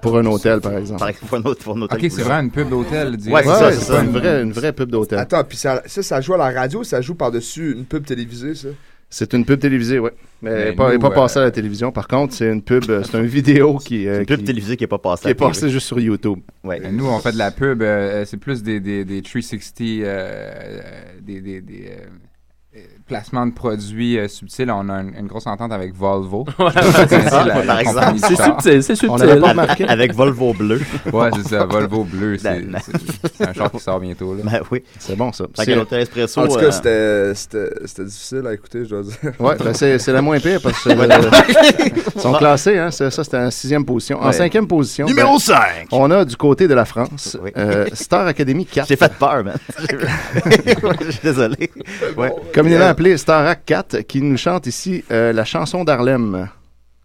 Pour 0.00 0.18
un 0.18 0.26
hôtel, 0.26 0.60
par 0.60 0.72
exemple. 0.76 0.98
Par 1.00 1.08
exemple, 1.10 1.26
pour 1.26 1.38
un, 1.38 1.42
autre- 1.50 1.62
pour 1.62 1.76
un 1.76 1.82
hôtel. 1.82 1.98
Ok, 1.98 2.10
c'est 2.10 2.22
vraiment 2.22 2.40
une 2.40 2.50
pub 2.50 2.68
d'hôtel. 2.70 3.08
Ouais, 3.10 3.42
c'est 3.42 3.48
ça, 3.48 3.66
Ouais, 3.66 3.72
c'est 3.72 3.78
c'est 3.80 3.92
ça. 3.92 4.02
une 4.02 4.12
vraie, 4.12 4.42
une 4.42 4.52
vraie 4.52 4.72
pub 4.72 4.90
d'hôtel. 4.90 5.18
Attends, 5.18 5.44
puis 5.44 5.56
ça, 5.58 5.82
ça, 5.86 6.02
ça 6.02 6.20
joue 6.20 6.34
à 6.34 6.38
la 6.38 6.50
radio, 6.50 6.82
ça 6.84 7.00
joue 7.00 7.14
par-dessus 7.14 7.74
une 7.76 7.84
pub 7.84 8.04
télévisée, 8.04 8.54
ça? 8.54 8.68
C'est 9.14 9.34
une 9.34 9.44
pub 9.44 9.60
télévisée, 9.60 9.98
oui. 9.98 10.08
Mais, 10.40 10.50
Mais 10.50 10.56
elle 10.62 10.68
n'est 10.70 10.74
pas, 10.74 10.98
pas 10.98 11.06
euh, 11.08 11.10
passée 11.10 11.38
à 11.38 11.42
la 11.42 11.50
télévision. 11.50 11.92
Par 11.92 12.08
contre, 12.08 12.32
c'est 12.34 12.50
une 12.50 12.62
pub, 12.62 12.84
euh, 12.88 13.02
c'est 13.02 13.18
une 13.18 13.26
vidéo 13.26 13.76
qui, 13.84 14.08
euh, 14.08 14.20
Une 14.20 14.26
pub 14.26 14.38
qui- 14.38 14.44
télévisée 14.44 14.76
qui 14.78 14.84
n'est 14.84 14.88
pas 14.88 14.98
passée 14.98 15.22
qui 15.24 15.28
à 15.28 15.30
est 15.32 15.34
passée 15.34 15.68
juste 15.68 15.86
sur 15.86 16.00
YouTube. 16.00 16.38
Ouais. 16.64 16.80
Euh, 16.82 16.90
Nous, 16.90 17.06
on 17.06 17.18
fait 17.18 17.32
de 17.32 17.36
la 17.38 17.50
pub, 17.50 17.82
euh, 17.82 18.24
c'est 18.24 18.38
plus 18.38 18.62
des, 18.62 18.80
des, 18.80 19.04
des 19.04 19.20
360, 19.20 19.80
euh, 19.80 20.04
euh, 20.04 20.80
des, 21.20 21.42
des, 21.42 21.60
des 21.60 21.90
euh, 23.02 23.14
euh, 23.14 23.18
placements 23.18 23.46
de 23.46 23.52
produits 23.52 24.18
euh, 24.18 24.28
subtils. 24.28 24.70
On 24.70 24.88
a 24.88 25.00
une, 25.00 25.14
une 25.18 25.26
grosse 25.26 25.46
entente 25.46 25.72
avec 25.72 25.94
Volvo. 25.94 26.44
Ouais, 26.58 26.70
C'est 27.08 28.36
subtil, 28.36 28.82
c'est 28.82 29.08
On 29.08 29.16
n'avait 29.16 29.38
pas 29.40 29.48
subtil. 29.48 29.60
remarqué. 29.60 29.88
Avec 29.88 30.14
Volvo 30.14 30.52
bleu. 30.54 30.80
Ouais, 31.12 31.30
c'est 31.36 31.48
ça, 31.56 31.64
Volvo 31.64 32.04
bleu. 32.04 32.38
C'est 32.38 32.60
Ben, 32.60 32.78
c'est- 32.84 32.92
c'est 33.36 33.48
un 33.48 33.52
char 33.52 33.70
qui 33.70 33.78
sort 33.80 34.00
bientôt. 34.00 34.34
Là. 34.34 34.42
Ben 34.44 34.60
oui. 34.70 34.82
C'est 34.98 35.16
bon, 35.16 35.32
ça. 35.32 35.44
Fait 35.56 35.64
C'est- 35.64 35.72
que 35.72 35.78
l'hôtel 35.78 36.00
Espresso. 36.02 36.40
En 36.40 36.46
tout 36.48 36.56
euh, 36.56 36.60
cas, 36.60 36.70
c'était- 36.72 37.34
c'était 37.34 37.86
c'était 37.86 38.04
difficile 38.04 38.46
à 38.46 38.54
écouter, 38.54 38.84
je 38.84 38.90
dois 38.90 39.02
dire. 39.02 39.16
Ouais, 39.38 39.56
ben 39.56 39.74
c'est 39.74 39.98
c'est 39.98 40.12
la 40.12 40.22
moins 40.22 40.38
pire 40.38 40.60
parce 40.62 40.82
que 40.82 40.90
euh, 40.90 41.90
ils 42.16 42.20
sont 42.20 42.32
classés, 42.32 42.78
hein, 42.78 42.90
c'est- 42.90 43.10
ça 43.10 43.24
c'était 43.24 43.38
en 43.38 43.50
sixième 43.50 43.84
position. 43.84 44.20
En 44.20 44.26
Ouais. 44.26 44.32
cinquième 44.32 44.66
position, 44.66 45.06
Numéro 45.06 45.32
ben, 45.34 45.38
5! 45.38 45.58
on 45.92 46.10
a 46.10 46.24
du 46.24 46.36
côté 46.36 46.68
de 46.68 46.74
la 46.74 46.84
France 46.84 47.36
Oui. 47.42 47.50
euh, 47.56 47.86
Star 47.92 48.26
Academy 48.26 48.64
4, 48.66 48.88
J'ai 48.88 48.96
fait 48.96 49.12
peur, 49.18 49.44
man. 49.44 49.56
Je 51.00 51.10
suis 51.10 51.20
désolé. 51.22 51.70
Ouais. 52.16 52.32
communément 52.54 52.86
appelé 52.86 52.91
Star 53.16 53.46
Act 53.46 53.64
4, 53.66 54.00
qui 54.02 54.20
nous 54.22 54.36
chante 54.36 54.66
ici 54.66 55.04
euh, 55.10 55.32
la 55.32 55.44
chanson 55.44 55.84
d'Harlem. 55.84 56.48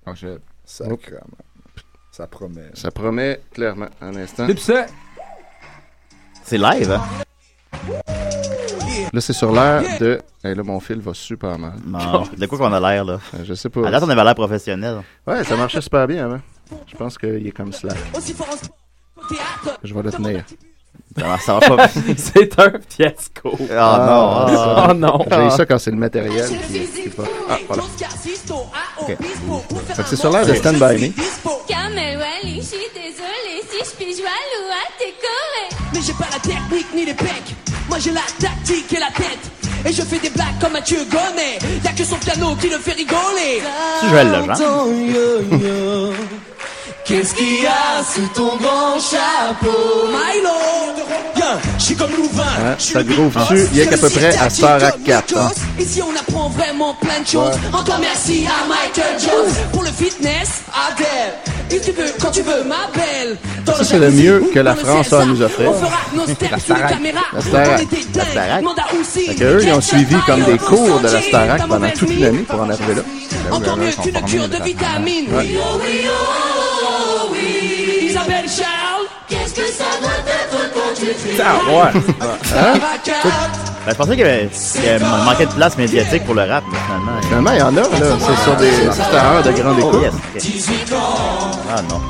Oh. 0.06 0.12
Sacrément. 0.66 1.22
Ça 2.12 2.28
promet. 2.28 2.70
Ça 2.74 2.92
promet 2.92 3.40
clairement. 3.54 3.88
Un 4.02 4.16
instant. 4.16 4.48
C'est 6.44 6.58
live, 6.58 6.92
hein? 6.92 7.02
Là, 9.14 9.22
c'est 9.22 9.34
sur 9.34 9.52
l'air 9.52 9.84
de. 10.00 10.20
Hey, 10.44 10.56
là, 10.56 10.64
mon 10.64 10.80
fil 10.80 11.00
va 11.00 11.14
super 11.14 11.58
mal. 11.60 11.74
Non, 11.86 12.24
de 12.36 12.46
quoi 12.46 12.58
qu'on 12.58 12.74
a 12.74 12.80
l'air, 12.80 13.06
là? 13.06 13.20
Euh, 13.36 13.44
Je 13.44 13.54
sais 13.54 13.70
pas. 13.70 13.88
À 13.88 13.92
date, 13.92 14.04
on 14.04 14.10
avait 14.10 14.24
l'air 14.24 14.36
professionnel. 14.36 15.02
Ouais, 15.26 15.44
ça 15.44 15.56
marchait 15.56 15.82
super 15.82 16.08
bien 16.08 16.26
avant. 16.26 16.42
Je 16.88 16.96
pense 16.96 17.18
qu'il 17.18 17.46
est 17.48 17.52
comme 17.52 17.72
slack. 17.72 17.98
Je 19.84 19.94
vais 19.94 20.02
le 20.04 20.12
tenir. 20.12 20.44
Ça 21.18 21.28
va, 21.28 21.40
ça 21.40 21.54
va 21.60 21.76
pas. 21.78 21.88
c'est 22.18 22.60
un 22.60 22.72
fiasco. 22.90 23.52
Oh 23.52 23.58
non. 23.60 23.68
ah. 23.70 24.88
Oh 24.90 24.94
non. 24.94 25.20
J'ai 25.30 25.50
ça 25.58 25.66
quand 25.66 25.80
c'est 25.80 25.92
le 25.92 25.98
matériel 25.98 26.48
qui, 26.68 26.80
qui 26.80 27.10
va. 27.10 27.24
Ah, 27.50 27.58
voilà. 27.68 27.84
Ok. 29.00 29.18
Fait 29.96 30.04
que 30.04 30.10
c'est 30.10 30.16
sur 30.16 30.32
l'air 30.32 30.46
de 30.46 30.54
Stand 30.54 30.76
By 30.76 31.08
Me. 31.08 31.14
Je 32.60 32.64
suis 32.64 32.90
désolée 32.94 33.62
si 33.70 33.78
je 33.80 33.96
puis 33.96 34.14
jouer 34.16 34.26
à 34.26 34.44
l'eau 34.52 34.68
à 34.72 34.74
décorer. 35.00 35.68
Mais 35.94 36.02
j'ai 36.02 36.14
pas 36.14 36.28
la 36.32 36.40
technique 36.40 36.88
ni 36.96 37.06
les 37.06 37.14
pecs. 37.14 37.56
Moi 37.88 37.98
j'ai 38.00 38.12
la 38.12 38.22
tactique 38.40 38.92
et 38.94 39.00
la 39.00 39.08
tête. 39.08 39.52
Et 39.86 39.94
je 39.94 40.02
fais 40.02 40.18
des 40.20 40.30
blagues 40.30 40.60
comme 40.60 40.74
Mathieu 40.74 40.98
Gonnet. 41.10 41.60
Y'a 41.86 41.92
que 41.92 42.04
son 42.04 42.18
piano 42.18 42.56
qui 42.56 42.68
le 42.70 42.78
fait 42.80 42.94
rigoler. 42.94 43.62
Tu 44.02 44.08
Legendre. 44.08 44.58
Ton 44.58 44.92
yo-yo. 44.92 46.14
Qu'est-ce 47.08 47.34
qu'il 47.36 47.62
y 47.64 47.66
a 47.66 48.04
sous 48.04 48.28
ton 48.36 48.58
grand 48.58 49.00
chapeau? 49.00 50.08
Milo! 50.08 50.50
Bien, 51.36 51.58
je 51.78 51.84
suis 51.84 51.96
comme 51.96 52.12
Louvain. 52.18 52.44
Hein, 52.44 52.76
suis 52.78 52.94
ça 52.94 53.00
le 53.00 53.06
groove 53.06 53.34
dessus, 53.34 53.68
il 53.72 53.78
y 53.78 53.82
a 53.82 53.86
qu'à 53.86 53.98
peu 53.98 54.10
près 54.10 54.38
à 54.38 54.50
Starac 54.50 55.02
4. 55.06 55.38
hein. 55.38 55.52
Ici 55.80 56.02
on 56.02 56.14
apprend 56.20 56.50
vraiment 56.50 56.96
plein 56.96 57.22
de 57.22 57.28
choses. 57.28 57.48
Ouais. 57.56 57.80
Encore 57.80 58.00
merci 58.02 58.46
à 58.46 58.68
Michael 58.68 59.20
Jones 59.22 59.54
pour 59.72 59.84
le 59.84 59.90
fitness, 59.90 60.64
Adèle. 60.90 61.34
Et 61.72 61.80
tu 61.80 61.92
veux 61.92 62.12
quand 62.20 62.32
tu 62.32 62.42
veux, 62.42 62.64
ma 62.66 62.88
belle. 62.94 63.38
Dans 63.66 63.76
Ça, 63.76 63.84
c'est 63.86 64.00
le 64.00 64.12
mieux 64.12 64.44
que 64.54 64.60
la 64.60 64.76
France 64.76 65.14
a 65.14 65.22
à 65.22 65.26
nous 65.26 65.42
offrir. 65.42 65.70
On 65.70 65.74
fera 65.74 65.98
nos 66.14 66.24
steps 66.24 66.52
La 66.52 66.60
sous 66.60 66.74
les 66.74 66.76
Starac. 66.80 66.90
caméras. 66.94 67.22
La 67.34 67.42
Starac. 67.42 67.82
La 68.16 68.26
Starac. 68.26 68.64
Fait 69.28 69.36
que 69.36 69.44
eux, 69.44 69.60
ils 69.64 69.74
ont 69.74 69.82
suivi 69.82 70.16
comme 70.26 70.44
des 70.44 70.58
cours 70.58 71.00
de 71.00 71.08
la 71.08 71.22
Starac 71.22 71.68
pendant 71.68 71.90
toute 71.90 72.20
l'année 72.20 72.40
pour 72.40 72.60
en 72.62 72.70
arriver 72.70 72.96
là. 72.96 73.02
Encore 73.52 73.78
mieux 73.78 73.92
qu'une 73.92 74.22
cure 74.26 74.50
de 74.50 74.64
vitamines. 74.64 75.34
Ouais. 75.34 75.58
Ah, 81.44 81.56
ouais. 81.70 82.02
Hein? 82.56 82.80
Ben, 83.86 83.92
je 83.92 83.96
pensais 83.96 84.12
qu'il 84.12 84.20
y 84.20 84.24
avait, 84.24 84.50
qu'il 84.50 84.84
y 84.84 84.90
avait 84.90 85.06
manquait 85.26 85.46
de 85.46 85.52
place 85.52 85.78
médiatique 85.78 86.26
pour 86.26 86.36
le 86.36 86.42
rap, 86.44 86.64
mais 86.72 86.78
finalement. 86.86 87.22
Finalement, 87.22 87.52
il 87.54 87.60
y 87.60 87.62
en 87.62 87.78
a, 87.78 87.82
là. 87.82 88.18
C'est 88.20 88.44
sur 88.44 88.56
des 88.58 88.72
stars 88.92 89.44
de 89.44 89.52
grande 89.52 89.78
Oh, 89.82 89.88
écoute. 89.90 90.02
yes, 90.04 90.14
ok. 90.14 90.42
18 90.42 90.94
ans. 90.94 91.52
Ah 91.76 91.82
non. 91.90 92.02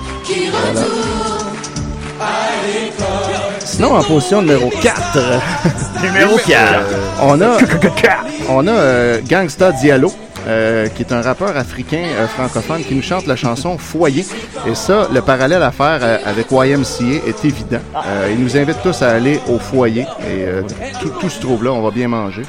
Sinon, 3.64 3.96
en 3.96 4.04
position 4.04 4.42
numéro 4.42 4.70
4. 4.82 5.20
Numéro 6.02 6.38
quatre. 6.48 6.86
on 7.22 7.40
a, 7.42 7.58
on 8.50 8.68
a 8.68 8.72
euh, 8.72 9.20
Gangsta 9.30 9.72
Diallo. 9.72 10.12
Euh, 10.48 10.88
qui 10.88 11.04
est 11.04 11.12
un 11.12 11.22
rappeur 11.22 11.56
africain 11.58 12.04
euh, 12.04 12.28
francophone 12.28 12.84
qui 12.84 12.96
nous 12.96 13.02
chante 13.02 13.28
la 13.28 13.36
chanson 13.36 13.78
Foyer. 13.78 14.26
Et 14.66 14.76
ça, 14.76 15.08
le 15.14 15.22
parallèle 15.22 15.64
à 15.64 15.72
faire 15.72 16.00
euh, 16.02 16.18
avec 16.26 16.48
YMCA 16.52 17.28
est 17.28 17.46
évident. 17.46 17.80
Euh, 18.06 18.30
il 18.32 18.40
nous 18.44 18.56
invite 18.58 18.82
tous 18.82 19.02
à 19.02 19.12
aller 19.12 19.40
au 19.48 19.60
foyer 19.60 20.02
et 20.02 20.46
euh, 20.46 20.62
tout, 21.02 21.10
tout 21.20 21.30
se 21.30 21.40
trouve 21.40 21.64
là, 21.64 21.72
on 21.72 21.82
va 21.82 21.92
bien 21.92 22.08
manger. 22.08 22.44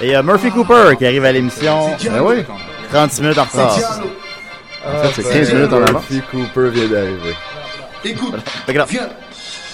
Et 0.00 0.06
il 0.06 0.10
y 0.10 0.14
a 0.14 0.22
Murphy 0.22 0.50
Cooper 0.50 0.96
qui 0.96 1.06
arrive 1.06 1.24
à 1.24 1.32
l'émission. 1.32 1.90
Ben 2.04 2.20
oui. 2.22 2.44
36 2.92 3.20
minutes 3.22 3.38
en 3.38 3.44
retard. 3.44 3.78
En 4.86 5.02
fait, 5.02 5.22
c'est 5.22 5.32
15 5.32 5.52
minutes 5.54 5.72
en 5.72 5.76
avance. 5.82 6.10
Murphy 6.10 6.22
Cooper 6.30 6.70
vient 6.70 6.88
d'arriver. 6.88 7.34
Écoute, 8.04 8.34
viens, 8.68 9.08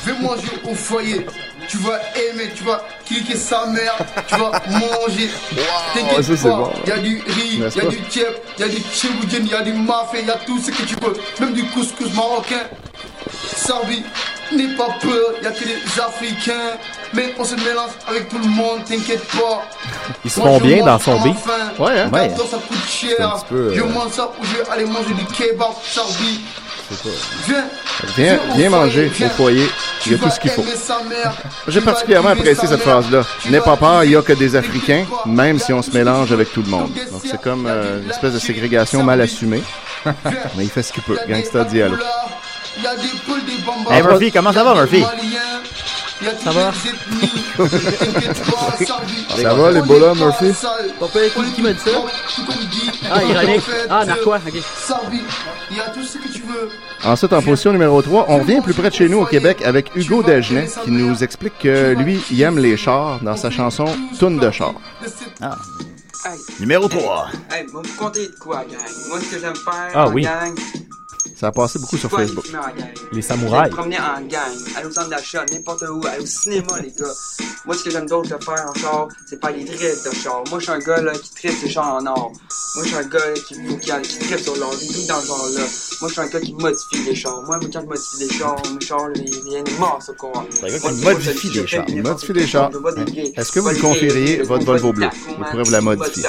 viens 0.07 0.15
manger 0.23 0.49
au 0.71 0.75
foyer. 0.75 1.27
Tu 1.69 1.79
vas 1.79 1.99
aimer, 2.17 2.51
tu 2.55 2.65
vas 2.65 2.83
cliquer 3.07 3.37
sa 3.37 3.67
mère, 3.67 3.97
tu 4.27 4.35
vas 4.37 4.51
manger. 4.71 5.31
T'inquiète 5.95 6.43
pas, 6.43 6.49
bon. 6.49 6.73
y 6.87 6.91
a 6.91 6.99
du 6.99 7.23
riz, 7.27 7.59
N'est-ce 7.61 7.79
y 7.79 7.81
a 7.81 7.87
du 7.87 8.01
tiep, 8.03 8.45
y 8.59 8.63
a 8.63 8.69
du 8.69 8.79
tchiboudienne, 8.93 9.47
y 9.47 9.55
a 9.55 9.63
du 9.63 9.73
mafé, 9.73 10.23
y 10.25 10.31
a 10.31 10.35
tout 10.47 10.59
ce 10.61 10.71
que 10.71 10.83
tu 10.83 10.95
veux. 11.03 11.15
Même 11.41 11.53
du 11.55 11.65
couscous 11.71 12.13
marocain. 12.15 12.63
Servi, 13.57 14.03
n'aie 14.53 14.75
pas 14.77 14.89
peur, 15.01 15.33
y 15.43 15.47
a 15.47 15.51
que 15.51 15.65
des 15.65 16.01
Africains. 16.01 16.77
Mais 17.13 17.35
on 17.39 17.45
se 17.45 17.55
mélange 17.55 17.91
avec 18.09 18.29
tout 18.29 18.39
le 18.39 18.49
monde, 18.49 18.85
t'inquiète 18.85 19.25
pas. 19.29 19.63
Ils 20.25 20.31
se 20.31 20.41
font 20.41 20.59
bien 20.59 20.85
dans 20.85 20.99
son 20.99 21.21
beat. 21.21 21.37
faim. 21.39 21.73
Ouais, 21.79 22.01
hein? 22.01 22.11
Ouais. 22.13 22.29
ça 22.51 22.57
coûte 22.59 22.89
cher. 22.89 23.37
Je 23.51 23.57
euh, 23.57 23.85
mange 23.87 24.13
ça 24.13 24.31
ou 24.41 24.45
je 24.45 24.57
vais 24.57 24.69
aller 24.71 24.85
manger 24.85 25.15
du 25.15 25.25
kebab, 25.27 25.69
servi. 25.85 26.41
Viens, 28.17 28.39
Viens, 28.55 28.71
manger 28.71 29.11
au 29.21 29.29
foyer, 29.31 29.67
il 30.07 30.13
y 30.13 30.15
a 30.15 30.19
tout 30.19 30.31
ce 30.31 30.41
qu'il 30.41 30.51
faut. 30.51 30.65
J'ai 31.69 31.81
particulièrement 31.81 32.31
apprécié 32.31 32.69
cette 32.69 32.81
phrase-là. 32.81 33.23
N'aie 33.51 33.61
pas 33.61 33.77
peur, 33.77 34.05
il 34.05 34.11
n'y 34.11 34.17
a 34.17 34.23
que 34.23 34.33
des 34.33 34.57
Africains, 34.57 35.07
même 35.27 35.59
si 35.59 35.73
on 35.73 35.83
se 35.83 35.91
mélange 35.91 36.33
avec 36.33 36.53
tout 36.53 36.63
le 36.63 36.69
monde. 36.69 36.91
Donc 37.11 37.23
c'est 37.25 37.41
comme 37.41 37.67
euh, 37.67 38.03
une 38.03 38.11
espèce 38.11 38.35
de 38.35 38.39
ségrégation 38.39 39.03
mal 39.03 39.21
assumée. 39.21 39.63
Mais 40.57 40.65
il 40.65 40.71
fait 40.71 40.83
ce 40.83 40.93
qu'il 40.93 41.03
peut. 41.03 41.19
Gangsta 41.29 41.65
Diallo. 41.65 41.97
Il 42.77 42.83
y 42.83 42.87
a 42.87 42.97
des 42.97 43.03
poules, 43.25 43.45
des 43.45 43.63
bambas. 43.65 43.95
Hey 43.95 44.03
Murphy, 44.03 44.33
comment 44.33 44.53
ça 44.53 44.65
va 44.65 44.75
Murphy? 44.75 45.05
Ça 46.43 46.51
va? 46.53 46.73
Ça 49.37 49.55
va, 49.55 49.73
les 49.73 49.83
bolas, 49.83 50.15
Murphy? 50.15 50.53
qui 51.55 51.63
m'a 51.63 51.73
dit 51.73 51.79
ça? 51.81 51.91
Ah, 53.11 53.25
ironique. 53.25 53.63
Ah, 53.91 54.05
narquois, 54.05 54.39
ok. 54.47 54.55
Il 55.71 55.77
y 55.77 55.81
a 55.81 55.85
tout 55.91 56.03
ce 56.03 56.19
que 56.19 56.29
tu 56.33 56.43
veux. 56.43 56.69
Ensuite, 57.05 57.33
en 57.33 57.43
position 57.43 57.73
numéro 57.73 58.01
3, 58.01 58.27
on 58.29 58.39
revient 58.39 58.61
plus 58.63 58.75
près 58.75 58.91
de 58.91 58.95
chez 58.95 59.09
nous 59.09 59.19
au 59.19 59.27
Québec 59.27 59.63
avec 59.65 59.91
Hugo 59.97 60.23
Dagenet 60.23 60.69
qui 60.85 60.91
nous 60.91 61.23
explique 61.23 61.59
que 61.59 61.95
lui, 61.95 62.21
il 62.31 62.41
aime 62.43 62.59
les 62.59 62.77
chars 62.77 63.21
dans 63.21 63.37
sa 63.37 63.51
chanson 63.51 63.87
Toune 64.19 64.39
de 64.39 64.51
char. 64.51 64.75
Ah. 65.41 65.57
Numéro 66.61 66.89
3. 66.89 67.27
Hey, 67.51 67.67
vous 67.73 67.83
comptez 67.99 68.29
de 68.29 68.35
quoi, 68.41 68.59
gang? 68.59 68.79
Moi, 69.09 69.19
ce 69.21 69.35
que 69.35 69.41
j'aime 69.41 69.55
faire 69.57 69.91
Ah 69.95 70.09
oui. 70.09 70.23
gang, 70.23 70.55
Ça 71.35 71.49
a 71.49 71.53
passé 71.53 71.79
beaucoup 71.79 71.97
sur 71.97 72.11
Facebook. 72.11 72.45
Les 73.13 73.23
samouraïs. 73.23 73.71
me 73.71 73.77
promener 73.77 73.99
en 73.99 74.21
gang, 74.23 74.55
aller 74.77 74.87
au 74.87 74.91
centre 74.93 75.09
d'achat, 75.09 75.45
n'importe 75.53 75.83
où, 75.83 76.07
aller 76.07 76.23
au 76.23 76.27
cinéma, 76.27 76.81
les 76.81 76.91
gars. 76.91 77.13
Moi, 77.67 77.75
ce 77.77 77.85
que 77.85 77.91
j'aime 77.91 78.07
d'autre 78.07 78.37
de 78.37 78.45
faire 78.45 78.67
en 78.69 78.75
char, 78.79 79.09
c'est 79.27 79.41
pas 79.41 79.51
les 79.51 79.65
trips 79.65 80.05
de 80.05 80.15
char. 80.15 80.45
Moi, 80.51 80.59
je 80.59 80.65
suis 80.65 80.73
un 80.73 80.79
gars 80.79 81.01
là, 81.01 81.13
qui 81.13 81.31
tripe 81.31 81.59
ses 81.61 81.71
chars 81.71 81.95
en 81.95 82.07
or. 82.07 82.33
Moi, 82.77 82.85
je 82.85 82.89
suis 82.89 82.97
un 82.97 83.09
gars 83.09 83.19
qui, 83.49 83.55
qui, 83.55 84.09
qui 84.09 84.19
tripe 84.19 84.41
sur 84.41 84.57
l'or, 84.57 84.71
trucs 84.71 85.07
dans 85.07 85.21
ce 85.21 85.27
genre-là. 85.27 85.61
Moi, 86.01 86.09
je 86.09 86.13
suis 86.13 86.21
un 86.21 86.27
gars 86.27 86.41
qui 86.41 86.53
modifie 86.55 87.05
les 87.07 87.15
chars. 87.15 87.43
Moi, 87.47 87.59
quand 87.73 87.81
je 87.81 87.87
modifie 87.87 88.19
des 88.19 88.29
chars, 88.35 88.57
mes 88.75 88.85
chars, 88.85 89.09
là, 89.09 89.15
ils 89.17 89.45
viennent 89.45 89.79
morts, 89.79 90.03
ça, 90.03 90.13
quoi. 90.13 90.33
C'est 90.51 90.65
un 90.65 90.69
gars 90.69 90.79
qui 90.79 91.05
modifie 91.05 91.51
des 91.51 91.67
chars. 91.67 91.85
Il 91.89 92.03
modifie 92.03 92.33
des 92.33 92.47
chars. 92.47 92.71
Est-ce 93.37 93.53
que 93.53 93.61
vous 93.61 93.71
lui 93.71 93.81
confieriez 93.81 94.43
votre 94.43 94.65
Volvo 94.65 94.93
bleu? 94.93 95.09
Vous 95.27 95.45
pourrez 95.45 95.63
vous 95.63 95.71
la 95.71 95.81
modifier. 95.81 96.25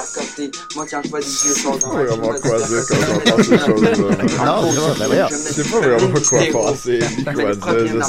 Moi, 0.75 0.85
quand 0.89 1.01
je 1.03 1.09
vois 1.09 1.19
des 1.19 1.25
vieux 1.25 1.55
chars 1.55 1.77
dans 1.79 1.89
vraiment 1.89 2.33
quoi 2.39 2.61
dire 2.61 2.85
quand 2.87 2.95
j'entends 3.07 3.43
ces 3.43 3.57
choses-là. 3.57 4.45
Non, 4.45 4.71
c'est 5.05 5.13
vrai, 5.13 5.27
ben 5.27 5.27
voyons. 5.27 5.27
Je 5.29 5.53
sais 5.53 5.63
pas 5.69 5.79
vraiment 5.79 6.13
quoi 6.29 6.39
penser, 6.71 6.99
ni 7.17 7.23
quoi 7.23 7.33
dire. 7.33 8.03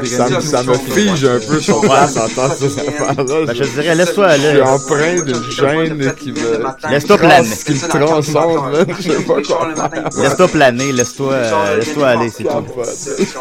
je 0.00 0.06
sais. 0.06 0.16
Ça, 0.16 0.28
me- 0.28 0.40
ça 0.40 0.62
me 0.62 0.74
fige 0.74 1.24
un 1.24 1.38
peu 1.40 1.60
sur 1.60 1.80
place 1.80 2.14
d'entendre 2.14 2.54
ces 2.58 2.78
affaires-là. 2.78 3.46
Ben, 3.46 3.54
je 3.54 3.64
dirais, 3.64 3.94
laisse-toi 3.94 4.26
aller. 4.26 4.42
Je 4.42 4.50
suis 4.50 4.60
empreint 4.62 5.20
d'une 5.20 5.50
gêne 5.50 6.14
qui 6.18 6.32
me... 6.32 6.90
Laisse-toi 6.90 7.18
planer. 7.18 7.48
trans- 7.48 7.64
Qui 7.64 7.72
me 7.72 7.88
transcende, 7.88 8.72
man. 8.72 8.86
Je 8.98 9.02
sais 9.12 9.22
pas 9.22 9.34
quoi 9.34 9.42
faire. 9.74 10.22
Laisse-toi 10.22 10.48
planer, 10.48 10.92
laisse-toi 10.92 11.32
euh, 11.32 11.76
laisse-toi 11.78 12.08
aller, 12.08 12.30
c'est 12.30 12.44
tout. 12.44 12.50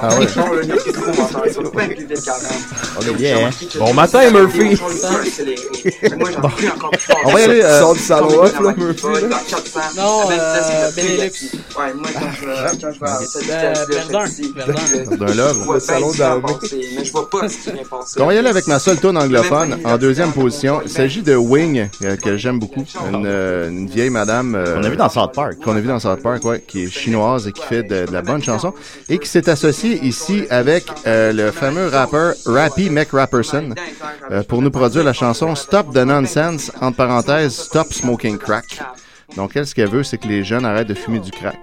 Ah 0.02 0.10
ouais. 0.20 0.28
On 2.98 3.02
est 3.02 3.14
bien, 3.14 3.48
hein? 3.48 3.50
Bon 3.80 3.94
matin, 3.94 4.30
Murphy. 4.32 4.78
On 7.26 7.32
va 7.32 7.40
y 7.40 7.44
aller. 7.44 7.62
euh, 7.62 7.80
Sors 7.80 7.94
du 7.94 8.00
salon 8.00 8.28
off, 8.42 8.60
là, 8.60 8.74
Murphy, 8.78 9.08
là. 9.30 9.40
Non, 9.98 10.30
euh, 10.32 10.92
Benelux. 10.96 11.32
Ouais, 11.78 11.94
moi, 11.96 12.10
quand 12.14 12.20
je 12.42 12.46
vais, 12.62 12.78
quand 12.82 12.92
je 12.94 13.00
vais 13.00 13.06
à 13.08 13.18
cette 13.20 13.42
vitesse-là, 13.44 13.86
Verdun. 13.88 14.26
je 14.26 14.32
suis- 14.32 14.52
Verdun. 14.54 14.74
je- 14.90 15.10
Verdun 15.10 15.26
Love. 15.34 15.58
je 15.60 15.64
vois 15.64 15.74
Le 15.76 15.80
bien 15.80 15.80
salon 15.80 16.08
ce 16.08 16.12
qui 16.14 16.18
va 16.20 16.28
d'armée. 16.28 16.54
passer, 16.62 16.82
Mais 16.98 17.06
je 17.06 17.12
vois 17.12 17.30
pas 17.30 17.50
ce 17.50 17.58
qui 17.58 17.72
vient 17.72 17.84
passer. 17.90 18.22
On 18.22 18.26
va 18.26 18.34
y 18.34 18.38
aller 18.38 18.50
avec 18.50 18.68
ma 18.68 18.80
seule 18.80 19.00
tune 19.00 19.18
anglophone 19.18 19.78
en 19.84 19.98
deuxième 19.98 20.32
position. 20.32 20.82
Il 20.84 20.90
s'agit 20.90 21.22
de 21.22 21.36
Wing, 21.36 21.90
euh, 22.04 22.16
que 22.18 22.38
j'aime 22.38 22.60
beaucoup. 22.60 22.84
Une, 23.12 23.26
euh, 23.26 23.70
une 23.70 23.88
vieille 23.88 24.10
madame. 24.10 24.56
euh, 24.56 24.78
On 24.80 24.84
a 24.84 24.90
vu 24.90 24.96
dans 24.98 25.10
South 25.10 25.34
Park. 25.34 25.56
Qu'on 25.64 25.76
a 25.76 25.80
vu 25.80 25.88
dans 25.88 26.00
South 26.00 26.22
Park, 26.22 26.44
ouais, 26.46 26.64
qui 26.66 26.84
est 26.84 26.90
chinoise 26.90 27.48
et 27.48 27.52
qui 27.52 27.62
fait 27.64 27.84
de, 27.84 28.06
la 28.12 28.22
bonne 28.22 28.44
chanson. 28.44 28.74
Et 29.10 29.18
qui 29.20 29.28
s'est 29.28 29.50
associée 29.50 30.00
ici 30.04 30.44
avec 30.50 30.86
le 31.06 31.52
fameux 31.52 31.88
rappeur 31.88 32.34
Rappy 32.46 32.90
McRapperson 32.90 33.70
pour 34.48 34.62
nous 34.62 34.72
produire 34.72 35.04
la 35.04 35.14
chanson 35.14 35.56
Stop 35.56 35.94
the 35.94 35.98
Nonsense, 35.98 36.72
entre 36.82 36.98
parenthèses, 36.98 37.54
Stop 37.56 37.94
Smoking 37.94 38.38
Crack. 38.38 38.80
Donc, 39.36 39.52
elle, 39.56 39.66
ce 39.66 39.74
qu'elle 39.74 39.90
veut, 39.90 40.04
c'est 40.04 40.18
que 40.18 40.28
les 40.28 40.44
jeunes 40.44 40.66
arrêtent 40.66 40.90
de 40.90 40.94
fumer 40.94 41.20
du 41.20 41.32
crack. 41.32 41.58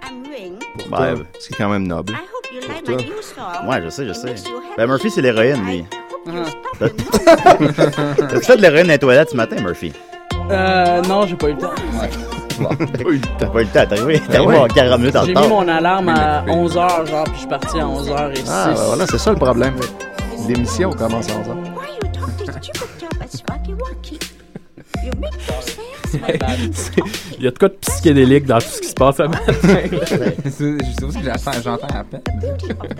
Pour 0.89 0.99
Ouais. 1.01 1.15
toi, 1.15 1.25
ce 1.39 1.49
qui 1.49 1.55
est 1.55 1.57
quand 1.57 1.69
même 1.69 1.87
noble. 1.87 2.13
Pour 2.67 2.83
toi. 2.83 2.97
Ouais, 3.69 3.83
je 3.83 3.89
sais, 3.91 4.07
je 4.07 4.13
sais. 4.13 4.35
Ben, 4.77 4.87
Murphy, 4.87 5.11
c'est 5.11 5.23
l'héroïne, 5.23 5.65
lui. 5.65 5.85
Uh-huh. 6.27 6.45
T'as-tu 8.29 8.45
fait 8.45 8.57
de 8.57 8.63
l'héroïne 8.63 8.87
dans 8.87 8.93
les 8.93 8.99
toilettes 8.99 9.31
ce 9.31 9.37
matin, 9.37 9.57
Murphy? 9.63 9.93
Euh, 10.51 11.03
non, 11.03 11.27
j'ai 11.27 11.37
pas 11.37 11.49
eu 11.49 11.55
le 11.55 11.59
temps. 11.59 11.71
Pas 12.59 12.75
eu 13.09 13.13
le 13.13 13.21
temps. 13.39 13.51
Pas 13.53 13.61
eu 13.61 13.65
le 13.65 13.71
temps 13.71 13.87
d'arriver. 13.87 14.21
T'es 14.29 14.41
ouais. 14.41 14.57
arrivé 14.57 14.75
40 14.75 14.99
minutes 14.99 15.17
en 15.17 15.25
J'ai 15.25 15.35
mis 15.35 15.47
mon 15.49 15.69
alarme 15.69 16.09
à 16.09 16.45
11h, 16.45 17.07
genre, 17.07 17.25
puis 17.25 17.35
je 17.35 17.39
suis 17.39 17.47
parti 17.49 17.79
à 17.79 17.85
11h06. 17.85 18.45
Ah, 18.49 18.73
ben 18.75 18.83
voilà, 18.85 19.07
c'est 19.07 19.19
ça 19.19 19.31
le 19.31 19.37
problème. 19.37 19.77
L'émission 20.49 20.91
commence 20.91 21.29
à 21.29 21.35
11 21.39 21.49
ans. 21.51 21.79
Il 27.39 27.45
y 27.45 27.49
a 27.49 27.51
de 27.51 27.59
quoi 27.59 27.69
de 27.69 27.75
psychédélique 27.75 28.47
dans 28.47 28.59
tout 28.59 28.67
ce 28.69 28.81
qui 28.81 28.89
se 28.89 28.95
passe 28.95 29.21
à 29.21 29.29
matin. 29.29 29.53
C'est 30.45 30.77
c'est 30.99 31.05
aussi 31.05 31.19
que 31.19 31.25
j'entends 31.25 31.53
j'entends 31.63 31.87
à 31.89 32.05
peine. 32.05 32.21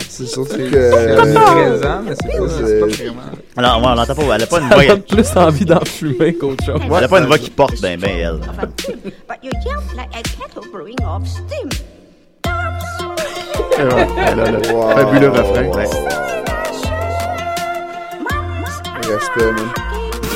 C'est 0.07 0.25
surtout 0.27 0.55
que. 0.57 0.91
c'est 0.91 1.17
omniprésent, 1.17 2.01
mais 2.05 2.13
c'est 2.21 2.37
pas, 2.37 2.49
C'est- 2.49 2.65
c'est 2.65 2.79
pas 2.79 2.85
vraiment. 2.87 3.21
Alors, 3.57 3.81
on 3.83 3.95
l'entend 3.95 4.15
pas. 4.15 4.35
Elle 4.35 4.43
a 4.43 4.47
pas 4.47 4.59
une 4.59 4.67
voix. 4.69 4.85
donne 4.85 5.01
plus 5.01 5.37
envie 5.37 5.65
d'en 5.65 5.79
fumer 5.85 6.33
qu'autre 6.35 6.63
chose. 6.65 6.81
Elle 6.85 7.03
a 7.03 7.07
pas 7.07 7.19
une 7.19 7.25
voix 7.25 7.37
qui 7.37 7.49
porte 7.49 7.81
ben 7.81 7.99
ben 7.99 8.09
elle. 8.11 8.39
But 9.27 9.37
you 9.43 9.51
yell 9.65 9.79
like 9.95 10.09
a 10.15 10.21
kettle 10.21 10.69
brewing 10.71 10.95
off 11.05 11.27
steam. 11.27 11.69
Elle 13.77 14.39
a 14.39 14.51
le 14.51 14.61
fabuleux 14.63 15.29
refrain. 15.29 15.69
Respect, 19.09 19.51
man. 19.53 19.88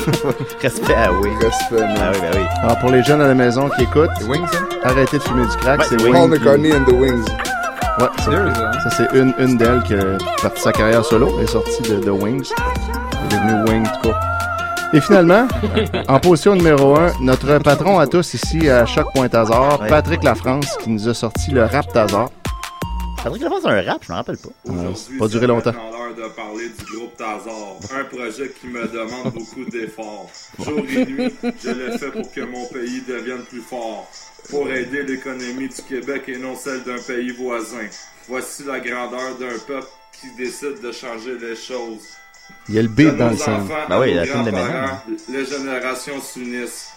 Respect 0.62 0.94
à 0.94 1.12
oui. 1.12 1.30
Respect, 1.42 1.82
man. 1.82 1.98
Ah 2.00 2.12
oui, 2.14 2.20
ben 2.22 2.32
oui. 2.40 2.46
Alors, 2.64 2.80
pour 2.80 2.90
les 2.92 3.04
jeunes 3.04 3.22
à 3.22 3.28
la 3.28 3.34
maison 3.36 3.70
qui 3.70 3.84
écoutent, 3.84 4.10
Wings, 4.28 4.46
ça? 4.52 4.90
arrêtez 4.90 5.18
de 5.18 5.24
fumer 5.24 5.46
du 5.46 5.58
crack. 5.58 5.80
Ouais, 5.80 5.86
c'est 5.90 6.00
c'est 6.00 6.04
Wings. 6.06 6.14
Paul 6.14 6.24
qui- 6.24 6.40
McCartney 6.40 6.74
and 6.74 6.84
the 6.86 6.94
Wings. 6.94 7.26
Ouais, 8.00 8.08
ça, 8.18 8.24
Sérieux, 8.24 8.54
ça? 8.84 8.90
c'est 8.98 9.18
une, 9.18 9.34
une 9.38 9.58
d'elles 9.58 9.84
qui 9.84 9.94
a 9.94 10.18
parti 10.42 10.62
sa 10.62 10.72
carrière 10.72 11.06
solo. 11.06 11.40
Est 11.40 11.48
sortie 11.48 11.82
de, 11.84 12.00
de 12.04 12.10
Wings. 12.12 12.50
Elle 12.58 13.38
est 13.38 13.42
devenue 13.42 13.70
Wing, 13.70 13.84
tout 13.84 14.10
court. 14.10 14.20
Et 14.94 15.02
finalement, 15.02 15.48
en 16.08 16.20
position 16.20 16.56
numéro 16.56 16.96
1, 16.96 17.14
notre 17.22 17.58
patron 17.60 17.98
à 18.00 18.06
tous 18.08 18.34
ici 18.36 18.70
à 18.70 18.86
Choc.Hasard, 18.86 19.82
Ouais. 19.82 19.88
Patrick 19.90 20.24
Lafrance, 20.24 20.78
qui 20.84 20.90
nous 20.92 21.08
a 21.10 21.14
sorti 21.14 21.52
le 21.52 21.64
rap 21.66 21.86
Lafrance 23.26 23.66
a 23.66 23.70
un 23.70 23.82
rap, 23.82 24.04
je 24.06 24.12
me 24.12 24.18
rappelle 24.18 24.38
pas. 24.38 24.50
C'est 24.96 25.18
pas 25.18 25.28
duré 25.28 25.48
longtemps. 25.48 25.72
C'est 25.72 25.98
l'heure 25.98 26.16
de 26.16 26.34
parler 26.36 26.70
du 26.70 26.96
groupe 26.96 27.16
Tazar, 27.18 27.78
un 27.96 28.04
projet 28.06 28.52
qui 28.60 28.68
me 28.68 28.88
demande 28.88 29.34
beaucoup 29.34 29.66
d'efforts. 29.66 30.30
Jour 30.60 30.80
et 30.90 31.06
nuit, 31.06 31.34
je 31.64 31.70
le 31.70 31.98
fais 31.98 32.12
pour 32.12 32.32
que 32.32 32.42
mon 32.42 32.66
pays 32.68 33.02
devienne 33.08 33.44
plus 33.44 33.62
fort, 33.62 34.10
pour 34.50 34.70
aider 34.70 35.04
l'économie 35.04 35.70
du 35.70 35.82
Québec 35.88 36.24
et 36.28 36.38
non 36.38 36.56
celle 36.56 36.84
d'un 36.84 37.02
pays 37.02 37.32
voisin. 37.32 37.88
Voici 38.28 38.64
la 38.66 38.80
grandeur 38.80 39.38
d'un 39.40 39.58
peuple 39.68 39.88
qui 40.20 40.28
décide 40.38 40.82
de 40.82 40.92
changer 40.92 41.38
les 41.40 41.56
choses. 41.56 42.04
Il 42.70 42.76
y 42.76 42.80
a 42.80 42.82
le 42.82 42.88
Que 42.90 42.94
beat 42.94 43.16
dans 43.18 43.30
le 43.30 43.38
son. 43.38 43.66
Ben 43.90 44.00
oui, 44.00 44.12
à 44.12 44.14
nos 44.14 44.16
la 44.16 44.28
tune 44.28 44.44
de. 44.46 45.32
Les 45.34 45.46
générations 45.46 46.22
s'unissent. 46.22 46.93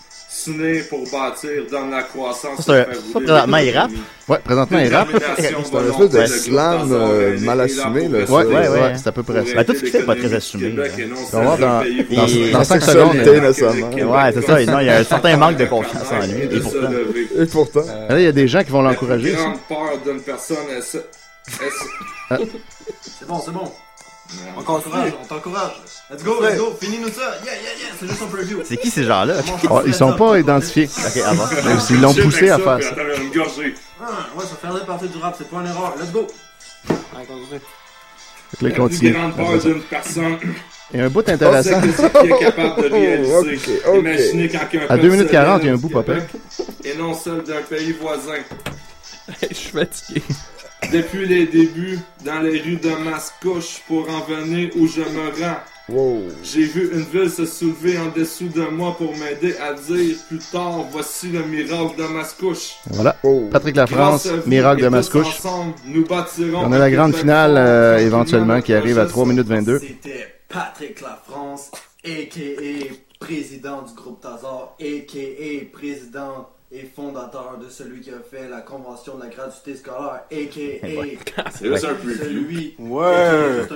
Pour 0.90 1.00
bâtir, 1.10 1.50
donne 1.70 1.90
la 1.90 2.02
croissance. 2.02 2.58
Ça, 2.64 2.84
ça, 2.84 2.86
présentement, 3.14 3.56
il 3.56 3.70
rappe? 3.76 3.90
Ouais, 4.28 4.38
présentement, 4.44 4.78
il 4.78 4.94
rappe. 4.94 5.08
C'est 5.38 5.54
un 5.54 5.60
espèce 5.60 6.10
de 6.10 6.26
slam 6.26 6.88
euh, 6.92 7.40
mal 7.40 7.60
assumé, 7.62 8.08
là 8.08 8.18
Ouais, 8.18 8.26
ça. 8.26 8.34
ouais, 8.34 8.44
ouais. 8.44 8.68
ouais, 8.68 8.92
c'est 8.96 9.06
à 9.08 9.12
peu 9.12 9.22
près 9.22 9.46
ça. 9.46 9.64
Tout 9.64 9.74
ce 9.74 9.78
qu'il 9.80 9.88
fait, 9.90 10.02
pas 10.02 10.14
très 10.14 10.34
assumé. 10.34 10.74
Hein. 10.78 11.14
On 11.32 11.36
va 11.36 11.42
voir 11.42 11.58
dans- 11.58 11.66
dans- 11.80 11.82
voisin. 12.16 12.52
dans 12.52 12.64
cinq 12.64 12.82
sexualité, 12.82 13.24
secondes. 13.24 13.42
nécessairement. 13.44 14.12
Ouais, 14.12 14.32
c'est 14.34 14.42
ça. 14.42 14.64
Non, 14.66 14.80
il 14.80 14.86
y 14.86 14.90
a 14.90 14.96
un 14.98 15.04
certain 15.04 15.36
manque 15.36 15.56
de 15.56 15.64
confiance 15.66 16.12
en 16.12 16.26
lui. 16.26 16.42
Et 16.42 16.60
pourtant. 16.60 16.78
Et 17.38 17.46
pourtant. 17.46 17.84
Là, 18.08 18.18
il 18.20 18.24
y 18.24 18.28
a 18.28 18.32
des 18.32 18.48
gens 18.48 18.62
qui 18.62 18.70
vont 18.70 18.82
l'encourager. 18.82 19.32
grande 19.32 19.58
peur 19.68 19.98
d'une 20.04 20.20
personne 20.20 20.56
Ah. 22.30 22.38
C'est 23.00 23.26
bon, 23.26 23.40
c'est 23.44 23.52
bon. 23.52 23.70
On 24.56 24.62
t'encourage, 24.62 25.12
on 25.22 25.26
t'encourage. 25.26 25.72
Let's 26.10 26.22
go, 26.22 26.40
let's 26.42 26.58
go, 26.58 26.76
finis-nous 26.80 27.08
ça. 27.08 27.36
Yeah, 27.44 27.54
yeah, 27.54 27.62
yeah, 27.78 27.94
c'est 27.98 28.08
juste 28.08 28.22
un 28.22 28.26
preview. 28.26 28.58
C'est 28.64 28.76
qui 28.76 28.90
ces 28.90 29.04
gens-là? 29.04 29.34
Oh, 29.70 29.82
ils 29.86 29.94
sont 29.94 30.14
pas 30.16 30.38
identifiés. 30.38 30.88
Ok, 31.06 31.22
avant. 31.24 31.46
Même 31.64 31.80
s'ils 31.80 32.00
l'ont 32.00 32.14
poussé 32.14 32.50
à 32.50 32.58
faire 32.58 32.82
ça. 32.82 32.94
Ah, 34.00 34.04
ouais, 34.36 34.44
ça 34.44 34.56
fait 34.56 34.86
partie 34.86 35.08
du 35.08 35.18
rap, 35.18 35.34
c'est 35.38 35.48
pas 35.48 35.58
une 35.58 35.66
erreur. 35.66 35.94
Let's 35.98 36.12
go. 36.12 36.26
Allez, 37.14 37.26
continue. 37.26 37.60
Là, 38.60 38.68
il 38.68 38.74
continue. 38.74 39.74
d'une 39.74 39.82
personne 39.82 40.38
y 40.94 41.00
a 41.00 41.04
un 41.04 41.08
bout 41.08 41.28
intéressant. 41.28 41.80
est 41.82 42.38
capable 42.38 42.82
de 42.82 42.88
réaliser. 42.88 43.80
Imaginez 43.94 44.48
quand 44.48 44.58
un 44.58 44.84
À 44.84 44.88
peuple 44.88 45.02
2 45.02 45.08
minutes 45.08 45.26
se 45.26 45.32
40, 45.32 45.62
il 45.62 45.66
y 45.66 45.70
a 45.70 45.72
un 45.72 45.76
bout 45.76 45.88
Québec 45.88 46.24
Et 46.84 46.94
non 46.96 47.14
celle 47.14 47.42
d'un 47.42 47.62
pays 47.62 47.92
voisin. 47.92 48.42
Je 49.50 49.54
suis 49.54 49.70
fatigué. 49.70 50.22
Depuis 50.92 51.26
les 51.26 51.46
débuts, 51.46 51.98
dans 52.24 52.40
les 52.40 52.60
rues 52.60 52.76
de 52.76 52.90
Mascouche, 53.04 53.80
pour 53.88 54.08
en 54.08 54.20
venir 54.20 54.70
où 54.76 54.86
je 54.86 55.00
me 55.00 55.42
rends. 55.42 55.58
Wow. 55.88 56.22
J'ai 56.42 56.64
vu 56.64 56.90
une 56.92 57.02
ville 57.02 57.30
se 57.30 57.44
soulever 57.44 57.98
en 57.98 58.08
dessous 58.16 58.48
de 58.48 58.62
moi 58.62 58.96
pour 58.96 59.12
m'aider 59.16 59.56
à 59.56 59.72
dire 59.74 60.16
plus 60.28 60.38
tard, 60.38 60.84
voici 60.90 61.28
le 61.28 61.42
miracle 61.44 61.96
de 61.96 62.04
Mascouche. 62.04 62.76
Voilà. 62.90 63.16
Oh. 63.24 63.48
Patrick 63.50 63.76
Lafrance, 63.76 64.28
Miracle 64.46 64.82
de 64.82 64.88
Mascouche. 64.88 65.26
ensemble, 65.26 65.74
nous 65.86 66.04
bâtirons 66.04 66.64
On 66.64 66.72
a 66.72 66.78
la 66.78 66.90
grande 66.90 67.14
finale 67.14 67.56
euh, 67.56 67.98
éventuellement 67.98 68.60
qui 68.60 68.72
arrive 68.72 68.98
à 68.98 69.06
prochain 69.06 69.12
3 69.12 69.26
minutes 69.26 69.48
22. 69.48 69.78
C'était 69.78 70.34
Patrick 70.48 71.00
Lafrance, 71.00 71.70
a.k.a. 72.04 73.24
président 73.24 73.82
du 73.82 73.94
groupe 73.94 74.20
Tazar, 74.20 74.76
a.k.a. 74.80 75.76
président 75.76 76.48
et 76.72 76.84
fondateur 76.84 77.58
de 77.64 77.70
celui 77.70 78.00
qui 78.00 78.10
a 78.10 78.18
fait 78.28 78.48
la 78.48 78.60
convention 78.60 79.16
de 79.16 79.22
la 79.22 79.28
gratuité 79.28 79.76
scolaire, 79.76 80.24
a.k.a. 80.30 81.50
C'est 81.52 81.68
juste 81.68 81.84
un 81.84 81.94
preview. 81.94 82.72
Ouais. 82.80 83.66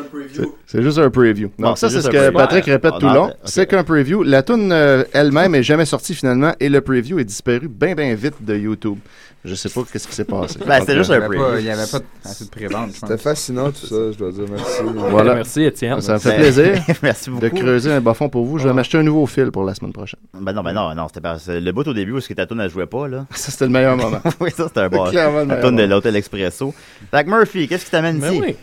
C'est 0.66 0.82
juste 0.82 0.98
un 0.98 1.10
preview. 1.10 1.50
Donc 1.58 1.78
ça, 1.78 1.88
c'est 1.88 2.02
ce 2.02 2.08
que. 2.08 2.30
Patrick 2.30 2.64
répète 2.64 2.94
On 2.94 2.98
tout 2.98 3.06
a 3.06 3.12
le 3.12 3.14
long. 3.14 3.32
C'est 3.44 3.66
qu'un 3.66 3.84
preview. 3.84 4.22
La 4.24 4.42
tune 4.42 4.72
euh, 4.72 5.04
elle-même 5.12 5.54
est 5.54 5.62
jamais 5.62 5.84
sortie 5.84 6.14
finalement 6.14 6.52
et 6.58 6.68
le 6.68 6.80
preview 6.80 7.18
est 7.20 7.24
disparu 7.24 7.68
bien 7.68 7.94
bien 7.94 8.12
vite 8.14 8.44
de 8.44 8.56
YouTube. 8.56 8.98
Je 9.42 9.54
sais 9.54 9.70
pas 9.70 9.80
qu'est-ce 9.90 10.06
qui 10.06 10.14
s'est 10.14 10.24
passé. 10.26 10.58
Ben, 10.66 10.80
c'était 10.80 10.96
juste 10.96 11.10
euh, 11.10 11.14
un 11.14 11.16
Il 11.16 11.22
y 11.22 11.24
avait 11.24 11.28
preview. 11.38 11.52
pas- 11.54 11.60
il 11.60 11.64
y 11.66 11.70
avait 11.70 11.86
pas 11.90 12.00
assez 12.28 12.44
de 12.44 12.50
prévente, 12.50 12.90
je 12.94 13.00
pense. 13.00 13.08
C'était 13.10 13.22
fascinant 13.22 13.70
tout 13.70 13.86
ça, 13.86 14.12
je 14.12 14.18
dois 14.18 14.32
dire 14.32 14.44
merci. 14.50 14.82
Voilà. 14.94 15.34
Merci, 15.36 15.62
Étienne. 15.64 16.00
Ça 16.02 16.14
me 16.14 16.18
fait 16.18 16.36
plaisir 16.36 16.82
Merci 17.02 17.30
beaucoup. 17.30 17.42
de 17.42 17.48
creuser 17.48 17.90
un 17.92 18.00
bas 18.02 18.12
fond 18.12 18.28
pour 18.28 18.44
vous. 18.44 18.58
Je 18.58 18.68
vais 18.68 18.74
m'acheter 18.74 18.98
un 18.98 19.02
nouveau 19.02 19.26
fil 19.26 19.50
pour 19.50 19.64
la 19.64 19.74
semaine 19.74 19.94
prochaine. 19.94 20.20
Ben 20.34 20.52
non, 20.52 20.62
ben 20.62 20.74
non, 20.74 20.94
non, 20.94 21.06
c'était 21.08 21.22
pas. 21.22 21.38
Le 21.48 21.70
bout 21.72 21.88
au 21.88 21.94
début 21.94 22.12
où 22.12 22.18
est-ce 22.18 22.28
que 22.28 22.34
ta 22.34 22.46
tune 22.46 22.60
elle 22.60 22.70
jouait 22.70 22.84
pas, 22.86 23.08
là. 23.08 23.24
Ça, 23.34 23.50
c'était 23.50 23.64
le 23.64 23.70
meilleur 23.72 23.96
moment. 23.96 24.20
oui, 24.40 24.50
ça 24.54 24.68
c'était 24.68 24.80
un 24.80 24.88
bon. 24.90 25.04
La 25.04 25.10
tune 25.10 25.54
de 25.54 25.70
moment. 25.70 25.86
l'Hôtel 25.86 26.16
Expresso. 26.16 26.74
Fait 27.10 27.26
Murphy, 27.26 27.66
qu'est-ce 27.66 27.86
qui 27.86 27.90
t'amène 27.92 28.18
Ben 28.18 28.34
ici? 28.34 28.56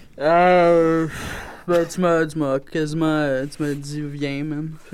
Ben, 1.67 1.85
tu 1.85 1.99
m'as, 1.99 2.25
tu 2.25 2.37
m'as 2.39 2.59
quasiment. 2.59 3.05
euh, 3.07 3.45
Tu 3.45 3.61
m'as 3.61 3.73
dit, 3.73 4.01
viens, 4.01 4.43
man. 4.45 4.69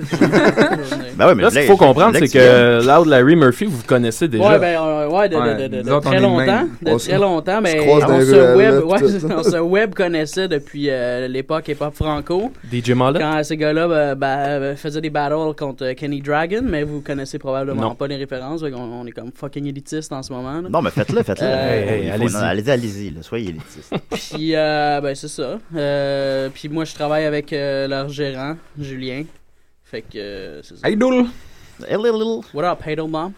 Ben 1.16 1.28
oui, 1.28 1.34
mais 1.36 1.42
Là, 1.44 1.50
ce 1.50 1.58
qu'il 1.60 1.66
faut 1.68 1.76
comprendre, 1.76 2.16
c'est 2.18 2.26
que 2.28 2.84
Loud 2.84 3.06
Larry 3.06 3.36
Murphy, 3.36 3.66
vous 3.66 3.82
connaissez 3.86 4.26
déjà. 4.26 4.44
Ouais, 4.44 4.58
ben, 4.58 4.80
euh, 4.82 5.08
ouais, 5.08 5.28
de, 5.28 5.36
Ouais, 5.36 5.54
de, 5.54 5.62
de, 5.68 5.76
de, 5.76 5.82
nous 5.82 5.92
autres, 5.92 6.08
on 6.08 6.10
très 6.10 6.20
longtemps. 6.20 6.64
De 6.82 6.90
On 6.90 6.96
très 6.96 7.18
longtemps, 7.18 7.60
mais 7.60 7.78
on 7.88 8.00
se, 8.00 8.56
web, 8.56 8.84
ouais, 8.84 9.34
on 9.36 9.42
se 9.44 9.56
web 9.58 9.94
connaissait 9.94 10.48
depuis 10.48 10.90
euh, 10.90 11.28
l'époque 11.28 11.68
hip-hop 11.68 11.94
franco. 11.94 12.50
DJ 12.72 12.90
Mallet. 12.90 13.20
Quand 13.20 13.44
ces 13.44 13.56
gars-là 13.56 13.86
bah, 13.86 14.14
bah, 14.16 14.74
faisaient 14.74 15.00
des 15.00 15.10
battles 15.10 15.54
contre 15.56 15.92
Kenny 15.92 16.20
Dragon, 16.20 16.62
mais 16.64 16.82
vous 16.82 17.00
connaissez 17.00 17.38
probablement 17.38 17.82
Non. 17.82 17.94
pas 17.94 18.08
les 18.08 18.16
références. 18.16 18.62
on, 18.64 19.06
est 19.06 19.12
comme 19.12 19.30
fucking 19.32 19.66
élitistes 19.66 20.12
en 20.12 20.22
ce 20.24 20.32
moment. 20.32 20.60
là. 20.60 20.68
Non, 20.68 20.82
mais 20.82 20.90
faites-le, 20.90 21.22
faites-le. 21.22 21.46
Euh, 21.48 22.14
allez-y. 22.14 22.68
Allez-y, 22.70 23.14
soyez 23.22 23.50
élitiste. 23.50 23.94
Puis, 24.10 24.56
euh, 24.56 25.00
ben, 25.00 25.14
c'est 25.14 25.28
ça. 25.28 25.58
Euh, 25.76 26.48
puis 26.64 26.72
moi, 26.72 26.86
je 26.86 26.94
travaille 26.94 27.26
avec 27.26 27.52
euh, 27.52 27.86
leur 27.86 28.08
gérant, 28.08 28.56
Julien. 28.80 29.24
Fait 29.84 30.00
que, 30.00 30.16
euh, 30.16 30.62
c'est 30.62 30.78
ça. 30.78 30.88
Hey, 30.88 30.96
Doul! 30.96 31.26
Hey, 31.86 31.98
little, 31.98 32.18
little. 32.18 32.40
What 32.54 32.64
up, 32.64 32.80
Hadel 32.86 33.06
Mom? 33.06 33.34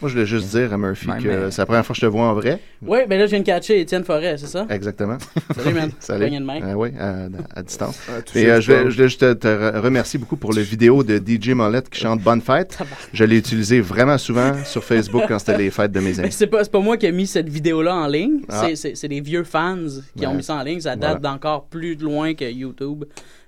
Moi, 0.00 0.08
je 0.08 0.14
voulais 0.14 0.26
juste 0.26 0.48
dire 0.50 0.72
à 0.72 0.78
Murphy 0.78 1.06
que 1.22 1.28
mais- 1.28 1.50
c'est 1.50 1.62
la 1.62 1.66
première 1.66 1.84
fois 1.86 1.94
que 1.94 2.00
je 2.00 2.06
te 2.06 2.10
vois 2.10 2.24
en 2.26 2.34
vrai. 2.34 2.60
Oui, 2.82 2.98
ben 3.08 3.18
là, 3.18 3.26
je 3.26 3.30
viens 3.30 3.40
de 3.40 3.44
catcher 3.44 3.80
Étienne 3.80 4.04
Forêt, 4.04 4.36
c'est 4.38 4.46
ça? 4.46 4.66
Exactement. 4.70 5.16
Salut, 5.56 5.74
man. 5.74 5.90
Salut. 6.00 6.30
De 6.30 6.38
main. 6.44 6.60
Ah 6.62 6.76
oui, 6.76 6.90
à, 6.98 7.26
à 7.58 7.62
distance. 7.62 7.98
Ah, 8.08 8.20
Et 8.34 8.46
euh, 8.50 8.60
je, 8.60 8.72
vais, 8.72 8.80
doigt. 8.80 8.90
je 8.90 8.96
voulais 8.96 9.08
juste 9.08 9.20
te, 9.20 9.32
te 9.32 9.46
re- 9.48 9.78
remercier 9.80 10.18
beaucoup 10.18 10.36
pour 10.36 10.52
le 10.52 10.60
vidéo 10.62 11.02
de 11.02 11.16
DJ 11.18 11.50
Mollette 11.50 11.88
qui 11.88 12.00
chante 12.00 12.20
Bonne 12.20 12.40
fête. 12.42 12.78
Je 13.12 13.24
l'ai 13.24 13.38
utilisé 13.38 13.80
vraiment 13.80 14.18
souvent 14.18 14.52
sur 14.64 14.84
Facebook 14.84 15.22
quand 15.28 15.38
c'était 15.38 15.56
les 15.58 15.70
fêtes 15.70 15.92
de 15.92 16.00
mes 16.00 16.18
amis. 16.20 16.32
c'est 16.32 16.46
pas, 16.46 16.62
c'est 16.64 16.72
pas 16.72 16.80
moi 16.80 16.96
qui 16.96 17.06
ai 17.06 17.12
mis 17.12 17.26
cette 17.26 17.48
vidéo-là 17.48 17.94
en 17.94 18.06
ligne. 18.06 18.40
Ah. 18.48 18.66
C'est- 18.74 19.08
des 19.08 19.20
vieux 19.20 19.44
fans 19.44 19.78
qui 20.16 20.26
ont 20.26 20.34
mis 20.34 20.42
ça 20.42 20.54
en 20.56 20.62
ligne. 20.62 20.80
Ça 20.80 20.96
date 20.96 21.20
Voilà. 21.20 21.34
d'encore 21.34 21.66
plus 21.66 21.94
loin 21.96 22.34
que 22.34 22.44
YouTube. 22.50 23.04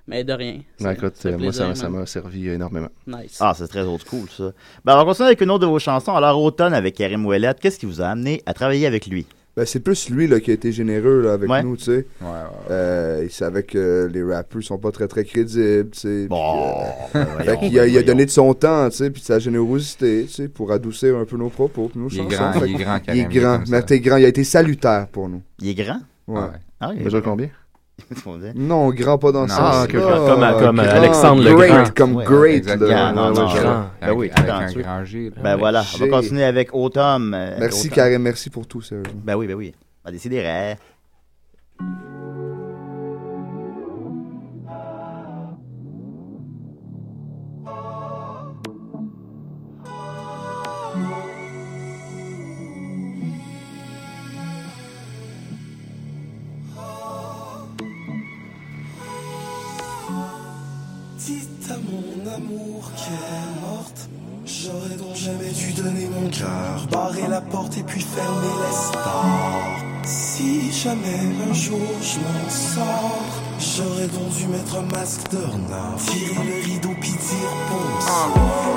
Mais 0.09 0.23
de 0.25 0.33
rien. 0.33 0.61
Ben, 0.81 0.93
écoute, 0.93 1.15
euh, 1.27 1.37
moi, 1.39 1.53
ça 1.53 1.65
plaisir, 1.65 1.77
ça 1.77 1.89
man. 1.89 2.01
m'a 2.01 2.07
servi 2.07 2.49
énormément. 2.49 2.89
Nice. 3.07 3.39
Ah, 3.41 3.55
c'est 3.57 3.67
très 3.67 3.81
old 3.83 4.01
school, 4.07 4.29
ça. 4.31 4.53
Ben, 4.85 4.95
on 4.95 4.99
va 4.99 5.05
continuer 5.05 5.27
avec 5.29 5.41
une 5.41 5.51
autre 5.51 5.63
de 5.63 5.67
vos 5.67 5.79
chansons. 5.81 6.15
Alors, 6.15 6.41
Automne 6.41 6.75
avec 6.75 6.95
Karim 6.95 7.27
Ouellet, 7.27 7.55
qu'est-ce 7.61 7.79
qui 7.79 7.87
vous 7.87 8.01
a 8.01 8.07
amené 8.07 8.41
à 8.47 8.55
travailler 8.55 8.87
avec 8.87 9.07
lui? 9.07 9.27
Ben, 9.57 9.65
c'est 9.65 9.81
plus 9.81 10.11
lui 10.11 10.29
là, 10.29 10.39
qui 10.39 10.51
a 10.51 10.55
été 10.55 10.71
généreux 10.71 11.23
là, 11.23 11.33
avec 11.33 11.49
Ouais. 11.51 11.63
nous, 11.63 11.77
tu 11.79 11.85
sais. 11.85 11.91
Ouais, 11.93 12.05
ouais, 12.21 12.29
ouais. 12.29 12.71
Euh, 12.71 13.21
il 13.25 13.31
savait 13.33 13.63
que 13.63 14.09
les 14.13 14.23
rappeurs 14.23 14.63
sont 14.63 14.77
pas 14.77 14.93
très 14.93 15.09
très 15.09 15.25
crédibles, 15.25 15.89
tu 15.93 15.99
sais. 16.01 16.27
Bon, 16.29 16.83
euh, 17.15 17.25
ben, 17.47 17.57
qu'il 17.57 17.77
a, 17.79 17.83
ben, 17.85 17.91
il 17.91 17.97
a 17.99 18.03
donné 18.03 18.27
de 18.27 18.31
son 18.31 18.53
temps, 18.53 18.89
tu 18.91 18.97
sais, 18.99 19.11
puis 19.11 19.23
de 19.23 19.27
sa 19.27 19.39
générosité, 19.39 20.27
tu 20.29 20.33
sais, 20.35 20.49
pour 20.49 20.71
adoucir 20.73 21.17
un 21.17 21.25
peu 21.25 21.39
nos 21.39 21.49
propos, 21.49 21.89
puis 21.89 21.99
nos 21.99 22.09
Il 22.11 22.19
est 22.19 22.23
chansons. 22.37 22.37
grand, 22.37 22.53
Fait 22.61 22.69
il 22.69 22.75
est 22.81 22.85
grand, 22.85 22.97
Il 22.97 23.01
est 23.01 23.07
Karim, 23.07 23.31
il 23.33 23.37
est 23.37 23.41
grand, 23.41 23.61
mais 23.71 23.83
t'es 23.83 24.01
grand, 24.01 24.17
il 24.19 24.25
a 24.27 24.29
été 24.29 24.45
salutaire 24.45 25.09
pour 25.09 25.29
nous. 25.31 25.41
Il 25.63 25.69
est 25.71 25.75
grand? 25.75 26.01
Ouais. 26.29 26.39
Ah 26.39 26.47
ouais. 26.51 26.59
Ah, 26.79 26.91
Il 26.93 26.99
il 27.01 27.05
mesure 27.07 27.23
combien? 27.23 27.49
Non, 28.55 28.91
grand 28.91 29.19
pas 29.19 29.33
dans 29.33 29.45
ok, 29.45 29.51
ok. 29.85 29.93
Comme 29.93 30.59
comme 30.61 30.81
à 30.81 30.83
Alexandre 30.93 31.43
le 31.43 31.55
great, 31.55 31.71
Grand. 31.71 31.95
Comme 31.95 32.17
Ouais, 32.17 32.25
great. 32.25 32.67
là. 32.67 33.13
Non, 33.13 33.33
non. 33.33 33.47
Ben 34.01 34.13
oui, 34.13 34.31
Avec 34.35 34.51
un 34.51 34.81
grand 34.81 35.05
G. 35.05 35.31
Ben 35.43 35.57
voilà, 35.57 35.83
on 35.95 35.99
va 35.99 36.09
continuer 36.09 36.45
avec 36.45 36.75
Automne. 36.75 37.33
euh, 37.35 37.57
Merci. 37.59 37.89
Karim, 37.91 38.23
merci 38.23 38.51
pour 38.51 38.67
tout, 38.67 38.83
sérieusement. 38.83 39.13
Ben 39.25 39.35
oui, 39.35 39.47
ben 39.47 39.55
oui. 39.55 39.75
On 40.05 40.09
va 40.09 40.13
décider. 40.13 40.77
À 62.37 62.41
mon 62.41 62.47
amour 62.47 62.91
qu'elle 62.97 63.15
est 63.15 63.61
morte. 63.61 64.09
J'aurais 64.45 64.97
donc 64.97 65.15
jamais 65.15 65.51
dû 65.51 65.73
donner 65.73 66.09
mon 66.09 66.29
cœur, 66.29 66.87
barrer 66.91 67.27
la 67.29 67.41
porte 67.41 67.77
et 67.79 67.83
puis 67.83 68.01
fermer 68.01 68.55
les 68.65 68.77
stores. 68.77 69.87
Si 70.05 70.73
jamais 70.73 71.21
un 71.51 71.53
jour 71.53 71.81
je 72.01 72.19
m'en 72.21 72.49
sors, 72.49 73.43
j'aurais 73.59 74.07
donc 74.07 74.29
dû 74.37 74.47
mettre 74.47 74.77
un 74.77 74.97
masque 74.97 75.31
de 75.31 75.39
renard, 75.39 75.97
tirer 75.99 76.45
le 76.45 76.65
rideau 76.65 76.95
puis 77.01 77.11
dire. 77.11 77.53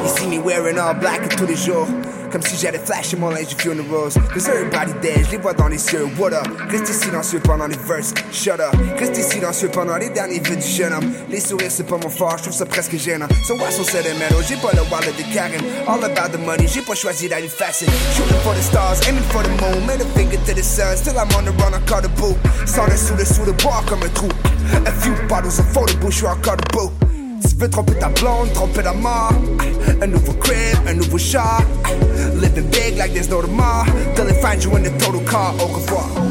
You 0.03 0.09
see 0.09 0.27
me 0.27 0.39
wearing 0.39 0.77
all 0.77 0.97
black 0.97 1.35
tous 1.35 1.45
les 1.45 1.55
jours. 1.55 1.87
Comme 2.31 2.41
si 2.43 2.57
j'allais 2.57 2.79
flasher 2.79 3.17
mon 3.17 3.29
linge 3.29 3.47
du 3.47 3.55
funerals. 3.55 4.13
Cause 4.33 4.47
everybody 4.47 4.93
dead, 5.01 5.25
je 5.25 5.31
les 5.31 5.37
vois 5.37 5.53
dans 5.53 5.67
les 5.67 5.77
cieux. 5.77 6.05
What 6.17 6.33
up? 6.33 6.47
Restez 6.69 6.93
silencieux 6.93 7.39
pendant 7.39 7.67
les 7.67 7.77
verses. 7.87 8.13
Shut 8.31 8.59
up. 8.59 8.75
Restez 8.97 9.23
silencieux 9.23 9.69
pendant 9.69 9.97
les 9.97 10.09
derniers 10.09 10.39
vœux 10.39 10.55
du 10.55 10.67
jeune 10.67 10.93
homme. 10.93 11.11
Les 11.29 11.39
sourires, 11.39 11.71
c'est 11.71 11.87
pas 11.87 11.97
mon 11.97 12.09
fort, 12.09 12.37
je 12.37 12.43
trouve 12.43 12.53
ça 12.53 12.65
presque 12.65 12.95
gênant. 12.97 13.27
So 13.47 13.55
what's 13.55 13.79
on 13.79 13.83
sentimental? 13.83 14.43
J'ai 14.47 14.57
pas 14.57 14.71
le 14.73 14.81
wallet 14.91 15.13
de 15.17 15.33
Karen. 15.33 15.61
All 15.87 16.03
about 16.03 16.31
the 16.31 16.39
money, 16.39 16.67
j'ai 16.67 16.81
pas 16.81 16.95
choisi 16.95 17.27
d'aller 17.27 17.49
facile. 17.49 17.89
Shooting 18.15 18.37
for 18.43 18.53
the 18.53 18.61
stars, 18.61 18.99
aiming 19.07 19.23
for 19.31 19.41
the 19.43 19.49
moon. 19.61 19.85
Made 19.87 20.01
a 20.01 20.05
finger 20.15 20.37
to 20.45 20.53
the 20.53 20.63
sun. 20.63 20.95
Still 20.97 21.17
I'm 21.17 21.27
on 21.35 21.45
the 21.45 21.51
run, 21.61 21.73
encore 21.73 22.01
debout. 22.01 22.37
Sans 22.65 22.85
le 22.85 22.95
sous 22.95 23.15
le 23.15 23.25
sous 23.25 23.45
le 23.45 23.53
bois 23.53 23.81
comme 23.87 24.03
un 24.03 24.09
trou. 24.09 24.29
A 24.85 24.91
few 24.91 25.13
bottles 25.27 25.59
of 25.59 25.65
photo 25.73 25.97
bouche, 25.97 26.13
je 26.13 26.17
suis 26.17 26.27
encore 26.27 26.57
debout. 26.57 26.91
Tu 27.59 27.65
veux 27.65 27.71
tromper 27.71 27.95
ta 27.95 28.07
blonde, 28.07 28.53
tromper 28.53 28.81
la 28.83 28.93
mort. 28.93 29.33
Un 30.01 30.07
nouveau 30.07 30.31
crib, 30.31 30.77
un 30.87 30.93
nouveau 30.93 31.17
chat. 31.17 31.59
Living 32.35 32.69
big 32.69 32.97
like 32.97 33.11
there's 33.11 33.29
no 33.29 33.41
tomorrow. 33.41 33.83
Till 34.15 34.23
they 34.23 34.41
find 34.41 34.63
you 34.63 34.77
in 34.77 34.83
the 34.83 34.91
total 34.97 35.19
car. 35.25 35.53
Au 35.59 35.67
revoir. 35.67 36.28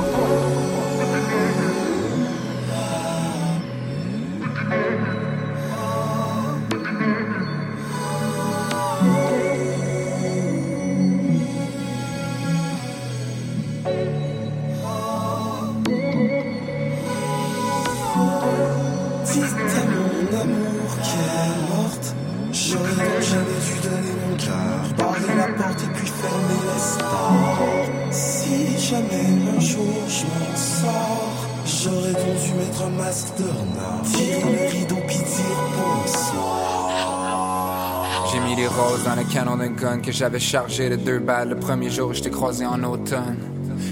Que 40.02 40.12
j'avais 40.12 40.40
chargé 40.40 40.90
de 40.90 40.96
deux 40.96 41.18
balles 41.18 41.50
le 41.50 41.56
premier 41.56 41.90
jour 41.90 42.10
où 42.10 42.14
je 42.14 42.20
t'ai 42.20 42.30
croisé 42.30 42.66
en 42.66 42.82
automne. 42.82 43.38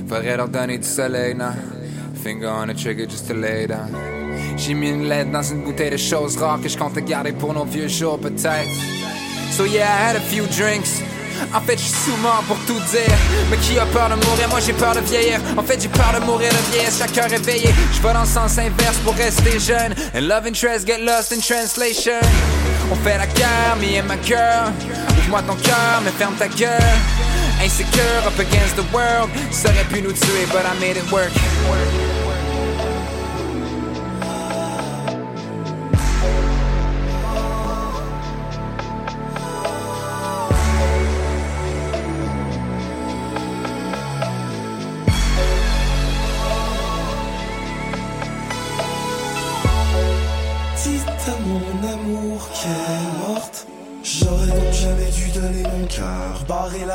Faudrait 0.09 0.37
leur 0.37 0.49
donner 0.49 0.79
du 0.79 0.87
soleil, 0.87 1.35
non? 1.35 1.53
Finger 2.23 2.49
on 2.49 2.67
the 2.67 2.75
trigger 2.75 3.07
just 3.09 3.29
to 3.29 3.35
lay 3.35 3.67
down. 3.67 3.95
J'ai 4.57 4.75
mis 4.75 4.91
une 4.91 5.09
lettre 5.09 5.31
dans 5.31 5.43
une 5.43 5.63
bouteille 5.63 5.91
de 5.91 5.97
choses 5.97 6.37
rares 6.39 6.61
que 6.61 6.69
je 6.69 6.77
compte 6.77 6.99
garder 6.99 7.33
pour 7.33 7.53
nos 7.53 7.65
vieux 7.65 7.89
jours 7.89 8.19
peut-être. 8.19 8.71
So 9.53 9.65
yeah, 9.65 9.87
I 9.87 10.11
had 10.11 10.17
a 10.17 10.21
few 10.21 10.45
drinks. 10.47 11.03
En 11.55 11.61
fait, 11.61 11.77
je 11.77 11.83
suis 11.83 12.11
sous 12.11 12.17
mort 12.17 12.43
pour 12.49 12.57
tout 12.67 12.81
dire. 12.91 13.17
Mais 13.51 13.59
qui 13.59 13.79
a 13.79 13.87
peur 13.87 14.09
de 14.09 14.15
mourir? 14.15 14.49
Moi, 14.49 14.61
j'ai 14.61 14.73
peur 14.73 14.95
de 14.95 15.01
vieillir. 15.01 15.39
En 15.57 15.63
fait, 15.63 15.81
j'ai 15.81 15.89
peur 15.89 16.13
de 16.19 16.25
mourir 16.25 16.51
de 16.51 16.73
vieillesse, 16.73 16.99
chaque 16.99 17.17
heure 17.19 17.31
réveillé. 17.31 17.69
Je 17.93 18.03
vais 18.03 18.13
dans 18.13 18.23
le 18.23 18.27
sens 18.27 18.59
inverse 18.59 18.99
pour 19.05 19.15
rester 19.15 19.59
jeune. 19.61 19.95
And 20.15 20.27
love 20.27 20.47
interest 20.47 20.87
get 20.87 20.99
lost 20.99 21.33
in 21.33 21.41
translation. 21.41 22.21
On 22.91 22.95
fait 22.97 23.19
la 23.19 23.27
guerre, 23.27 23.77
me 23.81 23.99
and 23.99 24.07
my 24.07 24.17
girl. 24.25 24.73
Ouvre-moi 25.19 25.43
ton 25.43 25.57
cœur, 25.57 26.01
mais 26.05 26.11
ferme 26.13 26.35
ta 26.37 26.49
gueule. 26.49 26.81
Insecure, 27.63 28.27
up 28.27 28.39
against 28.39 28.77
the 28.77 28.85
world. 28.93 29.29
Ça 29.51 29.71
aurait 29.71 29.85
pu 29.85 30.03
nous 30.03 30.13
tuer, 30.13 30.47
but 30.53 30.65
I 30.65 30.79
made 30.81 30.97
it 30.97 31.11
work. 31.11 31.33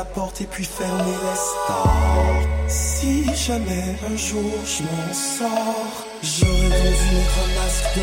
Porte 0.04 0.40
et 0.40 0.46
puis 0.46 0.64
fermer 0.64 1.04
les 1.04 1.36
stores. 1.36 2.42
Si 2.68 3.24
jamais 3.34 3.96
un 4.10 4.16
jour 4.16 4.52
je 4.64 4.82
m'en 4.82 5.12
sors, 5.12 6.06
j'aurais 6.22 6.68
donc 6.68 6.94
dû 7.00 7.14
mettre 7.14 7.38
un 7.44 7.50
masque 7.60 7.96
de 7.96 8.02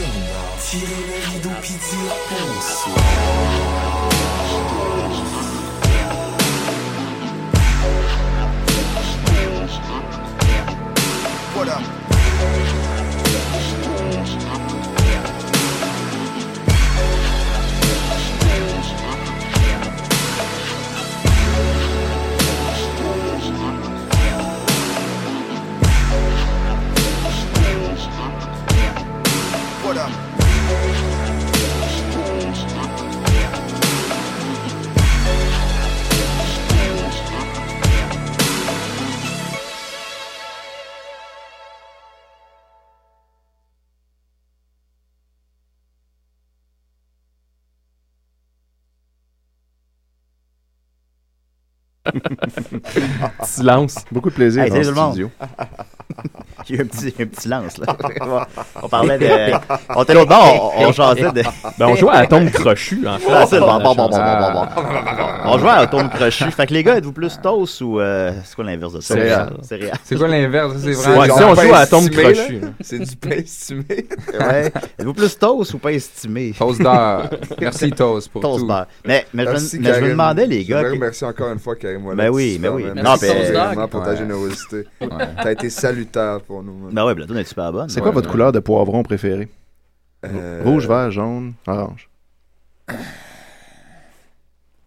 tirer 0.62 1.02
le 1.08 1.34
rideau 1.34 1.56
puis 1.62 1.74
dire 1.74 2.16
bonsoir. 2.30 3.50
What 11.56 11.68
up? 11.68 11.99
Silence. 53.43 54.05
Beaucoup 54.12 54.30
de 54.30 54.36
plaisir 54.36 54.64
Hey, 54.64 54.70
dans 54.70 54.76
salut 54.76 54.86
ce 54.88 54.91
studio. 56.70 56.76
J'ai 56.76 56.76
eu 56.76 56.82
un 56.82 56.86
petit, 56.86 57.13
un 57.24 57.26
petit 57.26 57.47
lance, 57.47 57.78
là. 57.78 57.97
On 58.82 58.88
parlait 58.89 59.17
de. 59.17 59.28
On 59.95 60.03
était 60.03 60.13
l'autre 60.13 60.30
bord, 60.30 60.74
on, 60.78 60.86
on 60.88 60.91
jasait 60.91 61.32
de. 61.32 61.41
Ben, 61.78 61.88
on 61.88 61.95
jouait 61.95 62.11
à 62.11 62.17
Atome 62.20 62.49
Crochu, 62.51 63.05
en 63.07 63.17
fait. 63.17 63.26
Ah, 63.32 63.45
c'est 63.49 63.59
bon, 63.59 63.80
bon, 63.80 63.95
bon, 63.95 64.09
bon, 64.09 64.09
bon, 64.09 64.39
bon, 64.39 64.53
bon. 64.53 64.67
On 65.45 65.57
jouait 65.57 65.70
à 65.70 65.76
Atome 65.78 66.09
Crochu. 66.09 66.51
Fait 66.51 66.67
que 66.67 66.74
les 66.74 66.84
gars, 66.84 66.97
êtes-vous 66.97 67.11
plus 67.13 67.39
toast 67.41 67.82
ou. 67.82 67.99
euh, 67.99 68.32
c'est 68.43 68.55
quoi 68.55 68.65
l'inverse 68.65 68.93
de 68.93 69.01
ça? 69.01 69.13
Céréales. 69.15 69.53
C'est 70.03 70.15
quoi 70.17 70.28
l'inverse? 70.28 70.74
C'est 70.80 70.91
vraiment. 70.91 71.26
genre 71.26 71.38
si 71.38 71.43
on 71.43 71.55
joue 71.55 71.74
à 71.74 71.84
estimé, 71.84 72.09
Crochu. 72.34 72.61
C'est 72.82 72.99
du 72.99 73.15
pain 73.15 73.30
estimé. 73.32 73.84
Ouais. 74.39 74.72
Êtes-vous 74.97 75.13
plus 75.13 75.38
toast 75.38 75.74
ou 75.74 75.80
pas 75.80 75.91
estimé? 75.91 76.53
Toast 76.57 76.82
d'heure. 76.82 77.30
Merci, 77.59 77.91
Toast, 77.91 78.30
pour 78.30 78.41
Toast 78.41 78.65
tout. 78.67 78.74
Mais, 79.05 79.26
mais, 79.34 79.43
je, 79.45 79.49
Merci, 79.49 79.80
me- 79.80 79.84
mais 79.84 79.93
je 79.95 79.99
me 80.01 80.09
demandais, 80.09 80.45
les 80.45 80.63
Je 80.63 80.67
gars. 80.70 80.84
que- 80.84 80.91
remercier 80.91 81.28
encore 81.28 81.51
une 81.51 81.59
fois, 81.59 81.76
Karim. 81.76 82.13
Ben 82.15 82.30
oui, 82.30 82.57
ben 82.59 82.70
oui. 82.70 82.84
man. 82.86 82.95
Non, 82.95 83.03
Merci 83.03 83.26
ben- 83.28 83.63
vraiment 83.65 83.88
pour 83.88 84.03
ta 84.03 84.11
Ouais. 84.11 84.17
générosité. 84.17 84.86
Ouais. 85.01 85.07
T'as 85.41 85.51
été 85.51 85.70
salutaire 85.70 86.39
pour 86.45 86.59
nous. 86.64 86.89
Ben 86.91 87.05
ouais, 87.05 87.16
Platon 87.16 87.36
est 87.36 87.43
super 87.43 87.72
bonne. 87.72 87.89
C'est 87.89 88.01
quoi 88.01 88.12
votre 88.12 88.30
couleur 88.30 88.51
de 88.51 88.60
poivron 88.60 89.03
préférée? 89.03 89.47
Euh, 90.26 90.62
Rouge, 90.66 90.88
vert, 90.88 91.12
jaune, 91.12 91.53
orange. 91.68 92.10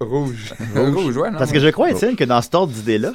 Rouge. 0.00 0.52
Rouge, 0.76 1.16
ouais, 1.16 1.30
non. 1.30 1.38
Parce 1.38 1.52
que 1.52 1.60
je 1.60 1.68
crois, 1.68 1.90
Étienne, 1.90 2.16
que 2.16 2.24
dans 2.24 2.42
cet 2.42 2.54
ordre 2.56 2.72
d'idée-là, 2.72 3.12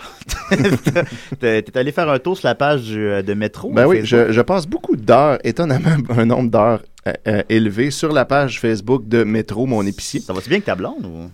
t'es 1.40 1.78
allé 1.78 1.92
faire 1.92 2.10
un 2.10 2.18
tour 2.20 2.38
sur 2.38 2.48
la 2.48 2.56
page 2.56 2.84
du- 2.84 3.22
de 3.24 3.34
Métro. 3.34 3.72
Ben 3.74 3.86
oui, 3.86 4.02
je, 4.06 4.32
je 4.32 4.42
passe 4.42 4.66
beaucoup 4.66 4.96
d'heures, 4.96 5.38
étonnamment 5.44 5.98
un 6.10 6.26
nombre 6.26 6.50
d'heures 6.50 6.82
euh, 7.08 7.14
euh, 7.28 7.44
élevé 7.50 7.92
sur 7.92 8.12
la 8.12 8.26
page 8.26 8.60
Facebook 8.60 9.08
de 9.08 9.24
Métro, 9.24 9.66
mon 9.66 9.86
épicier. 9.86 10.20
Ça 10.20 10.34
va-tu 10.34 10.50
bien 10.50 10.60
que 10.60 10.66
ta 10.66 10.76
blonde 10.76 11.06
ou? 11.06 11.30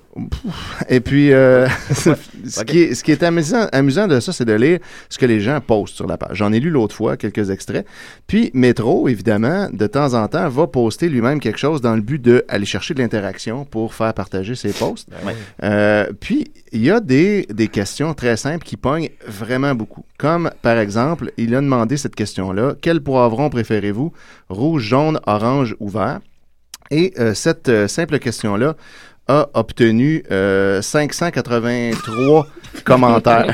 Et 0.90 1.00
puis, 1.00 1.34
euh, 1.34 1.68
ce, 1.94 2.64
qui 2.64 2.80
est, 2.80 2.94
ce 2.94 3.04
qui 3.04 3.12
est 3.12 3.24
amusant, 3.24 3.68
amusant 3.72 4.08
de 4.08 4.20
ça, 4.20 4.34
c'est 4.34 4.46
de 4.46 4.54
lire 4.54 4.80
ce 5.10 5.18
que 5.18 5.26
les 5.26 5.40
gens 5.40 5.60
postent 5.62 5.96
sur 5.96 6.08
la 6.08 6.18
page. 6.18 6.38
J'en 6.38 6.52
ai 6.54 6.60
lu 6.60 6.70
l'autre 6.70 6.96
fois, 6.96 7.18
quelques 7.18 7.50
extraits. 7.50 7.86
Puis, 8.28 8.52
Métro, 8.54 9.08
évidemment, 9.08 9.70
de 9.72 9.88
temps 9.88 10.14
en 10.14 10.28
temps, 10.28 10.48
va 10.50 10.68
poster 10.68 11.10
lui-même 11.10 11.40
quelque 11.40 11.60
chose 11.60 11.82
dans 11.82 11.96
le 11.96 12.02
but 12.02 12.22
d'aller 12.22 12.66
chercher 12.66 12.94
de 12.94 13.00
l'interaction 13.00 13.66
pour 13.66 13.94
faire 13.94 14.14
partager 14.14 14.56
ses 14.56 14.74
posts. 14.74 15.08
Ouais. 15.26 15.36
Euh, 15.64 16.08
puis, 16.20 16.52
il 16.72 16.84
y 16.84 16.92
a 16.92 17.00
des, 17.00 17.48
des 17.50 17.68
questions 17.68 18.14
très 18.14 18.38
simples 18.38 18.66
qui 18.66 18.78
pognent 18.78 19.10
vraiment 19.28 19.74
beaucoup. 19.76 20.06
Comme, 20.18 20.52
par 20.62 20.78
exemple, 20.78 21.32
il 21.38 21.56
a 21.56 21.62
demandé 21.62 21.98
cette 21.98 22.16
question-là. 22.16 22.76
Quel 22.82 23.02
poivron 23.02 23.50
préférez-vous? 23.50 24.12
Rouge, 24.50 24.84
jaune, 24.84 25.20
orange 25.26 25.53
ou 25.80 25.90
vert? 25.90 26.20
Et 26.92 27.14
euh, 27.18 27.34
cette 27.34 27.70
euh, 27.70 27.88
simple 27.88 28.20
question-là 28.20 28.76
a 29.28 29.50
obtenu 29.54 30.24
euh, 30.32 30.82
583 30.82 32.48
commentaires 32.86 33.46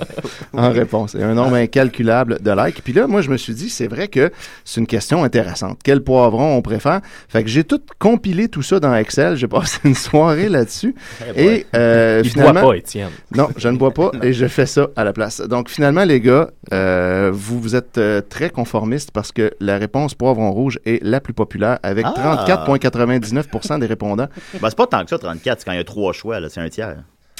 en 0.52 0.70
réponse. 0.70 1.14
Et 1.14 1.22
un 1.22 1.34
nombre 1.34 1.56
incalculable 1.56 2.38
de 2.42 2.50
likes. 2.50 2.82
Puis 2.82 2.92
là, 2.92 3.06
moi, 3.06 3.20
je 3.20 3.30
me 3.30 3.36
suis 3.36 3.54
dit, 3.54 3.70
c'est 3.70 3.86
vrai 3.86 4.08
que 4.08 4.30
c'est 4.64 4.80
une 4.80 4.86
question 4.86 5.24
intéressante. 5.24 5.78
Quel 5.82 6.02
poivron 6.02 6.56
on 6.56 6.62
préfère? 6.62 7.00
Fait 7.28 7.42
que 7.42 7.48
j'ai 7.48 7.64
tout 7.64 7.80
compilé 7.98 8.48
tout 8.48 8.62
ça 8.62 8.80
dans 8.80 8.94
Excel. 8.94 9.36
J'ai 9.36 9.48
passé 9.48 9.78
une 9.84 9.94
soirée 9.94 10.48
là-dessus. 10.48 10.94
Et 11.36 11.66
euh, 11.74 12.22
Il 12.24 12.30
finalement... 12.30 12.60
boit 12.60 12.70
pas, 12.72 12.76
Étienne. 12.76 13.10
Non, 13.34 13.48
je 13.56 13.68
ne 13.68 13.76
bois 13.76 13.92
pas 13.92 14.10
et 14.22 14.32
je 14.32 14.46
fais 14.46 14.66
ça 14.66 14.88
à 14.96 15.04
la 15.04 15.12
place. 15.12 15.40
Donc 15.40 15.68
finalement, 15.68 16.04
les 16.04 16.20
gars, 16.20 16.50
euh, 16.72 17.30
vous, 17.32 17.60
vous 17.60 17.76
êtes 17.76 17.98
euh, 17.98 18.20
très 18.20 18.50
conformistes 18.50 19.10
parce 19.12 19.32
que 19.32 19.52
la 19.60 19.78
réponse 19.78 20.14
poivron 20.14 20.50
rouge 20.50 20.78
est 20.84 21.02
la 21.02 21.20
plus 21.20 21.34
populaire 21.34 21.78
avec 21.82 22.06
Ah. 22.16 22.44
34,99% 22.46 23.78
des 23.78 23.86
répondants. 23.86 24.28
Ben, 24.60 24.68
c'est 24.68 24.76
pas 24.76 24.86
tant 24.86 25.02
que 25.04 25.10
ça, 25.10 25.18
34, 25.18 25.58
c'est 25.60 25.64
quand 25.64 25.72
il 25.72 25.78
y 25.78 25.80
a 25.80 25.84
trois 25.84 26.12
choix, 26.12 26.40
là, 26.40 26.48
c'est 26.48 26.60
un 26.60 26.68
tiers. 26.68 26.96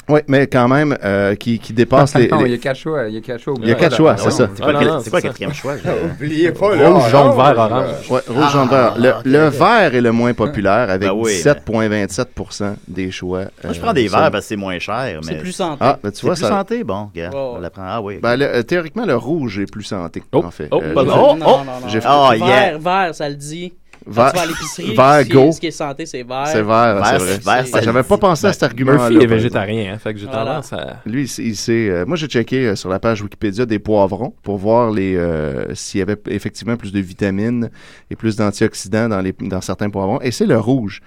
Oui, 0.09 0.21
mais 0.27 0.47
quand 0.47 0.67
même, 0.67 0.97
euh, 1.03 1.35
qui, 1.35 1.59
qui 1.59 1.71
dépasse 1.71 2.15
les... 2.15 2.27
Non, 2.27 2.39
les- 2.39 2.45
il 2.49 2.51
y 2.51 2.55
a 2.55 2.57
quatre 2.57 2.77
choix. 2.77 3.07
Il 3.07 3.13
y 3.13 3.17
a 3.17 3.21
quatre 3.21 3.39
choix. 3.41 3.53
Il 3.61 3.67
y 3.69 3.71
a 3.71 3.75
quatre 3.75 3.95
choix, 3.95 4.17
c'est 4.17 4.31
ça. 4.31 4.49
C'est 4.55 4.63
quoi, 4.63 4.73
Ah, 4.75 4.81
le- 4.81 4.87
non, 4.87 4.99
c'est 5.01 5.09
quoi 5.11 5.21
c'est 5.21 5.27
le 5.27 5.33
quatrième 5.33 5.53
choix? 5.53 5.75
Oubliez 6.15 6.51
pas 6.51 6.75
le 6.75 6.87
Rouge, 6.87 7.09
jaune, 7.11 7.35
vert, 7.37 7.55
orange. 7.57 8.09
Ouais, 8.09 8.19
rouge, 8.27 8.51
jaune, 8.51 8.67
vert. 8.69 8.95
Le, 8.97 9.09
Ah, 9.13 9.21
le 9.23 9.47
vert 9.49 9.95
est 9.95 10.01
le 10.01 10.11
moins 10.11 10.33
populaire 10.33 10.89
avec 10.89 11.07
Ben 11.09 11.13
oui, 11.15 11.31
17,27% 11.33 12.75
des 12.87 13.11
choix. 13.11 13.39
Moi, 13.63 13.73
je 13.73 13.79
euh, 13.79 13.81
prends 13.83 13.93
des 13.93 14.07
ça. 14.07 14.19
verres 14.19 14.31
parce 14.31 14.45
que 14.45 14.49
c'est 14.49 14.55
moins 14.55 14.79
cher. 14.79 15.19
C'est 15.21 15.31
mais- 15.33 15.39
plus 15.39 15.51
santé. 15.51 15.77
Ah, 15.81 15.99
ben, 16.01 16.11
tu 16.11 16.17
C'est 16.17 16.25
vois, 16.25 16.33
plus 16.35 16.41
ça... 16.41 16.49
santé, 16.49 16.83
bon. 16.83 17.09
regarde, 17.13 17.33
Ouais, 17.35 17.39
ouais. 17.39 17.53
on 17.57 17.59
la 17.61 17.69
prend. 17.69 17.83
Ah 17.85 18.01
oui. 18.01 18.17
Ben, 18.21 18.35
le- 18.35 18.45
euh, 18.45 18.63
théoriquement, 18.63 19.05
le 19.05 19.15
rouge 19.15 19.59
est 19.59 19.71
plus 19.71 19.83
santé, 19.83 20.23
Oh, 20.33 20.43
en 20.43 20.51
fait. 20.51 20.67
oh, 20.71 20.81
Euh, 20.83 20.93
Oh, 20.95 21.03
non, 21.03 21.13
oh! 21.31 21.35
non, 21.37 21.63
non. 21.65 21.87
J'ai- 21.87 21.99
Oh, 21.99 22.29
vert, 22.31 22.47
yeah. 22.47 22.77
vert, 22.77 23.15
ça 23.15 23.29
le 23.29 23.35
dit. 23.35 23.73
Vert- 24.09 24.35
à 24.37 24.45
l'épicerie, 24.45 24.95
vert 24.95 25.19
ce, 25.21 25.23
qui 25.25 25.29
go. 25.33 25.43
est, 25.47 25.51
ce 25.51 25.59
qui 25.61 25.67
est 25.67 25.71
santé, 25.71 26.05
c'est 26.05 26.23
vert. 26.23 26.47
C'est 26.47 26.61
vert, 26.63 26.95
Vert, 26.95 27.05
c'est 27.21 27.43
vrai. 27.43 27.63
vert, 27.63 27.81
J'avais 27.83 28.03
pas 28.03 28.17
pensé 28.17 28.47
à 28.47 28.53
cet 28.53 28.63
argument-là. 28.63 28.97
Murphy 28.97 29.13
est 29.13 29.17
par 29.17 29.21
exemple. 29.23 29.35
végétarien, 29.35 29.93
hein, 29.93 29.97
fait 29.99 30.13
que 30.13 30.19
j'ai 30.19 30.25
Voilà. 30.25 30.45
tendance 30.45 30.73
à. 30.73 30.97
Lui, 31.05 31.23
il- 31.37 31.45
il 31.45 31.55
sait. 31.55 31.89
euh, 31.89 32.05
moi, 32.05 32.17
j'ai 32.17 32.27
checké 32.27 32.67
euh, 32.67 32.75
sur 32.75 32.89
la 32.89 32.99
page 32.99 33.21
Wikipédia 33.21 33.65
des 33.65 33.79
poivrons 33.79 34.33
pour 34.43 34.57
voir 34.57 34.91
les 34.91 35.15
euh, 35.15 35.73
s'il 35.75 35.99
y 35.99 36.01
avait 36.01 36.17
effectivement 36.27 36.75
plus 36.77 36.91
de 36.91 36.99
vitamines 36.99 37.69
et 38.09 38.15
plus 38.15 38.35
d'antioxydants 38.35 39.09
dans, 39.09 39.21
les, 39.21 39.33
dans 39.39 39.61
certains 39.61 39.89
poivrons. 39.89 40.19
Et 40.21 40.31
c'est 40.31 40.45
le 40.47 40.57
rouge, 40.57 41.01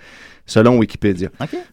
selon 0.47 0.77
Wikipédia. 0.79 1.29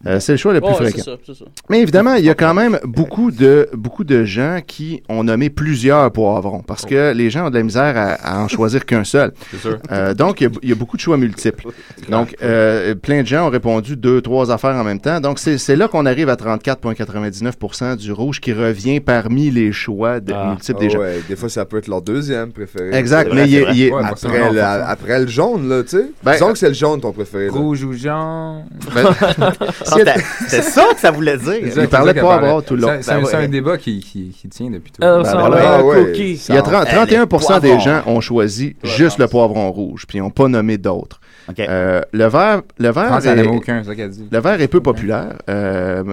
Euh, 0.06 0.20
c'est 0.20 0.32
le 0.32 0.38
choix 0.38 0.52
le 0.52 0.60
plus 0.60 0.68
Ouais, 0.70 0.74
fréquent. 0.90 1.02
ça, 1.02 1.34
ça. 1.34 1.44
Mais 1.68 1.80
évidemment, 1.80 2.14
il 2.14 2.24
y 2.24 2.30
a 2.30 2.34
quand 2.34 2.54
même 2.54 2.78
beaucoup 2.84 3.30
de, 3.30 3.68
beaucoup 3.74 4.04
de 4.04 4.24
gens 4.24 4.60
qui 4.66 5.02
ont 5.08 5.24
nommé 5.24 5.50
plusieurs 5.50 6.10
poivrons 6.12 6.62
parce 6.62 6.86
que 6.86 7.12
les 7.12 7.30
gens 7.30 7.46
ont 7.46 7.50
de 7.50 7.56
la 7.58 7.62
misère 7.64 7.94
à, 7.96 8.12
à 8.14 8.38
en 8.40 8.48
choisir 8.48 8.86
qu'un 8.86 9.04
seul. 9.04 9.32
Sûr. 9.60 9.78
Euh, 9.90 10.14
donc, 10.14 10.40
il 10.40 10.44
y, 10.44 10.46
a, 10.46 10.50
il 10.62 10.68
y 10.68 10.72
a 10.72 10.74
beaucoup 10.76 10.96
de 10.96 11.02
choix 11.02 11.16
multiples. 11.16 11.68
Donc, 12.08 12.36
euh, 12.42 12.94
plein 12.94 13.22
de 13.22 13.26
gens 13.26 13.46
ont 13.46 13.50
répondu 13.50 13.96
deux, 13.96 14.20
trois 14.22 14.50
affaires 14.50 14.76
en 14.76 14.84
même 14.84 15.00
temps. 15.00 15.20
Donc, 15.20 15.38
c'est 15.38 15.76
là 15.76 15.88
qu'on 15.88 16.06
arrive 16.06 16.28
à 16.28 16.36
34,99% 16.36 17.96
du 17.96 18.12
rouge 18.12 18.40
qui 18.40 18.52
revient 18.52 19.00
parmi 19.00 19.50
les 19.50 19.72
choix 19.72 20.20
de, 20.20 20.32
Ah. 20.32 20.50
multiples 20.50 20.80
des 20.80 20.90
gens. 20.90 20.98
ouais, 21.00 21.20
des 21.28 21.36
fois, 21.36 21.48
ça 21.48 21.64
peut 21.64 21.78
être 21.78 21.88
leur 21.88 22.02
deuxième 22.02 22.52
préféré. 22.52 22.94
Exact, 22.94 23.28
mais 23.32 23.40
vrai, 23.42 23.48
il 23.48 23.54
est- 23.56 23.66
il 23.72 23.82
est- 23.82 23.92
Ouais, 23.92 24.02
après, 24.04 24.52
le, 24.52 24.62
après 24.62 25.26
jaune, 25.28 25.68
là, 25.68 25.82
tu 25.82 25.88
sais. 25.90 26.10
Ben, 26.22 26.32
Disons 26.32 26.52
que 26.52 26.58
c'est 26.58 26.68
le 26.68 26.74
jaune 26.74 27.00
ton 27.00 27.12
préféré. 27.12 27.46
là. 27.46 27.52
Rouge 27.52 27.82
ou 27.84 27.92
jaune. 27.92 28.59
Ben, 28.94 29.06
Ah, 29.92 30.14
c'est 30.48 30.62
ça 30.62 30.86
que 30.94 31.00
ça 31.00 31.10
voulait 31.10 31.36
dire. 31.36 31.54
Il 31.62 31.88
parlait 31.88 32.12
qu'elle 32.12 32.22
poivron 32.22 32.46
parlait. 32.48 32.66
tout 32.66 32.74
le 32.76 32.82
long. 32.82 32.98
C'est- 33.00 33.10
Ben 33.12 33.20
un- 33.20 33.24
ouais. 33.24 33.34
un 33.44 33.48
débat 33.48 33.78
qui, 33.78 34.00
qui, 34.00 34.28
qui 34.38 34.48
tient 34.48 34.70
depuis 34.70 34.92
tout. 34.92 35.00
Ben 35.00 35.22
va, 35.22 35.60
Ah 35.78 35.84
ouais. 35.84 36.04
cookie. 36.06 36.42
il 36.48 36.54
y 36.54 36.58
a 36.58 36.62
30 36.62 36.86
Elle 36.90 36.98
est 37.12 37.16
31% 37.16 37.60
des 37.60 37.80
gens 37.80 38.02
ont 38.06 38.20
choisi 38.20 38.76
juste 38.82 39.18
le 39.18 39.26
poivron 39.28 39.70
rouge, 39.70 40.04
puis 40.06 40.18
ils 40.18 40.20
n'ont 40.22 40.30
pas 40.30 40.48
nommé 40.48 40.78
d'autres. 40.78 41.20
Euh, 41.58 42.00
le 42.12 42.26
vert, 42.26 42.62
le 42.78 42.88
est- 43.26 43.28
avait 43.40 43.46
aucun, 43.48 43.82
c'est 43.82 43.88
ça 43.90 43.94
qu'elle 43.96 44.10
dit. 44.10 44.28
Le 44.30 44.38
vert 44.38 44.60
est 44.60 44.68
peu 44.68 44.80
populaire. 44.80 45.34
euh, 45.48 46.04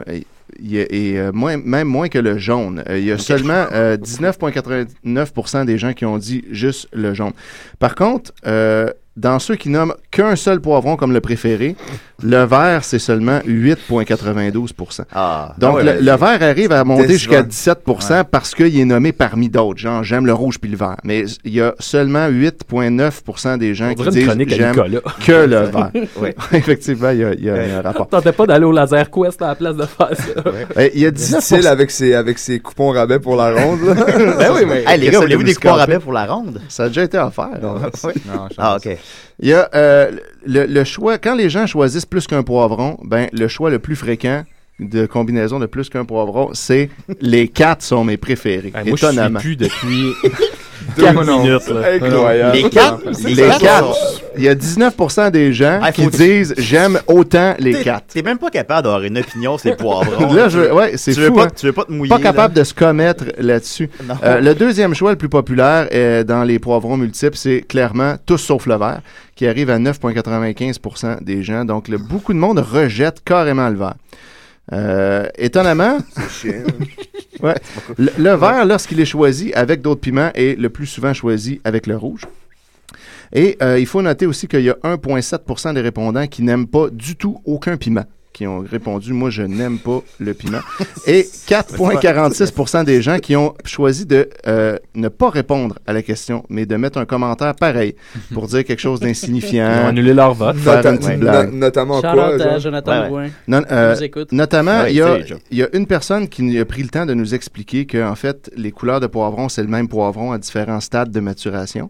et 0.90 1.20
euh, 1.20 1.32
moins, 1.34 1.58
même 1.58 1.88
moins 1.88 2.08
que 2.08 2.18
le 2.18 2.38
jaune. 2.40 2.84
Euh, 2.90 2.98
il 2.98 3.06
y 3.06 3.12
a 3.12 3.18
seulement 3.20 3.66
euh, 3.74 3.96
19,89% 3.98 5.66
des 5.66 5.78
gens 5.78 5.94
qui 5.94 6.06
ont 6.06 6.18
dit 6.18 6.46
juste 6.50 6.88
le 6.94 7.14
jaune. 7.14 7.34
Par 7.80 7.94
contre, 7.96 8.32
euh, 8.48 8.88
dans 9.18 9.40
ceux 9.40 9.56
qui 9.56 9.70
nomment 9.70 9.94
qu'un 10.12 10.36
seul 10.38 10.62
poivron 10.62 10.96
comme 10.96 11.12
le 11.12 11.20
préféré, 11.22 11.76
le 12.24 12.44
vert, 12.46 12.84
c'est 12.84 13.00
seulement 13.00 13.40
8,92%. 13.40 15.02
Ah. 15.14 15.54
Donc, 15.58 15.72
Ah 15.72 15.76
ouais, 15.76 15.84
le, 15.84 16.06
le 16.06 16.16
vert 16.16 16.42
arrive 16.42 16.72
à 16.72 16.84
monter 16.84 17.10
jusqu'à 17.14 17.44
17% 17.44 18.24
parce 18.32 18.56
qu'il 18.56 18.80
est 18.80 18.86
nommé 18.86 19.12
parmi 19.12 19.50
d'autres. 19.50 19.80
Genre, 19.80 20.04
j'aime 20.04 20.26
le 20.26 20.34
rouge 20.34 20.60
puis 20.60 20.70
le 20.72 20.78
vert. 20.78 20.96
Mais 21.04 21.26
il 21.44 21.54
y 21.54 21.62
a 21.62 21.74
seulement 21.80 22.28
8,9% 22.30 23.58
des 23.58 23.76
gens 23.76 23.90
On 23.92 23.96
qui 23.96 24.10
disent 24.10 24.30
j'aime 24.48 24.76
que 24.76 25.32
le 25.32 25.58
vert. 25.66 25.92
Oui. 26.18 26.30
Effectivement, 26.54 27.10
il 27.12 27.20
y 27.20 27.24
a, 27.24 27.34
il 27.34 27.44
y 27.44 27.50
un 27.50 27.82
rapport. 27.82 28.08
Tentais 28.08 28.32
pas 28.32 28.46
d'aller 28.46 28.66
au 28.66 28.72
Laser 28.72 29.10
Quest 29.12 29.42
à 29.42 29.48
la 29.48 29.56
place 29.56 29.76
de 29.76 29.86
faire 29.86 30.10
ça. 30.16 30.86
Il 30.94 31.00
y 31.02 31.06
a 31.06 31.12
19%. 31.12 31.14
Difficile 31.14 31.68
avec 31.68 31.92
ses, 31.92 32.14
avec 32.14 32.40
ses 32.40 32.60
coupons 32.60 32.92
rabais 32.92 33.20
pour 33.20 33.36
la 33.36 33.52
ronde. 33.54 33.80
Ben 34.38 34.52
oui, 34.54 34.62
mais. 34.68 34.84
Hey, 34.88 35.00
les 35.00 35.10
gars, 35.10 35.20
voulez-vous 35.20 35.42
vous 35.42 35.48
des 35.48 35.54
coupons 35.56 35.74
rabais 35.74 36.00
pour 36.00 36.14
la 36.14 36.26
ronde? 36.26 36.62
Ça 36.70 36.84
a 36.86 36.88
déjà 36.88 37.04
été 37.04 37.18
offert. 37.18 37.50
Non, 37.62 37.76
Oui. 38.04 38.14
Non, 38.28 38.48
Ah, 38.58 38.78
OK. 38.78 38.90
Il 39.40 39.50
y 39.50 39.54
a 39.54 39.70
euh, 39.76 40.12
le, 40.46 40.66
le 40.66 40.84
choix, 40.84 41.18
quand 41.18 41.36
les 41.36 41.50
gens 41.50 41.68
choisissent 41.68 42.06
plus 42.06 42.26
qu'un 42.28 42.44
poivron, 42.44 42.98
ben 43.04 43.28
le 43.34 43.48
choix 43.48 43.70
le 43.70 43.80
plus 43.80 43.96
fréquent 43.96 44.44
de 44.80 45.06
combinaison 45.06 45.60
de 45.60 45.66
plus 45.66 45.90
qu'un 45.90 46.06
poivron, 46.06 46.52
c'est 46.54 46.90
les 47.20 47.48
quatre 47.48 47.82
sont 47.82 48.04
mes 48.04 48.18
préférés. 48.18 48.72
Hey, 48.76 48.88
moi, 48.90 48.98
je 48.98 49.06
suis 49.06 49.06
étonnamment. 49.08 49.40
plus 49.40 49.56
depuis 49.56 50.14
Deux 50.24 50.30
4 50.30 50.67
minutes. 50.98 51.72
Incroyable. 52.02 52.56
Les 52.56 52.70
quatre? 52.70 53.02
Les 53.26 53.36
sont- 53.36 53.94
Il 54.38 54.44
y 54.44 54.50
a 54.50 54.54
19% 54.56 55.32
des 55.32 55.52
gens 55.54 55.80
Ah, 55.82 55.92
qui 55.92 56.04
faut- 56.04 56.10
disent 56.12 56.54
j'aime 56.58 57.00
autant 57.08 57.56
les 57.58 57.74
T'es- 57.74 57.84
quatre. 57.84 58.06
T'es 58.14 58.22
même 58.22 58.38
pas 58.38 58.50
capable 58.52 58.84
d'avoir 58.84 59.02
une 59.04 59.18
opinion 59.18 59.58
sur 59.58 59.70
les 59.72 59.76
poivrons. 59.76 60.32
Là, 60.34 60.48
je, 60.50 60.72
ouais, 60.72 60.92
c'est 60.96 61.14
tu 61.14 61.22
veux 61.22 61.28
fou. 61.30 61.34
pas, 61.36 61.44
hein. 61.46 61.48
tu 61.56 61.66
veux 61.66 61.74
pas 61.74 61.86
te 61.86 61.92
mouiller. 61.92 62.10
Pas 62.10 62.20
capable 62.20 62.54
de 62.54 62.64
se 62.64 62.74
commettre 62.74 63.24
là-dessus. 63.40 63.90
Non. 64.08 64.16
Euh, 64.24 64.40
le 64.40 64.54
deuxième 64.54 64.94
choix 64.94 65.12
le 65.12 65.18
plus 65.18 65.30
populaire 65.30 65.88
euh, 65.94 66.24
dans 66.24 66.44
les 66.44 66.60
poivrons 66.60 66.98
multiples, 66.98 67.36
c'est 67.38 67.62
clairement 67.68 68.16
tous 68.26 68.38
sauf 68.38 68.68
le 68.68 68.76
vert, 68.78 69.02
qui 69.36 69.48
arrive 69.48 69.70
à 69.72 69.80
9,95% 69.80 71.24
des 71.24 71.44
gens. 71.44 71.66
Donc, 71.66 71.88
le- 71.88 71.98
beaucoup 71.98 72.34
de 72.34 72.38
monde 72.40 72.60
rejette 72.60 73.24
carrément 73.26 73.70
le 73.70 73.78
vert. 73.78 73.96
Euh, 74.74 75.28
étonnamment, 75.38 75.98
ouais, 77.42 77.56
le, 77.98 78.12
le 78.18 78.34
vert, 78.36 78.66
lorsqu'il 78.66 79.00
est 79.00 79.06
choisi 79.06 79.54
avec 79.54 79.82
d'autres 79.82 80.02
piments, 80.02 80.32
est 80.36 80.60
le 80.60 80.70
plus 80.70 80.88
souvent 80.88 81.14
choisi 81.14 81.62
avec 81.64 81.88
le 81.88 81.96
rouge. 81.96 82.24
Et 83.34 83.58
euh, 83.62 83.80
il 83.80 83.86
faut 83.86 84.02
noter 84.02 84.26
aussi 84.26 84.48
qu'il 84.48 84.62
y 84.62 84.70
a 84.70 84.78
1,7% 84.84 85.74
des 85.74 85.82
répondants 85.82 86.28
qui 86.28 86.44
n'aiment 86.44 86.68
pas 86.68 86.90
du 86.90 87.16
tout 87.16 87.42
aucun 87.46 87.78
piment, 87.78 88.06
qui 88.38 88.46
ont 88.46 88.60
répondu 88.60 89.14
Moi, 89.14 89.32
je 89.32 89.42
n'aime 89.42 89.80
pas 89.80 90.00
le 90.20 90.34
piment. 90.36 90.60
Et 91.08 91.24
4,46% 91.48 92.84
des 92.86 93.02
gens 93.02 93.18
qui 93.18 93.36
ont 93.36 93.56
choisi 93.66 94.06
de 94.06 94.30
euh, 94.46 94.78
ne 94.96 95.08
pas 95.08 95.30
répondre 95.32 95.80
à 95.88 95.94
la 95.94 96.04
question, 96.04 96.44
mais 96.50 96.66
de 96.68 96.76
mettre 96.76 97.00
un 97.00 97.06
commentaire 97.06 97.56
pareil 97.56 97.96
pour 98.34 98.46
dire 98.48 98.64
quelque 98.64 98.80
chose 98.80 99.00
Ils 99.02 99.06
ont 99.06 99.08
d'insignifiant. 99.08 99.88
annulé 99.88 100.14
leur 100.14 100.34
vote. 100.36 100.58
Faire 100.58 100.76
Nota- 100.78 100.92
une 100.92 100.98
petite 101.00 101.12
no- 101.14 101.18
blague. 101.18 101.54
notamment 101.54 101.96
Shout 101.96 102.08
quoi, 102.14 102.36
à? 102.36 102.60
Jonathan 102.60 103.10
Ouais, 103.10 103.10
ouais. 103.24 103.32
Non, 103.48 103.62
euh. 103.72 103.96
Notamment, 104.32 104.82
Ouais, 104.82 104.92
il, 104.94 104.98
y 104.98 105.02
a, 105.02 105.18
c'est 105.18 105.28
Joe. 105.28 105.40
il 105.50 105.58
y 105.58 105.64
a 105.64 105.68
une 105.74 105.88
personne 105.88 106.28
qui 106.28 106.60
a 106.60 106.66
pris 106.66 106.84
le 106.84 106.90
temps 106.90 107.06
de 107.08 107.14
nous 107.16 107.34
expliquer 107.34 107.86
que, 107.88 108.04
en 108.08 108.16
fait, 108.16 108.52
les 108.56 108.72
couleurs 108.72 109.00
de 109.00 109.08
poivron, 109.08 109.50
c'est 109.50 109.64
le 109.64 109.68
même 109.70 109.88
poivron 109.88 110.32
à 110.32 110.38
différents 110.38 110.80
stades 110.80 111.10
de 111.12 111.20
maturation. 111.20 111.90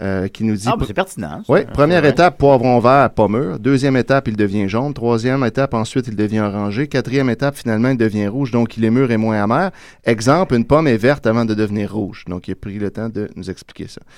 Euh, 0.00 0.28
qui 0.28 0.44
nous 0.44 0.54
dit 0.54 0.66
Ah, 0.66 0.74
ben, 0.78 0.84
c'est 0.86 0.94
pertinent. 0.94 1.42
oui, 1.48 1.60
première 1.72 2.04
étape, 2.04 2.38
poivron 2.38 2.78
vert, 2.78 3.10
pas 3.10 3.26
mûr. 3.26 3.58
Deuxième 3.58 3.96
étape, 3.96 4.28
il 4.28 4.36
devient 4.36 4.68
jaune. 4.68 4.94
Troisième 4.94 5.42
étape, 5.44 5.74
ensuite, 5.74 6.06
il 6.08 6.14
devient 6.16 6.40
orangé. 6.40 6.86
Quatrième 6.86 7.30
étape, 7.30 7.56
finalement, 7.56 7.88
il 7.88 7.96
devient 7.96 8.28
rouge, 8.28 8.50
donc 8.50 8.76
il 8.76 8.84
est 8.84 8.90
mûr 8.90 9.10
et 9.10 9.16
moins 9.16 9.42
amer. 9.42 9.70
Exemple, 10.04 10.54
une 10.54 10.64
pomme 10.66 10.86
est 10.86 10.96
verte 10.98 11.26
avant 11.26 11.44
de 11.44 11.54
devenir 11.54 11.92
rouge. 11.92 12.24
Donc, 12.28 12.48
il 12.48 12.52
a 12.52 12.54
pris 12.54 12.78
le 12.78 12.90
temps 12.90 13.08
de 13.08 13.28
nous 13.34 13.50
expliquer 13.50 13.88
ça. 13.88 14.00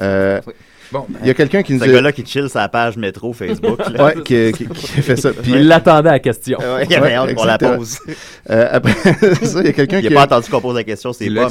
Euh, 0.00 0.40
Bon, 0.90 1.04
Il 1.20 1.26
y 1.26 1.30
a 1.30 1.34
quelqu'un 1.34 1.62
qui 1.62 1.74
nous 1.74 1.80
Ce 1.80 1.84
a- 1.84 1.92
gars-là 1.92 2.12
qui 2.12 2.24
chill 2.24 2.48
sa 2.48 2.66
page 2.66 2.96
métro 2.96 3.34
Facebook. 3.34 3.78
là. 3.90 4.06
Ouais, 4.06 4.14
qui, 4.24 4.52
qui- 4.52 4.66
qui 4.66 4.86
fait 5.02 5.16
ça. 5.16 5.32
Puis- 5.34 5.52
Il 5.52 5.68
l'attendait 5.68 6.08
à 6.08 6.12
la 6.12 6.18
question. 6.18 6.56
Ouais, 6.58 6.86
il 6.88 6.94
avait 6.96 7.12
hâte 7.12 7.34
qu'on 7.34 7.44
la 7.44 7.58
pose. 7.58 7.98
Euh, 8.50 8.68
après 8.72 8.94
ça, 9.42 9.60
il 9.60 9.66
y 9.66 9.68
a 9.68 9.72
quelqu'un 9.74 9.98
Il 9.98 10.08
qui 10.08 10.14
a 10.14 10.16
pas 10.16 10.24
entendu 10.24 10.48
qu'on 10.48 10.62
pose 10.62 10.76
la 10.76 10.84
question, 10.84 11.12
c'est 11.12 11.28
là. 11.28 11.48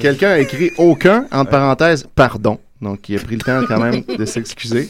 Quelqu'un 0.00 0.30
a 0.30 0.38
écrit 0.38 0.70
aucun, 0.78 1.26
entre 1.30 1.50
parenthèses, 1.50 2.06
pardon. 2.14 2.58
Donc, 2.80 3.08
il 3.08 3.16
a 3.16 3.20
pris 3.20 3.34
le 3.34 3.42
temps 3.42 3.60
quand 3.66 3.80
même 3.80 4.02
de 4.16 4.24
s'excuser. 4.24 4.88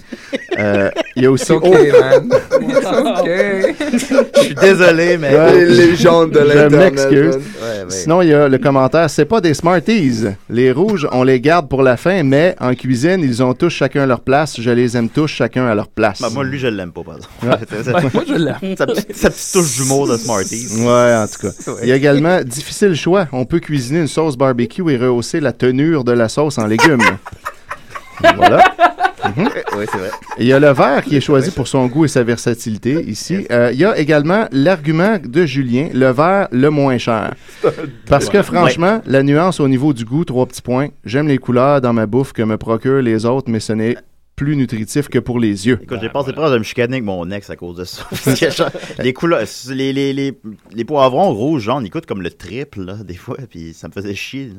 Euh, 0.59 0.91
il 1.17 1.23
y 1.23 1.27
a 1.27 1.31
aussi. 1.31 1.45
It's 1.45 1.51
okay, 1.53 1.91
man. 1.93 2.29
It's 2.61 2.87
okay. 2.87 3.75
Je 4.35 4.39
suis 4.41 4.55
désolé, 4.55 5.17
mais. 5.17 5.35
Ouais, 5.35 5.65
Les 5.65 5.87
légendes 5.87 6.31
de 6.33 6.41
Je 6.41 6.45
l'Internet, 6.45 6.93
m'excuse. 6.95 7.37
Ouais, 7.37 7.41
ouais. 7.85 7.91
Sinon, 7.91 8.21
il 8.21 8.29
y 8.29 8.35
a 8.35 8.47
le 8.49 8.59
commentaire 8.59 9.09
c'est 9.09 9.25
pas 9.25 9.41
des 9.41 9.55
Smarties. 9.55 10.25
Les 10.51 10.71
rouges, 10.71 11.09
on 11.13 11.23
les 11.23 11.41
garde 11.41 11.69
pour 11.69 11.83
la 11.83 11.97
fin, 11.97 12.23
mais 12.25 12.55
en 12.61 12.75
cuisine, 12.75 13.21
ils 13.23 13.43
ont 13.43 13.55
tous 13.55 13.71
chacun 13.71 14.05
leur 14.05 14.21
place. 14.21 14.61
Je 14.61 14.71
les 14.71 14.97
aime 14.97 15.09
tous 15.09 15.29
chacun 15.29 15.67
à 15.67 15.75
leur 15.75 15.89
place. 15.89 16.21
Bah, 16.21 16.29
moi, 16.31 16.45
lui, 16.45 16.59
je 16.59 16.67
l'aime 16.67 16.93
pas, 16.93 17.03
par 17.03 17.17
exemple. 17.17 17.35
Ouais. 17.45 17.83
C'est- 17.85 17.95
Ouais, 17.95 18.11
moi, 18.13 18.25
je 18.29 18.35
l'aime. 18.35 18.77
Sa 18.77 18.87
sa 19.15 19.31
petite 19.31 19.53
touche 19.53 19.77
d'humour 19.77 20.07
de 20.09 20.17
Smarties. 20.19 20.69
Ouais, 20.81 21.15
en 21.17 21.27
tout 21.27 21.47
cas. 21.49 21.73
Il 21.83 21.89
y 21.89 21.93
a 21.93 21.97
également 21.97 22.43
difficile 22.43 22.95
choix. 22.95 23.29
On 23.33 23.47
peut 23.47 23.61
cuisiner 23.61 24.01
une 24.01 24.09
sauce 24.09 24.37
barbecue 24.37 24.83
et 24.93 24.97
rehausser 24.99 25.41
la 25.41 25.53
tenure 25.53 26.05
de 26.05 26.13
la 26.13 26.29
sauce 26.29 26.59
en 26.59 26.67
légumes. 26.67 26.99
voilà. 28.37 28.65
Mhm. 29.37 29.49
Oui, 29.77 29.85
c'est 29.91 29.99
vrai. 29.99 30.11
Il 30.39 30.47
y 30.47 30.53
a 30.53 30.61
le 30.61 30.71
vert 30.73 31.03
qui 31.05 31.17
est 31.17 31.21
choisi 31.21 31.51
pour 31.51 31.67
son 31.69 31.87
goût 31.87 32.05
et 32.05 32.09
sa 32.09 32.23
versatilité 32.23 33.03
ici. 33.07 33.47
Euh, 33.51 33.71
il 33.73 33.79
y 33.79 33.85
a 33.85 33.99
également 33.99 34.47
l'argument 34.53 35.19
de 35.23 35.45
Julien, 35.45 35.89
le 35.93 36.11
vert 36.11 36.49
le 36.53 36.71
moins 36.71 36.99
cher. 36.99 37.35
Parce 38.07 38.29
que 38.29 38.43
franchement, 38.43 39.01
la 39.07 39.23
nuance 39.23 39.61
au 39.61 39.69
niveau 39.69 39.93
du 39.93 40.05
goût, 40.05 40.25
trois 40.25 40.47
petits 40.47 40.63
points. 40.63 40.89
J'aime 41.05 41.29
les 41.29 41.39
couleurs 41.39 41.81
dans 41.81 41.93
ma 41.93 42.07
bouffe 42.07 42.33
que 42.33 42.43
me 42.43 42.57
procurent 42.57 43.03
les 43.03 43.27
autres, 43.27 43.51
mais 43.51 43.61
ce 43.61 43.73
n'est 43.73 43.97
plus 44.39 44.55
nutritif 44.57 45.09
que 45.09 45.19
pour 45.19 45.41
les 45.41 45.67
yeux. 45.67 45.81
Écoute, 45.83 45.99
j'ai 46.01 46.09
passé 46.09 46.33
proche 46.33 46.53
de 46.53 46.59
me 46.59 46.63
chicaner 46.63 46.95
avec 46.95 47.05
mon 47.05 47.29
ex 47.31 47.51
à 47.51 47.57
cause 47.57 47.77
de 47.77 47.85
ça. 47.85 48.05
Genre, 48.51 48.71
les 49.01 49.13
couleurs, 49.13 49.41
les, 49.71 49.93
les, 49.93 50.13
les, 50.13 50.39
les 50.73 50.85
poivrons 50.85 51.33
rouges, 51.35 51.63
jaunes, 51.63 51.85
ils 51.85 51.91
coûtent 51.91 52.07
comme 52.07 52.23
le 52.23 52.31
triple, 52.31 52.83
là, 52.85 52.95
des 53.05 53.15
fois, 53.17 53.37
puis 53.51 53.75
ça 53.75 53.89
me 53.89 53.93
faisait 53.93 54.15
chier. 54.15 54.53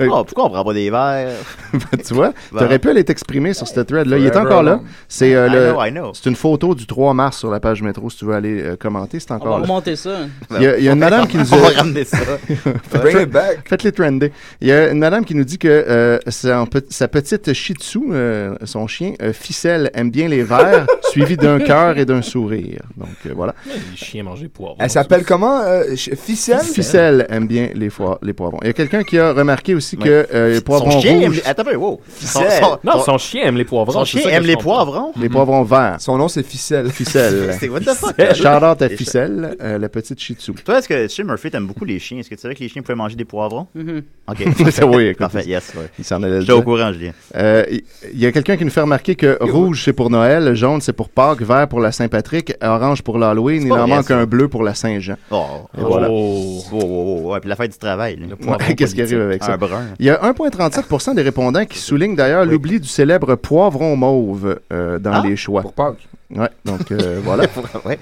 Oh, 0.00 0.24
pourquoi 0.24 0.46
on 0.46 0.50
prend 0.50 0.64
pas 0.64 0.72
des 0.74 0.90
verres? 0.90 1.32
tu 2.06 2.14
vois, 2.14 2.32
t'aurais 2.50 2.78
pu 2.78 2.88
aller 2.88 3.04
t'exprimer 3.04 3.52
sur 3.52 3.68
cette 3.68 3.86
thread 3.86 4.06
là. 4.06 4.16
Il 4.18 4.24
est 4.24 4.36
encore 4.36 4.62
là. 4.62 4.80
C'est 5.08 5.34
euh, 5.34 5.48
le- 5.48 5.76
c'est 6.14 6.28
une 6.30 6.36
photo 6.36 6.74
du 6.74 6.86
3 6.86 7.12
mars 7.14 7.38
sur 7.38 7.50
la 7.50 7.60
page 7.60 7.82
métro 7.82 8.08
si 8.10 8.18
tu 8.18 8.24
veux 8.24 8.34
aller 8.34 8.62
euh, 8.62 8.76
commenter, 8.76 9.20
c'est 9.20 9.30
On 9.30 9.34
encore 9.34 9.52
va 9.52 9.56
là. 9.58 9.62
remonter 9.64 9.94
ça. 9.96 10.20
Il 10.56 10.62
y 10.62 10.66
a, 10.66 10.78
il 10.78 10.84
y 10.84 10.88
a 10.88 10.92
une 10.92 10.98
madame 10.98 11.26
qui 11.26 11.36
nous 11.36 11.52
a... 11.52 11.56
On 11.56 11.60
va 11.60 11.68
ramener 11.68 12.04
ça. 12.04 12.16
Faites- 12.18 13.00
Bring 13.02 13.20
it 13.22 13.30
back. 13.30 13.68
Faites-les 13.68 13.92
trender. 13.92 14.32
Il 14.60 14.68
y 14.68 14.72
a 14.72 14.90
une 14.90 14.98
madame 14.98 15.24
qui 15.24 15.34
nous 15.34 15.44
dit 15.44 15.58
que 15.58 15.68
euh, 15.68 16.18
sa, 16.28 16.64
pe- 16.66 16.84
sa 16.88 17.08
petite 17.08 17.52
Shih 17.52 17.74
Tzu, 17.74 18.00
euh, 18.10 18.54
chien, 18.86 19.14
euh, 19.22 19.32
Ficelle, 19.32 19.90
aime 19.94 20.10
bien 20.10 20.28
les 20.28 20.42
verres, 20.42 20.86
suivi 21.10 21.36
d'un 21.36 21.58
cœur 21.58 21.98
et 21.98 22.04
d'un 22.04 22.22
sourire. 22.22 22.80
Donc 22.96 23.08
euh, 23.26 23.32
voilà. 23.34 23.54
Les 23.66 23.96
chiens 23.96 24.22
mangent 24.24 24.46
poivrons. 24.48 24.76
Elle 24.80 24.90
s'appelle 24.90 25.24
comment 25.24 25.60
euh, 25.62 25.94
Ficelle? 25.96 26.60
Ficelle 26.60 27.26
aime 27.28 27.46
bien 27.46 27.68
les, 27.74 27.88
les 28.22 28.32
poivrons. 28.32 28.58
Il 28.62 28.66
y 28.66 28.70
a 28.70 28.72
quelqu'un 28.72 29.02
qui 29.02 29.18
a 29.18 29.32
remarqué 29.32 29.74
aussi 29.74 29.96
que 29.96 30.26
euh, 30.32 30.54
les 30.54 30.60
poivrons 30.60 30.90
Son 30.92 31.00
chien 31.00 31.20
aime 31.20 31.26
rouges... 31.32 31.36
les... 31.36 31.46
Attends 31.46 31.64
wow. 31.74 32.00
Son- 32.18 32.40
son- 32.50 32.78
non, 32.84 33.02
son 33.02 33.18
chien 33.18 33.44
aime 33.44 33.56
les 33.56 33.64
poivrons. 33.64 33.92
Son 33.92 34.04
c'est 34.04 34.20
chien 34.22 34.30
aime 34.30 34.42
je 34.42 34.48
les 34.48 34.56
poivrons? 34.56 35.12
Les 35.20 35.28
poivrons 35.28 35.62
verts. 35.62 35.96
Son 36.00 36.16
nom, 36.18 36.28
c'est 36.28 36.42
Ficelle. 36.42 36.90
Ficelle. 36.90 37.54
C'est 37.60 37.68
what 37.68 37.80
the 37.80 37.94
fuck? 37.94 38.14
Shout-out 38.34 38.82
à 38.82 38.88
Ficelle, 38.88 39.56
euh, 39.60 39.78
la 39.78 39.88
petite 39.88 40.20
Shih 40.20 40.34
Tzu. 40.34 40.52
Toi, 40.64 40.78
est-ce 40.78 40.88
que 40.88 41.08
Shane 41.08 41.26
Murphy 41.26 41.50
t'aime 41.50 41.66
beaucoup 41.66 41.84
les 41.84 41.98
chiens? 41.98 42.18
Est-ce 42.18 42.28
que 42.30 42.34
tu 42.34 42.40
savais 42.40 42.54
que 42.54 42.60
les 42.60 42.68
chiens 42.68 42.82
pouvaient 42.82 42.94
manger 42.94 43.16
des 43.16 43.24
poivrons? 43.24 43.66
Mhm. 43.74 44.02
Ok. 44.28 44.38
oui, 44.88 45.04
écoute, 45.06 45.18
Parfait, 45.18 45.44
yes. 45.46 45.72
ouais. 45.76 45.86
Il 45.98 46.04
s'en 46.04 46.22
allait 46.22 46.40
J'étais 46.40 46.52
au 46.52 46.62
courant, 46.62 46.92
Julien. 46.92 47.12
Euh, 47.36 47.64
Il 47.70 47.82
il 48.12 48.20
y 48.20 48.26
a 48.26 48.32
quelqu'un 48.32 48.56
qui 48.56 48.64
nous 48.64 48.70
fait 48.76 48.82
remarquer 48.82 49.14
que 49.16 49.38
rouge 49.40 49.82
c'est 49.84 49.92
pour 49.92 50.10
Noël, 50.10 50.54
jaune 50.54 50.80
c'est 50.80 50.92
pour 50.92 51.08
Pâques, 51.08 51.40
vert 51.42 51.66
pour 51.66 51.80
la 51.80 51.92
Saint-Patrick, 51.92 52.54
orange 52.62 53.02
pour 53.02 53.18
l'Halloween, 53.18 53.62
il 53.62 53.72
en 53.72 53.86
manque 53.88 54.04
ça. 54.08 54.18
un 54.18 54.26
bleu 54.26 54.48
pour 54.48 54.62
la 54.62 54.74
Saint-Jean. 54.74 55.14
Oh, 55.30 55.44
Et 55.76 55.80
voilà. 55.80 56.08
oh, 56.10 56.58
oh, 56.72 56.78
oh, 56.82 57.20
oh, 57.24 57.32
ouais, 57.32 57.40
puis 57.40 57.48
la 57.48 57.56
fête 57.56 57.72
du 57.72 57.78
travail. 57.78 58.18
Ouais, 58.46 58.74
Qu'est-ce 58.74 58.94
qui 58.94 59.02
arrive 59.02 59.20
avec 59.20 59.42
ça? 59.42 59.54
Un 59.54 59.56
brun. 59.56 59.82
Il 59.98 60.04
y 60.06 60.10
a 60.10 60.16
1,37% 60.22 61.14
des 61.14 61.22
répondants 61.22 61.64
qui 61.64 61.78
soulignent 61.78 62.14
d'ailleurs 62.16 62.44
l'oubli 62.44 62.78
du 62.78 62.88
célèbre 62.88 63.34
poivron 63.36 63.96
mauve 63.96 64.58
euh, 64.72 64.98
dans 64.98 65.12
Ah, 65.12 65.22
les 65.26 65.36
choix. 65.36 65.62
Pour 65.62 65.72
Pâques. 65.72 66.06
Ouais, 66.34 66.48
donc 66.64 66.90
euh, 66.92 67.20
voilà. 67.24 67.44
ouais. 67.84 67.98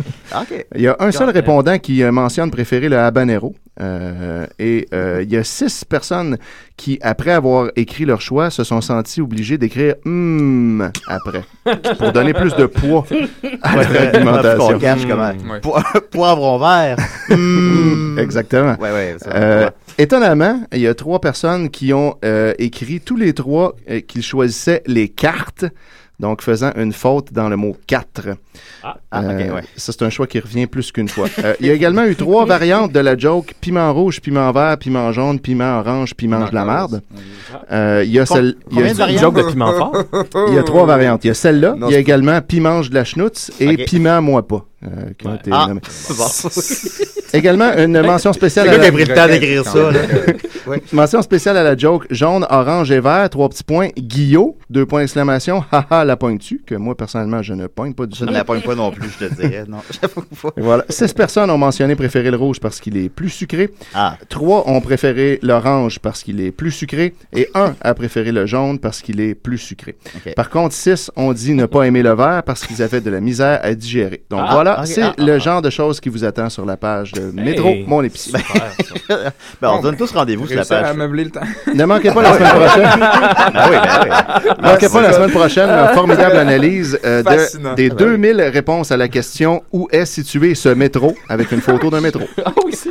Il 0.74 0.80
y 0.80 0.88
a 0.88 0.96
un 0.98 1.10
seul 1.12 1.26
Correct. 1.26 1.36
répondant 1.36 1.78
qui 1.78 2.02
euh, 2.02 2.10
mentionne 2.10 2.50
préférer 2.50 2.88
le 2.88 2.98
habanero. 2.98 3.54
Euh, 3.80 4.46
et 4.60 4.86
euh, 4.94 5.20
il 5.24 5.32
y 5.32 5.36
a 5.36 5.42
six 5.42 5.84
personnes 5.84 6.38
qui, 6.76 6.98
après 7.02 7.32
avoir 7.32 7.70
écrit 7.74 8.04
leur 8.04 8.20
choix, 8.20 8.50
se 8.50 8.62
sont 8.62 8.80
sentis 8.80 9.20
obligés 9.20 9.58
d'écrire 9.58 9.96
hum 10.06 10.90
après 11.08 11.42
pour 11.98 12.12
donner 12.12 12.32
plus 12.34 12.54
de 12.54 12.66
poids 12.66 13.04
à 13.62 13.76
Ouais, 13.76 13.82
leur 13.82 13.90
ouais, 13.92 14.06
argumentation. 14.16 14.68
qu'on 14.74 14.78
cache 14.78 15.06
comment. 15.08 15.28
Ouais. 15.52 15.60
Po- 15.60 15.76
Poivron 16.12 16.58
vert. 16.58 16.96
Hum, 17.30 18.16
Exactement. 18.18 18.76
Ouais, 18.78 18.92
ouais. 18.92 19.16
ça- 19.18 19.30
Euh, 19.34 19.70
étonnamment, 19.98 20.62
il 20.72 20.80
y 20.80 20.86
a 20.86 20.94
trois 20.94 21.20
personnes 21.20 21.68
qui 21.70 21.92
ont 21.92 22.14
euh, 22.24 22.54
écrit 22.58 23.00
tous 23.00 23.16
les 23.16 23.32
trois 23.32 23.74
euh, 23.90 24.00
qu'ils 24.00 24.22
choisissaient 24.22 24.82
les 24.86 25.08
cartes, 25.08 25.64
donc 26.20 26.42
faisant 26.42 26.70
une 26.76 26.92
faute 26.92 27.32
dans 27.32 27.48
le 27.48 27.56
mot 27.56 27.76
4. 27.86 28.28
Ah, 28.82 28.96
ah, 29.10 29.20
ok, 29.20 29.54
ouais. 29.54 29.62
Ça, 29.76 29.92
c'est 29.92 30.02
un 30.02 30.10
choix 30.10 30.26
qui 30.26 30.38
revient 30.38 30.66
plus 30.66 30.92
qu'une 30.92 31.08
fois. 31.08 31.28
Euh, 31.44 31.54
il 31.60 31.66
y 31.66 31.70
a 31.70 31.72
également 31.72 32.04
eu 32.04 32.14
trois 32.14 32.44
variantes 32.46 32.92
de 32.92 33.00
la 33.00 33.16
joke 33.18 33.54
piment 33.60 33.92
rouge, 33.92 34.20
piment 34.20 34.50
vert, 34.52 34.78
piment 34.78 35.10
jaune, 35.12 35.40
piment 35.40 35.80
orange, 35.80 36.12
mange 36.22 36.50
de 36.50 36.54
la 36.54 36.64
marde. 36.64 37.02
Euh, 37.72 38.02
il 38.04 38.12
y 38.12 38.20
a 38.20 38.26
celle. 38.26 38.56
il 38.70 38.78
y 38.78 38.82
a-? 38.82 39.16
Joke 39.18 39.36
de 39.36 39.42
piment 39.42 39.72
fort? 39.72 40.04
Il 40.48 40.54
y 40.54 40.58
a 40.58 40.62
trois 40.62 40.86
variantes. 40.86 41.24
Il 41.24 41.28
y 41.28 41.30
a 41.30 41.34
celle-là, 41.34 41.76
il 41.88 41.92
y 41.92 41.96
a 41.96 41.98
également 41.98 42.40
piment 42.40 42.80
de 42.80 42.94
la 42.94 43.04
schnutz 43.04 43.50
et 43.58 43.84
piment 43.84 44.22
moi 44.22 44.46
pas. 44.46 44.64
Euh, 44.86 45.10
qui 45.18 45.26
ont 45.26 45.30
Ouais. 45.30 45.36
été 45.36 45.50
Ah, 45.52 45.66
bon. 45.70 45.80
Également, 47.32 47.72
une 47.76 48.00
mention 48.02 48.32
spéciale 48.32 48.68
Le 48.68 48.74
à 48.74 48.78
la... 48.78 48.92
pris 48.92 49.04
le 49.04 49.14
temps 49.14 49.26
d'écrire 49.26 49.64
ça, 49.64 49.90
là. 49.90 50.00
Mention 50.92 51.20
spéciale 51.20 51.56
à 51.58 51.62
la 51.64 51.76
joke 51.76 52.06
jaune, 52.10 52.46
orange 52.48 52.90
et 52.92 53.00
vert, 53.00 53.28
trois 53.28 53.48
petits 53.48 53.64
points. 53.64 53.88
Guillot, 53.98 54.56
deux 54.70 54.86
points 54.86 55.00
d'exclamation. 55.00 55.62
Haha, 55.70 56.04
la 56.04 56.16
pointe-tu, 56.16 56.62
que 56.64 56.74
moi, 56.76 56.96
personnellement, 56.96 57.42
je 57.42 57.52
ne 57.54 57.66
pointe 57.66 57.96
pas 57.96 58.06
du 58.06 58.14
Je 58.16 58.20
tout. 58.24 58.30
ne 58.30 58.32
la 58.36 58.44
pogne 58.44 58.60
pas 58.62 58.74
non 58.76 58.90
plus, 58.92 59.10
je 59.10 59.26
te 59.26 59.34
dirais. 59.34 59.64
Non, 59.68 59.78
pas. 60.00 60.50
Voilà. 60.56 60.84
Six 60.88 61.12
personnes 61.12 61.50
ont 61.50 61.58
mentionné 61.58 61.96
préférer 61.96 62.30
le 62.30 62.36
rouge 62.36 62.60
parce 62.60 62.78
qu'il 62.80 62.96
est 62.96 63.08
plus 63.08 63.30
sucré. 63.30 63.70
Ah, 63.94 64.16
Trois 64.28 64.68
ont 64.68 64.80
préféré 64.80 65.38
l'orange 65.42 65.98
parce 65.98 66.22
qu'il 66.22 66.40
est 66.40 66.52
plus 66.52 66.70
sucré. 66.70 67.14
Et 67.34 67.48
un 67.54 67.74
a 67.82 67.94
préféré 67.94 68.30
le 68.32 68.46
jaune 68.46 68.78
parce 68.78 69.02
qu'il 69.02 69.20
est 69.20 69.34
plus 69.34 69.58
sucré. 69.58 69.96
Par 70.36 70.48
contre, 70.50 70.74
six 70.74 71.10
ont 71.16 71.32
dit 71.32 71.52
ne 71.54 71.66
pas 71.66 71.82
aimer 71.82 72.02
le 72.02 72.14
vert 72.14 72.42
parce 72.44 72.64
qu'ils 72.64 72.80
avaient 72.82 73.00
de 73.00 73.10
la 73.10 73.20
misère 73.20 73.58
à 73.62 73.74
digérer. 73.74 74.22
Donc 74.30 74.40
Ah, 74.44 74.54
voilà, 74.54 74.73
ok. 74.80 74.86
c'est 74.86 75.02
Ah, 75.02 75.14
le 75.18 75.34
ah, 75.34 75.38
genre 75.38 75.62
de 75.62 75.70
choses 75.70 76.00
qui 76.00 76.08
vous 76.08 76.24
attend 76.24 76.48
sur 76.50 76.64
la 76.64 76.76
page 76.76 77.12
de 77.12 77.30
Métro, 77.32 77.68
Hey. 77.68 77.84
mon 77.86 78.02
épicerie. 78.02 78.42
Ben, 79.60 79.68
on 79.70 79.78
se 79.78 79.82
donne 79.82 79.96
tous 79.96 80.10
rendez-vous 80.12 80.46
sur 80.46 80.56
la 80.56 80.62
Réussi 80.62 80.74
à 80.74 80.82
page. 80.82 80.96
meubler 80.96 81.24
le 81.24 81.30
temps. 81.30 81.40
Ne 81.74 81.84
manquez 81.84 82.10
pas 82.10 82.22
la 82.22 82.34
semaine 82.38 82.50
prochaine. 82.50 82.88
Ah 83.00 83.68
oui, 83.70 83.76
ben 83.76 84.00
oui. 84.02 84.50
Ne 84.62 84.68
manquez 84.68 84.88
pas 84.88 85.02
la 85.02 85.12
semaine 85.12 85.30
prochaine 85.30 85.68
une 85.70 85.94
formidable 85.94 86.36
analyse 86.36 86.98
euh, 87.04 87.22
de- 87.22 87.74
des 87.74 87.90
Ah, 87.90 87.94
2000 87.94 88.40
réponses 88.52 88.90
à 88.92 88.96
la 88.96 89.08
question 89.08 89.62
où 89.72 89.88
est 89.92 90.06
situé 90.06 90.54
ce 90.54 90.68
métro 90.70 91.14
avec 91.28 91.52
une 91.52 91.60
photo 91.60 91.90
d'un 91.90 92.00
métro? 92.00 92.22
Ah 92.44 92.52
oui, 92.64 92.72
c'est 92.74 92.90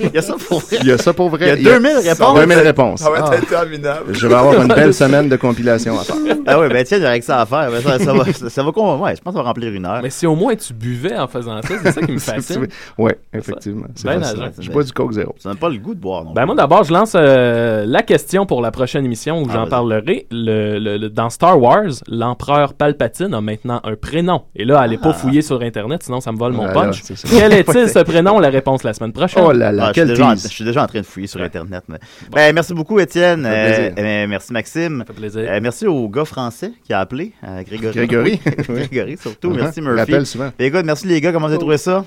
Il 0.00 0.10
y 0.14 0.18
a 0.18 0.22
ça 0.22 0.34
pour 0.48 0.60
vrai. 0.60 0.76
Il 0.80 0.86
y 0.86 0.92
a 0.92 0.98
ça 0.98 1.12
pour 1.12 1.28
vrai. 1.30 1.54
Il 1.58 1.62
y 1.64 1.68
a 1.68 1.78
2000 1.78 1.96
réponses. 2.08 2.38
2000 2.38 2.58
réponses. 2.58 3.00
Ça 3.00 3.10
va 3.10 3.18
être 3.18 3.30
Ah. 3.32 3.36
interminable. 3.36 4.14
Je 4.14 4.26
vais 4.26 4.34
avoir 4.34 4.60
une 4.62 4.68
belle 4.68 4.94
semaine 4.94 5.28
de 5.28 5.36
compilation 5.36 5.98
à 5.98 6.04
faire. 6.04 6.16
Ah 6.46 6.60
oui, 6.60 6.68
ben 6.68 6.84
tiens, 6.84 7.02
aurait 7.02 7.18
que 7.20 7.26
ça 7.26 7.40
à 7.40 7.46
faire. 7.46 7.70
Ben, 7.70 7.80
ça, 7.82 7.98
ça 7.98 8.12
va, 8.12 8.24
ça, 8.32 8.62
va 8.62 8.68
Ouais, 8.68 9.16
je 9.16 9.20
pense 9.20 9.32
que 9.32 9.38
ça 9.38 9.42
va 9.42 9.48
remplir 9.48 9.72
une 9.72 9.86
heure. 9.86 10.00
Mais 10.02 10.10
si 10.10 10.26
au 10.26 10.34
moins 10.36 10.54
tu 10.54 10.72
buvais 10.72 10.93
en 11.18 11.26
faisant 11.28 11.60
ça, 11.62 11.74
c'est 11.82 11.92
ça 11.92 12.00
qui 12.02 12.12
me 12.12 12.18
fascine. 12.18 12.66
Oui, 12.98 13.12
effectivement. 13.32 13.86
C'est 13.94 14.06
Ben. 14.06 14.22
Je 14.58 14.70
bois 14.70 14.82
du 14.84 14.92
Coke 14.92 15.12
Zéro. 15.12 15.34
Ça 15.38 15.48
n'a 15.50 15.54
pas 15.54 15.68
le 15.68 15.78
goût 15.78 15.94
de 15.94 16.00
boire, 16.00 16.24
non 16.24 16.32
Ben 16.32 16.46
moi 16.46 16.54
d'abord 16.54 16.84
je 16.84 16.92
lance 16.92 17.12
euh, 17.16 17.84
la 17.86 18.02
question 18.02 18.46
pour 18.46 18.60
la 18.62 18.70
prochaine 18.70 19.04
émission 19.04 19.42
où 19.42 19.46
Ah, 19.50 19.52
j'en 19.54 19.66
parlerai. 19.66 20.26
Le, 20.30 20.78
le- 20.78 20.96
le- 20.98 21.10
dans 21.10 21.30
Star 21.30 21.60
Wars, 21.60 21.84
l'empereur 22.08 22.74
Palpatine 22.74 23.34
a 23.34 23.40
maintenant 23.40 23.80
un 23.84 23.96
prénom. 23.96 24.42
Et 24.56 24.64
là, 24.64 24.80
allez 24.80 24.98
pas 24.98 25.10
Ah. 25.10 25.14
fouiller 25.14 25.42
sur 25.42 25.60
internet, 25.62 26.02
sinon 26.02 26.20
ça 26.20 26.32
me 26.32 26.38
vole 26.38 26.52
mon 26.52 26.66
Ah, 26.66 26.72
punch. 26.72 27.02
Quel 27.30 27.52
est-il 27.52 27.88
ce 27.88 27.98
prénom? 28.02 28.38
La 28.38 28.50
réponse 28.50 28.82
la 28.82 28.92
semaine 28.94 29.12
prochaine. 29.12 29.42
Oh 29.46 29.52
là 29.52 29.72
là, 29.72 29.86
Ah, 29.86 29.88
je, 29.88 29.92
suis 29.92 29.94
quel 29.94 30.08
déjà 30.08 30.34
je 30.34 30.48
suis 30.48 30.64
déjà 30.64 30.82
en 30.82 30.86
train 30.86 31.00
de 31.00 31.06
fouiller 31.06 31.26
sur 31.26 31.40
Internet. 31.42 31.84
mais- 31.88 31.98
Ben, 32.32 32.54
merci 32.54 32.74
beaucoup, 32.74 32.98
Étienne. 32.98 33.44
Euh, 33.46 33.66
plaisir. 33.90 33.92
euh, 33.98 34.26
merci, 34.28 34.52
Maxime. 34.52 34.98
Ça 35.00 35.04
fait 35.12 35.20
plaisir. 35.20 35.42
Euh, 35.48 35.58
merci 35.62 35.86
au 35.86 36.08
gars 36.08 36.24
français 36.24 36.72
qui 36.84 36.92
a 36.92 37.00
appelé, 37.00 37.32
euh, 37.46 37.62
Grégory. 37.62 37.94
Grégory. 37.94 38.40
Grégory, 38.68 39.16
surtout. 39.16 39.50
Uh-huh. 39.50 39.56
Merci, 39.56 39.80
Il 39.80 39.84
Murphy. 39.84 40.26
souvent. 40.26 40.50
Et 40.58 40.66
écoute, 40.66 40.83
merci 40.84 41.06
les 41.06 41.20
gars. 41.20 41.32
Comment 41.32 41.46
vous 41.46 41.52
avez 41.52 41.60
trouvé 41.60 41.78
ça? 41.78 42.04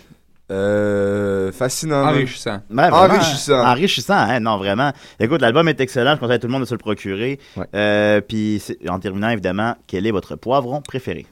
Euh, 0.49 1.51
fascinant. 1.51 2.07
Enrichissant. 2.07 2.61
Ouais, 2.69 2.89
vraiment, 2.89 3.15
Enrichissant. 3.15 3.65
Enrichissant, 3.65 4.13
hein? 4.17 4.39
Non, 4.39 4.57
vraiment. 4.57 4.93
Écoute, 5.19 5.41
l'album 5.41 5.67
est 5.67 5.81
excellent. 5.81 6.15
Je 6.15 6.19
conseille 6.19 6.35
à 6.35 6.39
tout 6.39 6.47
le 6.47 6.53
monde 6.53 6.61
de 6.61 6.67
se 6.67 6.73
le 6.73 6.77
procurer. 6.79 7.39
Ouais. 7.57 7.65
Euh, 7.75 8.21
Puis, 8.21 8.63
en 8.87 8.99
terminant, 8.99 9.29
évidemment, 9.29 9.75
quel 9.87 10.07
est 10.07 10.11
votre 10.11 10.35
poivron 10.37 10.81
préféré? 10.81 11.25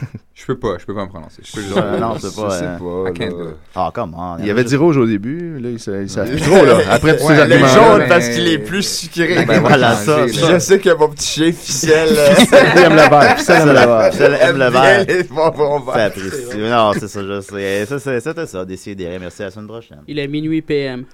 Je 0.34 0.46
peux 0.46 0.58
pas, 0.58 0.76
je 0.80 0.84
peux 0.86 0.94
pas 0.94 1.04
me 1.04 1.08
prononcer. 1.08 1.42
Je 1.44 1.52
peux 1.52 1.60
juste- 1.60 1.76
Euh, 1.76 1.98
non, 2.00 2.16
c'est 2.18 2.34
pas. 2.34 2.48
Je 2.48 2.54
sais 2.58 2.64
euh, 2.64 2.78
pas, 3.04 3.10
I 3.10 3.12
can't 3.14 3.38
là. 3.38 3.44
do 3.44 3.50
it. 3.50 3.56
Ah, 3.76 3.90
comment? 3.94 4.36
Il 4.40 4.46
y 4.46 4.50
avait 4.50 4.64
du 4.64 4.76
rouge 4.76 4.96
au 4.96 5.06
début, 5.06 5.60
là, 5.60 5.68
il 5.70 5.78
savent 5.78 6.06
savent 6.08 6.30
plus 6.30 6.40
trop, 6.40 6.64
là. 6.64 6.78
Après 6.90 7.16
tous 7.16 7.26
ouais, 7.28 7.36
ces 7.36 7.46
le 7.46 7.58
jaune 7.66 8.04
parce 8.08 8.28
qu'il 8.28 8.48
est 8.48 8.58
plus 8.58 8.82
sucré. 8.82 9.44
Ben 9.44 9.60
voilà, 9.60 9.94
ça. 9.94 10.26
Je 10.26 10.58
sais 10.58 10.80
que 10.80 10.96
mon 10.96 11.08
petit 11.10 11.26
chien 11.28 11.52
ficelle. 11.52 12.08
Il 12.74 12.82
aime 12.82 12.92
le 12.94 13.08
vert, 13.08 13.38
Ficelle 13.38 13.60
aime 13.60 13.68
le 13.68 13.74
vert. 13.74 14.12
Ficelle 14.12 14.38
aime 14.40 14.58
le 14.58 14.70
vert. 14.70 15.06
Ça 15.94 16.04
apprécie. 16.04 16.58
Non, 16.58 16.92
c'est 16.98 17.08
ça, 17.08 17.20
je 17.22 17.40
sais. 17.40 17.86
Ça, 17.86 18.20
C'était 18.20 18.46
ça, 18.46 18.64
décider. 18.64 19.16
Merci 19.20 19.42
à 19.42 19.44
la 19.44 19.50
semaine 19.52 19.68
prochaine. 19.68 20.00
Il 20.08 20.18
est 20.18 20.26
minuit 20.28 20.62
PM. 20.62 21.04